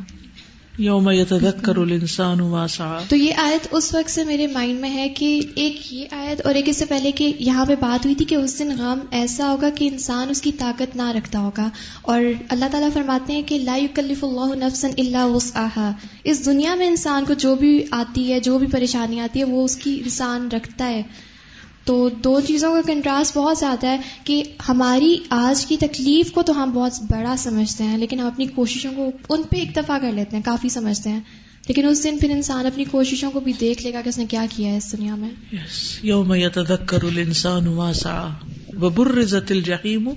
یوم 0.78 1.10
یتذکر 1.10 1.76
الانسان 1.76 2.38
ما 2.38 2.66
سعى 2.66 3.04
تو 3.08 3.16
یہ 3.16 3.34
آیت 3.36 3.68
اس 3.70 3.94
وقت 3.94 4.10
سے 4.10 4.24
میرے 4.24 4.46
مائنڈ 4.46 4.80
میں 4.80 4.90
ہے 4.90 5.08
کہ 5.08 5.40
ایک 5.54 5.92
یہ 5.92 6.04
آیت 6.10 6.46
اور 6.46 6.54
ایک 6.54 6.68
اس 6.68 6.76
سے 6.76 6.84
پہلے 6.84 7.12
کہ 7.12 7.32
یہاں 7.38 7.66
پہ 7.66 7.74
بات 7.80 8.04
ہوئی 8.04 8.14
تھی 8.14 8.24
کہ 8.24 8.34
اس 8.34 8.58
دن 8.58 8.68
غم 8.78 8.98
ایسا 9.10 9.50
ہوگا 9.50 9.70
کہ 9.70 9.88
انسان 9.88 10.28
اس 10.30 10.42
کی 10.42 10.52
طاقت 10.58 10.96
نہ 10.96 11.12
رکھتا 11.16 11.38
ہوگا۔ 11.38 11.70
اور 12.02 12.20
اللہ 12.48 12.64
تعالیٰ 12.70 12.92
فرماتے 12.92 13.32
ہیں 13.32 13.42
کہ 13.42 13.58
لا 13.58 13.76
یکلف 13.76 14.24
اللہ 14.24 14.64
نفسا 14.64 14.88
الا 14.98 15.24
وسعها 15.24 15.92
اس 16.24 16.46
دنیا 16.46 16.74
میں 16.74 16.86
انسان 16.86 17.24
کو 17.24 17.32
جو 17.32 17.54
بھی 17.54 17.84
آتی 17.90 18.32
ہے 18.32 18.40
جو 18.40 18.58
بھی 18.58 18.66
پریشانی 18.66 19.20
آتی 19.20 19.38
ہے 19.38 19.44
وہ 19.44 19.64
اس 19.64 19.76
کی 19.76 20.00
انسان 20.04 20.48
رکھتا 20.52 20.88
ہے۔ 20.88 21.02
تو 21.84 22.08
دو 22.08 22.40
چیزوں 22.40 22.74
کا 22.74 22.80
کنٹراسٹ 22.86 23.36
بہت 23.36 23.58
زیادہ 23.58 23.86
ہے 23.86 23.96
کہ 24.24 24.42
ہماری 24.68 25.16
آج 25.30 25.66
کی 25.66 25.76
تکلیف 25.76 26.32
کو 26.32 26.42
تو 26.42 26.62
ہم 26.62 26.70
بہت 26.70 26.92
بڑا 27.10 27.36
سمجھتے 27.38 27.84
ہیں 27.84 27.98
لیکن 27.98 28.20
ہم 28.20 28.26
اپنی 28.26 28.46
کوششوں 28.46 28.92
کو 28.94 29.10
ان 29.28 29.42
پہ 29.42 29.56
اکتفا 29.56 29.98
کر 30.02 30.12
لیتے 30.12 30.36
ہیں 30.36 30.42
کافی 30.44 30.68
سمجھتے 30.68 31.10
ہیں۔ 31.10 31.20
لیکن 31.68 31.88
اس 31.88 32.04
دن 32.04 32.18
پھر 32.18 32.30
انسان 32.30 32.66
اپنی 32.66 32.84
کوششوں 32.84 33.30
کو 33.30 33.40
بھی 33.40 33.52
دیکھ 33.60 33.82
لے 33.82 33.92
گا 33.92 34.00
کہ 34.00 34.08
اس 34.08 34.18
نے 34.18 34.26
کیا 34.26 34.46
کیا 34.50 34.70
ہے 34.70 34.76
اس 34.76 34.92
دنیا 34.92 35.14
میں۔ 35.14 35.30
یوم 36.02 36.34
یتذکر 36.34 37.02
الانسان 37.02 37.64
ما 37.64 37.92
سعى 37.92 38.28
وبرزت 38.76 39.52
الجحیم 39.52 40.08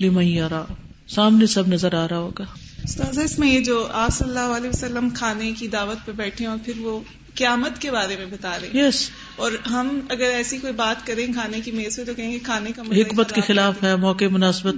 لمن 0.00 0.24
یرا۔ 0.24 0.64
سامنے 1.08 1.46
سب 1.46 1.68
نظر 1.68 1.94
آ 1.94 2.08
رہا 2.08 2.18
ہوگا۔ 2.18 2.44
استاذہ 2.84 3.20
اس 3.20 3.38
میں 3.38 3.54
یہ 3.54 3.60
جو 3.60 3.86
آپ 3.92 4.10
صلی 4.10 4.28
اللہ 4.28 4.56
علیہ 4.56 4.68
وسلم 4.68 5.10
کھانے 5.10 5.52
کی 5.52 5.68
دعوت 5.68 6.06
پہ 6.06 6.12
بیٹھے 6.12 6.46
اور 6.46 6.58
پھر 6.64 6.78
وہ 6.78 7.00
قیامت 7.34 7.78
کے 7.78 7.90
بارے 7.90 8.16
میں 8.16 8.26
بتا 8.26 8.58
رہے 8.62 8.68
ہیں۔ 8.74 8.88
یس 8.88 9.10
اور 9.38 9.52
ہم 9.70 10.00
اگر 10.08 10.24
ایسی 10.24 10.58
کوئی 10.58 10.72
بات 10.72 11.06
کریں 11.06 11.32
کھانے 11.32 11.60
کی 11.60 11.70
میز 11.70 11.96
پہ 11.96 12.04
تو 12.04 12.14
کہیں 12.14 12.32
گے 12.32 12.38
کھانے 12.38 12.70
کا 12.76 12.82
حکمت 12.82 13.32
کے 13.34 13.40
خلاف 13.40 13.84
ہے۔ 13.84 13.96
موقع 13.96 14.24
مناسبت 14.30 14.74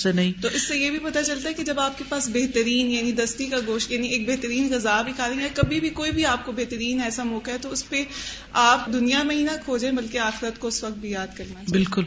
سے 0.00 0.12
نہیں۔ 0.12 0.32
تو 0.42 0.48
اس 0.54 0.62
سے 0.62 0.76
یہ 0.76 0.90
بھی 0.90 0.98
پتا 0.98 1.22
چلتا 1.22 1.48
ہے 1.48 1.54
کہ 1.54 1.62
جب 1.62 1.80
آپ 1.80 1.98
کے 1.98 2.04
پاس 2.08 2.28
بہترین 2.28 2.90
یعنی 2.90 3.12
دستی 3.12 3.46
کا 3.46 3.56
گوشت 3.66 3.92
یعنی 3.92 4.08
ایک 4.08 4.28
بہترین 4.28 4.68
غذا 4.72 5.02
بھی 5.02 5.12
کھا 5.16 5.28
رہی 5.28 5.38
ہیں 5.38 5.48
کبھی 5.54 5.80
بھی 5.80 5.88
کوئی 5.88 6.10
بھی 6.10 6.24
آپ 6.24 6.46
کو 6.46 6.52
بہترین 6.52 7.00
ایسا 7.00 7.24
موقع 7.24 7.50
ہے 7.50 7.56
تو 7.60 7.72
اس 7.72 7.88
پہ 7.88 8.04
آپ 8.52 8.92
دنیا 8.92 9.22
میں 9.22 9.36
ہی 9.36 9.42
نہ 9.42 9.56
کھوجیں 9.64 9.92
بلکہ 9.92 10.18
آخرت 10.18 10.58
کو 10.58 10.68
اس 10.68 10.84
وقت 10.84 10.98
بھی 10.98 11.10
یاد 11.10 11.26
کرنا 11.26 11.54
چاہیے۔ 11.54 11.72
بالکل۔ 11.72 12.02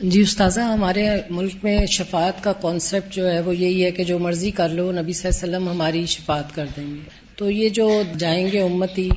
جی 0.00 0.20
استاذہ 0.20 0.60
ہمارے 0.60 1.08
ملک 1.30 1.52
میں 1.62 1.86
شفاعت 1.86 2.44
کا 2.44 2.52
کانسیپٹ 2.52 3.14
جو 3.14 3.30
ہے 3.30 3.40
وہ 3.40 3.56
یہی 3.56 3.84
ہے 3.84 3.90
کہ 3.90 4.04
جو 4.04 4.18
مرضی 4.18 4.50
کر 4.50 4.68
لو 4.68 4.92
نبی 4.92 5.12
صلی 5.12 5.28
اللہ 5.28 5.44
علیہ 5.44 5.56
وسلم 5.56 5.68
ہماری 5.68 6.06
شفاعت 6.06 6.54
کر 6.54 6.66
دیں 6.76 6.94
گے۔ 6.94 7.00
تو 7.36 7.50
یہ 7.50 7.68
جو 7.68 8.02
جائیں 8.18 8.52
گے 8.52 8.62
امتی 8.62 9.08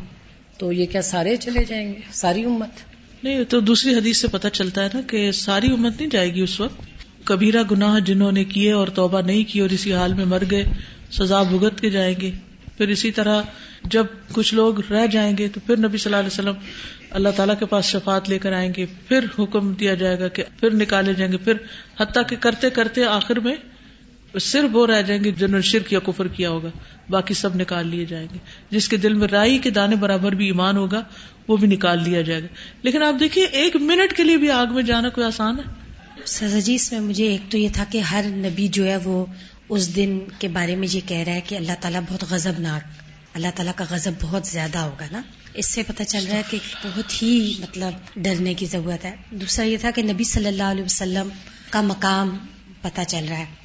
تو 0.57 0.71
یہ 0.71 0.85
کیا 0.85 1.01
سارے 1.01 1.37
چلے 1.37 1.63
جائیں 1.63 1.93
گے؟ 1.93 1.99
ساری 2.11 2.43
امت؟ 2.43 2.69
نہیں، 3.23 3.43
تو 3.43 3.59
دوسری 3.59 3.95
حدیث 3.95 4.21
سے 4.21 4.27
پتہ 4.27 4.47
چلتا 4.47 4.83
ہے 4.83 4.89
نا 4.93 5.01
کہ 5.01 5.31
ساری 5.31 5.67
امت 5.67 5.93
نہیں 5.99 6.09
جائے 6.09 6.33
گی 6.33 6.41
اس 6.41 6.59
وقت۔ 6.59 6.81
کبیرہ 7.23 7.63
گناہ 7.71 7.99
جنہوں 7.99 8.31
نے 8.31 8.43
کیے 8.43 8.71
اور 8.71 8.87
توبہ 8.87 9.21
نہیں 9.21 9.43
کی 9.43 9.59
اور 9.59 9.69
اسی 9.69 9.93
حال 9.93 10.13
میں 10.13 10.25
مر 10.25 10.43
گئے، 10.51 10.63
سزا 11.11 11.43
بھگت 11.43 11.81
کے 11.81 11.89
جائیں 11.89 12.15
گے۔ 12.21 12.31
پھر 12.77 12.87
اسی 12.87 13.11
طرح 13.11 13.41
جب 13.83 14.05
کچھ 14.31 14.53
لوگ 14.53 14.91
رہ 14.91 15.07
جائیں 15.07 15.37
گے 15.37 15.47
تو 15.47 15.59
پھر 15.65 15.77
نبی 15.77 15.97
صلی 15.97 16.13
اللہ 16.13 16.27
علیہ 16.27 16.51
وسلم 16.51 16.69
اللہ 17.09 17.29
تعالیٰ 17.35 17.59
کے 17.59 17.65
پاس 17.65 17.85
شفاعت 17.85 18.29
لے 18.29 18.39
کر 18.39 18.53
آئیں 18.53 18.73
گے۔ 18.77 18.85
پھر 19.07 19.25
حکم 19.39 19.73
دیا 19.73 19.93
جائے 19.93 20.19
گا 20.19 20.27
کہ 20.27 20.43
پھر 20.59 20.73
نکالے 20.73 21.13
جائیں 21.13 21.31
گے۔ 21.31 21.37
پھر 21.37 21.53
حتیٰ 21.99 22.23
کہ 22.29 22.35
کرتے 22.39 22.69
کرتے 22.69 23.05
آخر 23.05 23.39
میں 23.39 23.55
صرف 24.41 24.69
وہ 24.73 24.87
رہ 24.87 25.01
جائیں 25.01 25.23
گے 25.23 25.31
جنہوں 25.31 25.55
نے 25.55 25.61
شرک 25.61 25.93
یا 25.93 25.99
کفر 25.99 26.27
کیا 26.27 26.49
ہوگا، 26.49 26.69
باقی 27.09 27.33
سب 27.33 27.55
نکال 27.55 27.87
لیے 27.87 28.05
جائیں 28.05 28.27
گے۔ 28.33 28.37
جس 28.69 28.89
کے 28.89 28.97
دل 28.97 29.13
میں 29.13 29.27
رائی 29.27 29.57
کے 29.57 29.69
دانے 29.69 29.95
برابر 29.95 30.31
بھی 30.31 30.45
ایمان 30.45 30.77
ہوگا، 30.77 31.01
وہ 31.47 31.57
بھی 31.57 31.67
نکال 31.67 32.03
لیا 32.03 32.21
جائے 32.21 32.41
گا۔ 32.41 32.47
لیکن 32.81 33.03
آپ 33.03 33.15
دیکھیے، 33.19 33.45
ایک 33.45 33.75
منٹ 33.75 34.13
کے 34.13 34.23
لیے 34.23 34.37
بھی 34.37 34.51
آگ 34.51 34.65
میں 34.71 34.83
جانا 34.83 35.09
کوئی 35.09 35.27
آسان 35.27 35.59
ہے؟ 35.59 35.85
سزا 36.25 36.59
جی 36.59 36.75
اس 36.75 36.91
میں 36.91 36.99
مجھے 36.99 37.27
ایک 37.27 37.51
تو 37.51 37.57
یہ 37.57 37.69
تھا 37.73 37.83
کہ 37.89 37.97
ہر 37.97 38.25
نبی 38.27 38.67
جو 38.67 38.85
ہے 38.85 38.97
وہ 38.97 39.25
اس 39.69 39.95
دن 39.95 40.19
کے 40.39 40.47
بارے 40.47 40.75
میں 40.75 40.87
یہ 40.91 40.99
کہہ 41.05 41.17
رہا 41.17 41.33
ہے 41.33 41.41
کہ 41.41 41.55
اللہ 41.55 41.71
تعالیٰ 41.81 42.01
بہت 42.09 42.23
غزب 42.29 42.59
ناک 42.59 42.87
اللہ 43.33 43.47
تعالیٰ 43.55 43.73
کا 43.75 43.85
غزب 43.89 44.11
بہت 44.21 44.47
زیادہ 44.47 44.77
ہوگا 44.77 45.05
نا۔ 45.11 45.21
اس 45.53 45.69
سے 45.69 45.83
پتہ 45.83 46.03
چل 46.03 46.25
رہا 46.29 46.37
ہے 46.37 46.41
کہ 46.49 46.57
بہت 46.83 47.23
ہی 47.23 47.53
مطلب 47.59 47.93
ڈرنے 48.15 48.53
کی 48.53 48.65
ضرورت 48.65 49.05
ہے۔ 49.05 49.15
دوسرا 49.31 49.65
یہ 49.65 49.77
تھا 49.77 49.91
کہ 49.91 50.03
نبی 50.03 50.23
صلی 50.23 50.47
اللہ 50.47 50.63
علیہ 50.63 50.83
وسلم 50.83 51.29
کا 51.69 51.81
مقام 51.81 52.37
پتہ 52.81 53.01
چل 53.07 53.25
رہا 53.29 53.37
ہے۔ 53.37 53.64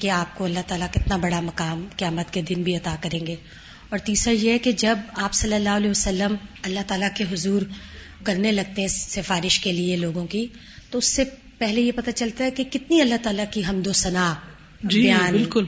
کہ 0.00 0.10
آپ 0.10 0.38
کو 0.38 0.44
اللہ 0.44 0.58
تعالیٰ 0.66 0.90
کتنا 0.90 1.16
بڑا 1.16 1.40
مقام 1.40 1.86
قیامت 1.96 2.32
کے 2.32 2.42
دن 2.42 2.62
بھی 2.62 2.76
عطا 2.76 2.96
کریں 3.00 3.26
گے۔ 3.26 3.36
اور 3.88 3.98
تیسرا 3.98 4.32
یہ 4.32 4.50
ہے 4.50 4.58
کہ 4.58 4.72
جب 4.72 4.98
آپ 5.14 5.32
صلی 5.32 5.54
اللہ 5.54 5.68
علیہ 5.68 5.90
وسلم 5.90 6.34
اللہ 6.62 6.80
تعالیٰ 6.86 7.08
کے 7.16 7.24
حضور 7.32 7.62
کرنے 8.22 8.52
لگتے 8.52 8.80
ہیں 8.80 8.88
سفارش 8.88 9.60
کے 9.60 9.72
لیے 9.72 9.96
لوگوں 9.96 10.26
کی 10.26 10.46
تو 10.90 10.98
اس 10.98 11.04
سے 11.04 11.24
پہلے 11.58 11.80
یہ 11.80 11.92
پتہ 11.92 12.10
چلتا 12.10 12.44
ہے 12.44 12.50
کہ 12.50 12.64
کتنی 12.64 13.00
اللہ 13.00 13.14
تعالیٰ 13.22 13.44
کی 13.50 13.62
حمد 13.68 13.86
و 13.86 13.92
ثنا 13.92 14.34
جی 14.84 15.02
بیان۔ 15.02 15.30
بالکل۔ 15.30 15.64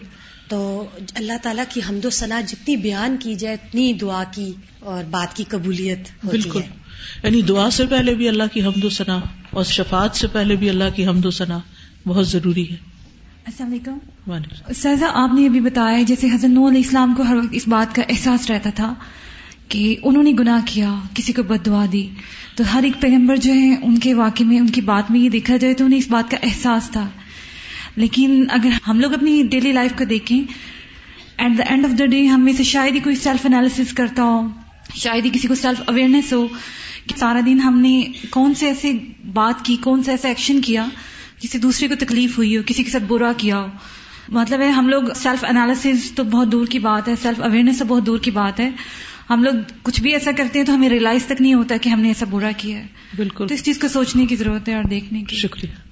تو 0.49 0.85
اللہ 1.15 1.33
تعالیٰ 1.43 1.65
کی 1.69 1.81
حمد 1.89 2.05
و 2.05 2.11
ثنا 2.11 2.41
جتنی 2.41 2.77
بیان 2.77 3.17
کی 3.21 3.35
جائے 3.35 3.55
اتنی 3.55 3.93
دعا 3.93 4.25
کی 4.35 4.53
اور 4.79 5.05
بات 5.05 5.37
کی 5.37 5.45
قبولیت 5.49 5.99
ہوتی 5.99 6.27
بالکل۔ 6.27 6.63
ہے 6.63 6.69
یعنی 7.25 7.43
دعا 7.43 7.71
سے 7.71 7.87
پہلے 7.87 8.15
بھی 8.15 8.29
اللہ 8.29 8.43
کی 8.53 8.63
حمد 8.63 8.85
و 8.85 8.89
ثنا 8.89 9.21
اور 9.51 9.65
شفاعت 9.65 10.17
سے 10.17 10.27
پہلے 10.27 10.57
بھی 10.57 10.71
اللہ 10.71 10.85
کی 10.95 11.07
حمد 11.07 11.25
و 11.25 11.31
ثنا 11.31 11.59
بہت 12.07 12.29
ضروری 12.29 12.71
ہے۔ 12.71 12.92
السلام 13.47 13.71
علیکم۔ 13.71 13.99
سہزا 14.75 15.07
آپ 15.15 15.35
نے 15.35 15.47
ابھی 15.47 15.61
بتایا 15.61 16.03
جیسے 16.03 16.27
حضرت 16.27 16.51
نو 16.51 16.69
علیہ 16.69 16.83
السلام 16.85 17.15
کو 17.15 17.23
ہر 17.23 17.37
وقت 17.37 17.47
اس 17.53 17.69
بات 17.69 17.95
کا 17.95 18.03
احساس 18.09 18.51
رہتا 18.51 18.71
تھا 18.71 18.95
کہ 19.69 19.97
انہوں 20.03 20.23
نے 20.23 20.33
گناہ 20.39 20.61
کیا 20.67 20.95
کسی 21.15 21.33
کو 21.33 21.43
بد 21.43 21.67
دعا 21.67 21.87
دی۔ 21.93 22.09
تو 22.57 22.65
ہر 22.75 22.83
ایک 22.83 23.01
پیغمبر 23.01 23.37
جو 23.37 23.53
ہے 23.53 23.75
ان 23.83 23.99
کے 23.99 24.15
واقع 24.15 24.45
میں 24.45 24.61
ان 24.61 24.67
کی 24.67 24.81
بات 24.81 25.11
میں 25.11 25.21
یہ 25.21 25.29
دیکھا 25.29 25.57
جائے 25.57 25.75
تو 25.75 25.85
انہیں 25.85 25.99
اس 25.99 26.11
بات 26.11 26.31
کا 26.31 26.37
احساس 26.43 26.91
تھا۔ 26.91 27.09
لیکن 27.97 28.45
اگر 28.51 28.71
ہم 28.89 29.01
لوگ 29.01 29.13
اپنی 29.13 29.43
ڈیلی 29.43 29.73
لائف 29.73 29.93
کو 29.99 30.05
دیکھیں 30.05 30.43
at 31.39 31.59
the 31.59 31.63
end 31.63 31.85
of 31.85 31.99
the 31.99 32.07
day 32.07 32.27
ہم 32.27 32.45
میں 32.45 32.53
سے 32.53 32.63
شاید 32.63 32.95
ہی 32.95 33.01
کوئی 33.01 33.17
سیلف 33.17 33.47
انالیس 33.47 33.95
کرتا 33.95 34.23
ہو 34.23 34.49
شاید 34.95 35.25
ہی 35.25 35.31
کسی 35.31 35.49
کو 35.49 35.55
سیلف 35.55 35.83
اویئرنیس 35.87 36.33
ہو 36.33 36.47
کہ 37.07 37.19
سارا 37.19 37.41
دن 37.47 37.61
ہم 37.61 37.79
نے 37.79 38.05
کون 38.31 38.55
سے 38.55 38.67
ایسے 38.67 38.93
بات 39.33 39.65
کی 39.65 39.77
کون 39.77 40.03
سے 40.03 40.11
ایسا 40.11 40.29
ایکشن 40.29 40.61
کیا۔ 40.61 40.87
کسی 41.43 41.59
دوسرے 41.59 41.89
کو 41.89 41.95
تکلیف 41.95 42.39
ہوئی 42.39 42.57
ہو 42.57 42.63
کسی 42.67 42.83
کے 42.83 42.91
ساتھ 42.91 43.03
برا 43.03 43.33
کیا 43.37 43.59
ہو۔ 43.59 43.67
مطلب 44.29 44.61
ہے 44.61 44.69
ہم 44.69 44.89
لوگ 44.89 45.03
سیلف 45.17 45.45
انالیس 45.49 46.13
تو 46.15 46.25
بہت 46.25 46.53
دور 46.53 46.67
کی 46.67 46.79
بات 46.79 47.09
ہے 47.09 47.15
سیلف 47.23 47.41
اویئرنیس 47.41 47.79
تو 47.79 47.85
بہت 47.85 48.07
دور 48.07 48.19
کی 48.19 48.31
بات 48.31 48.61
ہے۔ 48.61 48.71
ہم 49.31 49.45
لوگ 49.45 49.55
کچھ 49.83 50.03
بھی 50.03 50.13
ایسا 50.13 50.31
کرتے 50.37 50.59
ہیں 50.59 50.67
تو 50.67 50.75
ہمیں 50.75 50.89
ریئلائز 50.89 51.27
تک 51.27 51.41
نہیں 51.41 51.55
ہوتا 51.55 51.77
کہ 51.83 51.89
ہم 51.89 52.01
نے 52.01 52.09
ایسا 52.09 52.27
برا 52.31 52.51
کیا 52.57 52.79
ہے۔ 52.79 52.87
بالکل۔ 53.17 53.47
تو 53.47 53.55
اس 53.55 53.65
چیز 53.65 53.79
کو 53.79 53.89
سوچنے 53.89 54.27
کی 54.27 54.37
ضرورت 54.37 54.69
ہے 54.69 54.75
اور 54.75 54.85
دیکھنے 54.85 55.23
کی۔ 55.23 55.37
شکریہ۔ 55.37 55.92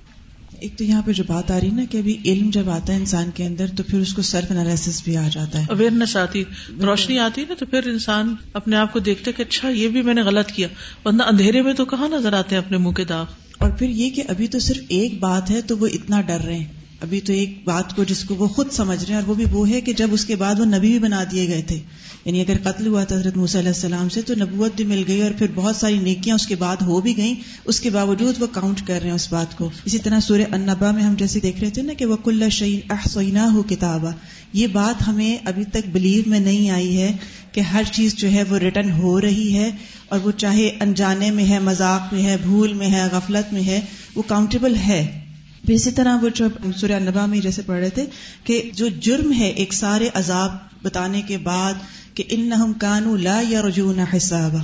ایک 0.60 0.78
تو 0.78 0.84
یہاں 0.84 1.02
پہ 1.06 1.12
جو 1.12 1.24
بات 1.26 1.50
آ 1.50 1.60
رہی 1.60 1.70
نا 1.70 1.82
کہ 1.90 1.98
ابھی 1.98 2.18
علم 2.24 2.50
جب 2.50 2.70
آتا 2.70 2.92
ہے 2.92 2.98
انسان 2.98 3.30
کے 3.34 3.44
اندر 3.44 3.66
تو 3.76 3.82
پھر 3.82 4.00
اس 4.00 4.14
کو 4.14 4.22
سیلف 4.22 4.50
انالیس 4.50 5.02
بھی 5.04 5.16
آ 5.16 5.28
جاتا 5.32 5.58
ہے۔ 5.58 5.64
اویئرنیس 5.68 6.16
آتی 6.16 6.44
روشنی 6.82 7.18
آتی 7.18 7.44
نا 7.48 7.54
تو 7.58 7.66
پھر 7.66 7.86
انسان 7.86 8.34
اپنے 8.52 8.76
آپ 8.76 8.92
کو 8.92 8.98
دیکھتے 8.98 9.32
کہ 9.32 9.42
اچھا 9.42 9.68
یہ 9.68 9.88
بھی 9.88 10.02
میں 10.02 10.14
نے 10.14 10.22
غلط 10.22 10.48
کیا۔ 10.48 10.68
ورنہ 11.04 11.22
اندھیرے 11.22 11.62
میں 11.62 11.72
تو 11.72 11.84
کہاں 11.84 12.08
نظر 12.08 12.32
آتے 12.32 12.56
ہیں 12.56 12.62
اپنے 12.62 12.78
منہ 12.78 12.90
کے 12.90 13.04
داغ؟ 13.04 13.24
اور 13.58 13.70
پھر 13.70 13.88
یہ 13.88 14.10
کہ 14.10 14.22
ابھی 14.28 14.46
تو 14.46 14.58
صرف 14.58 14.82
ایک 14.88 15.20
بات 15.20 15.50
ہے 15.50 15.60
تو 15.62 15.78
وہ 15.78 15.86
اتنا 15.86 16.20
ڈر 16.20 16.40
رہے 16.44 16.58
ہیں۔ 16.58 16.79
ابھی 17.00 17.20
تو 17.20 17.32
ایک 17.32 17.62
بات 17.64 17.96
کو 17.96 18.04
جس 18.04 18.24
کو 18.24 18.34
وہ 18.34 18.48
خود 18.48 18.70
سمجھ 18.70 19.04
رہے 19.04 19.14
ہیں 19.14 19.20
اور 19.20 19.28
وہ 19.28 19.34
بھی 19.34 19.44
وہ 19.52 19.70
ہے 19.70 19.80
کہ 19.80 19.92
جب 19.92 20.08
اس 20.12 20.24
کے 20.24 20.36
بعد 20.36 20.60
وہ 20.60 20.64
نبی 20.64 20.90
بھی 20.90 20.98
بنا 20.98 21.24
دیے 21.32 21.48
گئے 21.48 21.62
تھے۔ 21.62 21.80
یعنی 22.24 22.40
اگر 22.40 22.56
قتل 22.62 22.86
ہوا 22.86 23.04
تھا 23.04 23.16
حضرت 23.16 23.36
موسیٰ 23.36 23.60
علیہ 23.60 23.68
السلام 23.68 24.08
سے 24.08 24.22
تو 24.22 24.34
نبوت 24.34 24.72
بھی 24.76 24.84
مل 24.84 25.04
گئی 25.08 25.22
اور 25.22 25.30
پھر 25.38 25.46
بہت 25.54 25.76
ساری 25.76 25.98
نیکیاں 25.98 26.34
اس 26.34 26.46
کے 26.46 26.54
بعد 26.54 26.76
ہو 26.82 27.00
بھی 27.00 27.16
گئیں۔ 27.16 27.34
اس 27.64 27.80
کے 27.80 27.90
باوجود 27.90 28.42
وہ 28.42 28.46
کاؤنٹ 28.52 28.86
کر 28.86 28.98
رہے 28.98 29.08
ہیں 29.08 29.14
اس 29.14 29.32
بات 29.32 29.58
کو۔ 29.58 29.70
اسی 29.84 29.98
طرح 29.98 30.20
سورہ 30.20 30.40
النبا 30.50 30.90
میں 30.90 31.02
ہم 31.02 31.14
جیسے 31.14 31.40
دیکھ 31.40 31.60
رہے 31.60 31.70
تھے 31.70 31.82
نا 31.82 31.92
کہ 31.92 32.06
وہ 32.06 32.16
کل 32.16 32.50
شعین 32.50 32.80
احسینہ 32.90 33.38
ہو 33.38 33.62
کتابہ 33.62 34.10
یہ 34.52 34.66
بات 34.66 35.08
ہمیں 35.08 35.36
ابھی 35.44 35.64
تک 35.64 35.88
بلیو 35.92 36.22
میں 36.26 36.40
نہیں 36.40 36.70
آئی 36.70 37.02
ہے 37.02 37.12
کہ 37.52 37.60
ہر 37.60 37.82
چیز 37.92 38.14
جو 38.14 38.30
ہے 38.30 38.42
وہ 38.48 38.58
ریٹرن 38.58 38.90
ہو 38.90 39.20
رہی 39.20 39.54
ہے 39.54 39.70
اور 40.08 40.20
وہ 40.20 40.30
چاہے 40.30 40.68
انجانے 40.80 41.30
میں 41.30 41.48
ہے، 41.48 41.58
مذاق 41.58 42.12
میں 42.12 42.24
ہے، 42.24 42.36
بھول 42.42 42.72
میں 42.72 42.90
ہے، 42.90 43.02
غفلت 43.12 43.52
میں 43.52 43.62
ہے، 43.62 43.80
وہ 44.14 44.22
کاؤنٹیبل 44.22 44.76
ہے۔ 44.76 45.29
اسی 45.74 45.90
طرح 45.90 46.16
وہ 46.22 46.28
جو 46.34 46.46
سورہ 46.76 46.98
نبا 46.98 47.26
میں 47.26 47.40
جیسے 47.40 47.62
پڑھ 47.66 47.80
رہے 47.80 47.90
تھے 47.90 48.06
کہ 48.44 48.70
جو 48.74 48.88
جرم 48.88 49.32
ہے 49.32 49.48
ایک 49.48 49.72
سارے 49.72 50.08
عذاب 50.14 50.50
بتانے 50.82 51.22
کے 51.22 51.38
بعد 51.38 51.72
کہ 52.14 52.24
ان 52.28 52.72
کانو 52.78 53.16
لا 53.16 53.40
یا 53.48 53.62
رجوع 53.62 53.92
حساب 54.16 54.56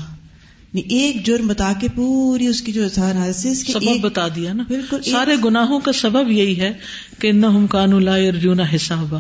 ایک 0.88 1.26
جرم 1.26 1.46
بتا 1.46 1.72
کے 1.80 1.88
پوری 1.94 2.46
اس 2.46 2.62
کی 2.62 2.72
جو 2.72 2.88
سبب 2.88 4.00
بتا 4.00 4.28
دیا 4.28 4.52
نا۔ 4.52 4.62
بالکل 4.68 5.02
سارے 5.02 5.36
گناہوں 5.44 5.80
کا 5.80 5.92
سبب 5.92 6.30
یہی 6.30 6.60
ہے 6.60 6.72
کہ 7.18 7.28
ان 7.28 7.66
کانو 7.66 7.98
لا 7.98 8.16
یرجون 8.16 8.60
حساب 8.60 9.14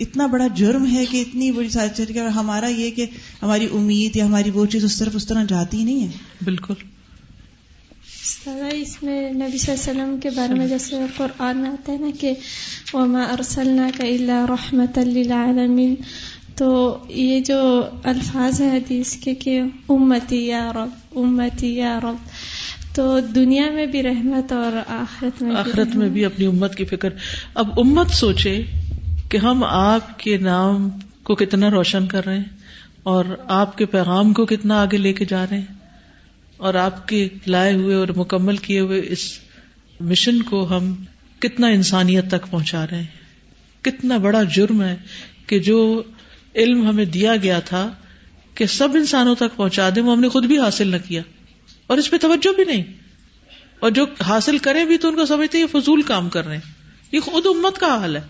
اتنا 0.00 0.26
بڑا 0.26 0.46
جرم 0.46 0.86
ہے 0.86 1.04
کہ 1.10 1.20
اتنی 1.20 1.52
بڑی 1.52 1.68
ساری 1.68 2.18
ہمارا 2.18 2.66
یہ 2.66 2.90
کہ 2.90 3.06
ہماری 3.42 3.66
امید 3.72 4.16
یا 4.16 4.26
ہماری 4.26 4.50
وہ 4.50 4.66
چیز 4.66 4.84
اس 4.84 4.98
طرف 4.98 5.16
اس 5.16 5.26
طرح 5.26 5.44
جاتی 5.48 5.76
ہی 5.76 5.84
نہیں 5.84 6.02
ہے۔ 6.02 6.08
بالکل۔ 6.44 6.74
اس 8.46 9.02
میں 9.02 9.32
نبی 9.32 9.58
صلی 9.58 9.74
اللہ 9.74 9.90
علیہ 9.90 10.02
وسلم 10.02 10.16
کے 10.22 10.30
بارے 10.30 10.54
میں 10.54 10.68
جیسے 10.68 10.96
قرآن 11.16 11.56
میں 11.58 11.70
آتا 11.70 11.92
ہے 11.92 11.98
نا 11.98 12.10
کہ 12.20 12.32
وما 12.94 13.22
ارسلنا 13.22 13.90
کا 13.96 14.06
اللہ 14.06 14.46
رحمت 14.48 14.98
للعالمین 14.98 15.94
تو 16.56 16.98
یہ 17.08 17.40
جو 17.40 17.82
الفاظ 18.04 18.60
ہیں 18.60 18.76
حدیث 18.76 19.16
کے 19.16 19.34
کہ 19.34 19.60
امتی 19.88 20.46
یا 20.46 20.72
رب، 20.72 21.18
امتی 21.18 21.74
یا 21.74 22.00
رب۔ 22.02 22.16
تو 22.94 23.20
دنیا 23.20 23.70
میں 23.70 23.86
بھی 23.86 24.02
رحمت 24.02 24.52
اور 24.52 24.80
آخرت 24.86 25.42
میں 25.42 25.56
آخرت 25.56 25.96
میں 25.96 26.08
بھی 26.08 26.24
اپنی 26.24 26.46
امت 26.46 26.74
کی 26.74 26.84
فکر۔ 26.84 27.08
اب 27.54 27.80
امت 27.80 28.10
سوچے 28.10 28.62
کہ 29.28 29.36
ہم 29.36 29.64
آپ 29.64 30.18
کے 30.18 30.36
نام 30.36 30.88
کو 31.22 31.34
کتنا 31.34 31.70
روشن 31.70 32.06
کر 32.06 32.26
رہے 32.26 32.36
ہیں 32.36 32.44
اور 33.02 33.24
آپ 33.48 33.78
کے 33.78 33.86
پیغام 33.86 34.32
کو 34.32 34.46
کتنا 34.46 34.82
آگے 34.82 34.96
لے 34.96 35.12
کے 35.12 35.24
جا 35.24 35.44
رہے 35.50 35.58
ہیں۔ 35.58 35.79
اور 36.60 36.74
آپ 36.74 37.08
کے 37.08 37.28
لائے 37.46 37.74
ہوئے 37.74 37.94
اور 37.94 38.08
مکمل 38.16 38.56
کیے 38.56 38.80
ہوئے 38.80 39.02
اس 39.08 39.38
مشن 40.00 40.42
کو 40.42 40.76
ہم 40.76 41.04
کتنا 41.38 41.66
انسانیت 41.66 42.28
تک 42.30 42.50
پہنچا 42.50 42.86
رہے 42.86 42.96
ہیں۔ 42.96 43.06
کتنا 43.84 44.16
بڑا 44.16 44.42
جرم 44.42 44.82
ہے 44.82 44.96
کہ 45.46 45.58
جو 45.58 46.02
علم 46.54 46.88
ہمیں 46.88 47.04
دیا 47.04 47.36
گیا 47.36 47.60
تھا 47.60 47.92
کہ 48.54 48.66
سب 48.66 48.88
انسانوں 48.94 49.34
تک 49.34 49.56
پہنچا 49.56 49.90
دیں 49.94 50.02
وہ 50.02 50.12
ہم 50.12 50.20
نے 50.20 50.28
خود 50.28 50.44
بھی 50.44 50.58
حاصل 50.58 50.88
نہ 50.88 50.96
کیا۔ 51.08 51.22
اور 51.86 51.98
اس 51.98 52.10
پہ 52.10 52.16
توجہ 52.20 52.54
بھی 52.54 52.64
نہیں۔ 52.64 52.84
اور 53.78 53.90
جو 53.90 54.06
حاصل 54.26 54.58
کریں 54.58 54.84
بھی 54.84 54.98
تو 54.98 55.08
ان 55.08 55.16
کو 55.16 55.26
سمجھتے 55.26 55.58
یہ 55.58 55.66
فضول 55.72 56.02
کام 56.02 56.28
کر 56.28 56.46
رہے 56.46 56.54
ہیں۔ 56.54 56.72
یہ 57.12 57.20
خود 57.20 57.46
امت 57.46 57.78
کا 57.78 57.86
حال 57.86 58.16
ہے۔ 58.16 58.22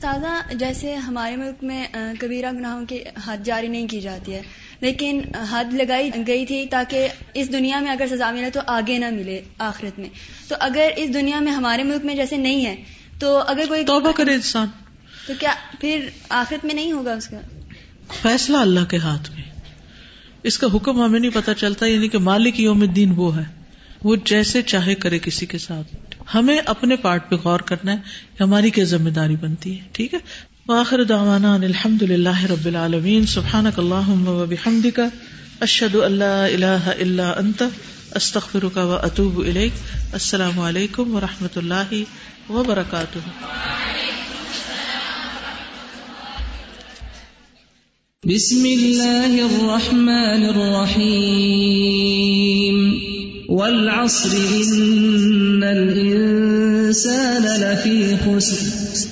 تازہ 0.00 0.54
جیسے 0.54 0.94
ہمارے 0.94 1.36
ملک 1.36 1.64
میں 1.64 1.86
کبیرہ 2.20 2.52
گناہوں 2.52 2.86
کی 2.86 2.98
حد 3.26 3.38
جاری 3.44 3.68
نہیں 3.68 3.88
کی 3.88 4.00
جاتی 4.00 4.32
ہے۔ 4.32 4.42
لیکن 4.82 5.20
حد 5.50 5.74
لگائی 5.74 6.10
گئی 6.26 6.46
تھی 6.46 6.66
تاکہ 6.66 7.08
اس 7.34 7.52
دنیا 7.52 7.80
میں 7.80 7.90
اگر 7.90 8.06
سزا 8.10 8.30
ملے 8.30 8.50
تو 8.50 8.60
آگے 8.66 8.98
نہ 8.98 9.10
ملے 9.10 9.40
آخرت 9.58 9.98
میں۔ 9.98 10.08
تو 10.48 10.54
اگر 10.60 10.88
اس 10.96 11.14
دنیا 11.14 11.40
میں 11.40 11.52
ہمارے 11.52 11.82
ملک 11.82 12.04
میں 12.04 12.14
جیسے 12.14 12.36
نہیں 12.36 12.66
ہے 12.66 12.76
تو 13.18 13.42
اگر 13.46 13.64
کوئی 13.68 13.84
توبہ 13.84 14.12
کرے 14.12 14.34
انسان۔ 14.34 14.68
تو 15.26 15.32
کیا 15.38 15.54
پھر 15.80 16.08
آخرت 16.28 16.64
میں 16.64 16.74
نہیں 16.74 16.92
ہوگا 16.92 17.12
اس 17.12 17.28
کا؟ 17.28 17.40
فیصلہ 18.22 18.56
اللہ 18.56 18.84
کے 18.84 18.96
ہاتھ 18.96 19.30
میں۔ 19.30 19.42
اس 20.42 20.58
کا 20.58 20.66
حکم 20.74 21.04
ہمیں 21.04 21.20
نہیں 21.20 21.30
پتا 21.34 21.54
چلتا 21.54 21.86
یعنی 21.86 22.08
کہ 22.08 22.18
مالک 22.18 22.60
یوم 22.60 22.80
الدین 22.80 23.12
وہ 23.16 23.36
ہے۔ 23.36 23.44
وہ 24.04 24.16
جیسے 24.24 24.62
چاہے 24.62 24.94
کرے 24.94 25.18
کسی 25.18 25.46
کے 25.46 25.58
ساتھ۔ 25.58 25.94
ہمیں 26.34 26.58
اپنے 26.66 26.96
پارٹ 26.96 27.30
پہ 27.30 27.36
غور 27.36 27.60
کرنا 27.60 27.92
ہے 27.92 27.98
ہماری 28.40 28.70
کیا 28.70 28.84
ذمہ 28.84 29.10
داری 29.10 29.36
بنتی 29.36 29.80
ہے 29.80 29.84
ٹھیک 29.92 30.14
ہے؟ 30.14 30.18
وآخر 30.68 31.02
دعوانا 31.02 31.56
ان 31.56 31.64
الحمد 31.64 32.02
لله 32.04 32.46
رب 32.46 32.66
العالمين. 32.66 33.24
سبحانك 33.26 33.78
اللهم 33.78 34.28
وبحمدك 34.28 34.98
أشهد 35.62 35.96
أن 35.96 36.12
لا 36.18 36.48
إله 36.48 36.92
إلا 37.04 37.40
أنت 37.40 37.64
أستغفرك 38.16 38.76
وأتوب 38.76 39.40
إليك. 39.40 39.72
السلام 40.12 40.60
علیکم 40.60 41.14
و 41.14 41.20
رحمۃ 41.20 41.56
اللہ 41.56 41.94
وبرکاتہ 42.50 43.18
بسم 48.24 48.62
اللہ 48.64 49.34
الرحمن 49.44 50.42
الرحیم 50.50 51.16
والعصر 53.50 54.32
إن 54.34 55.62
الإنسان 55.62 57.50
لفی 57.64 57.98
خسر. 58.24 59.11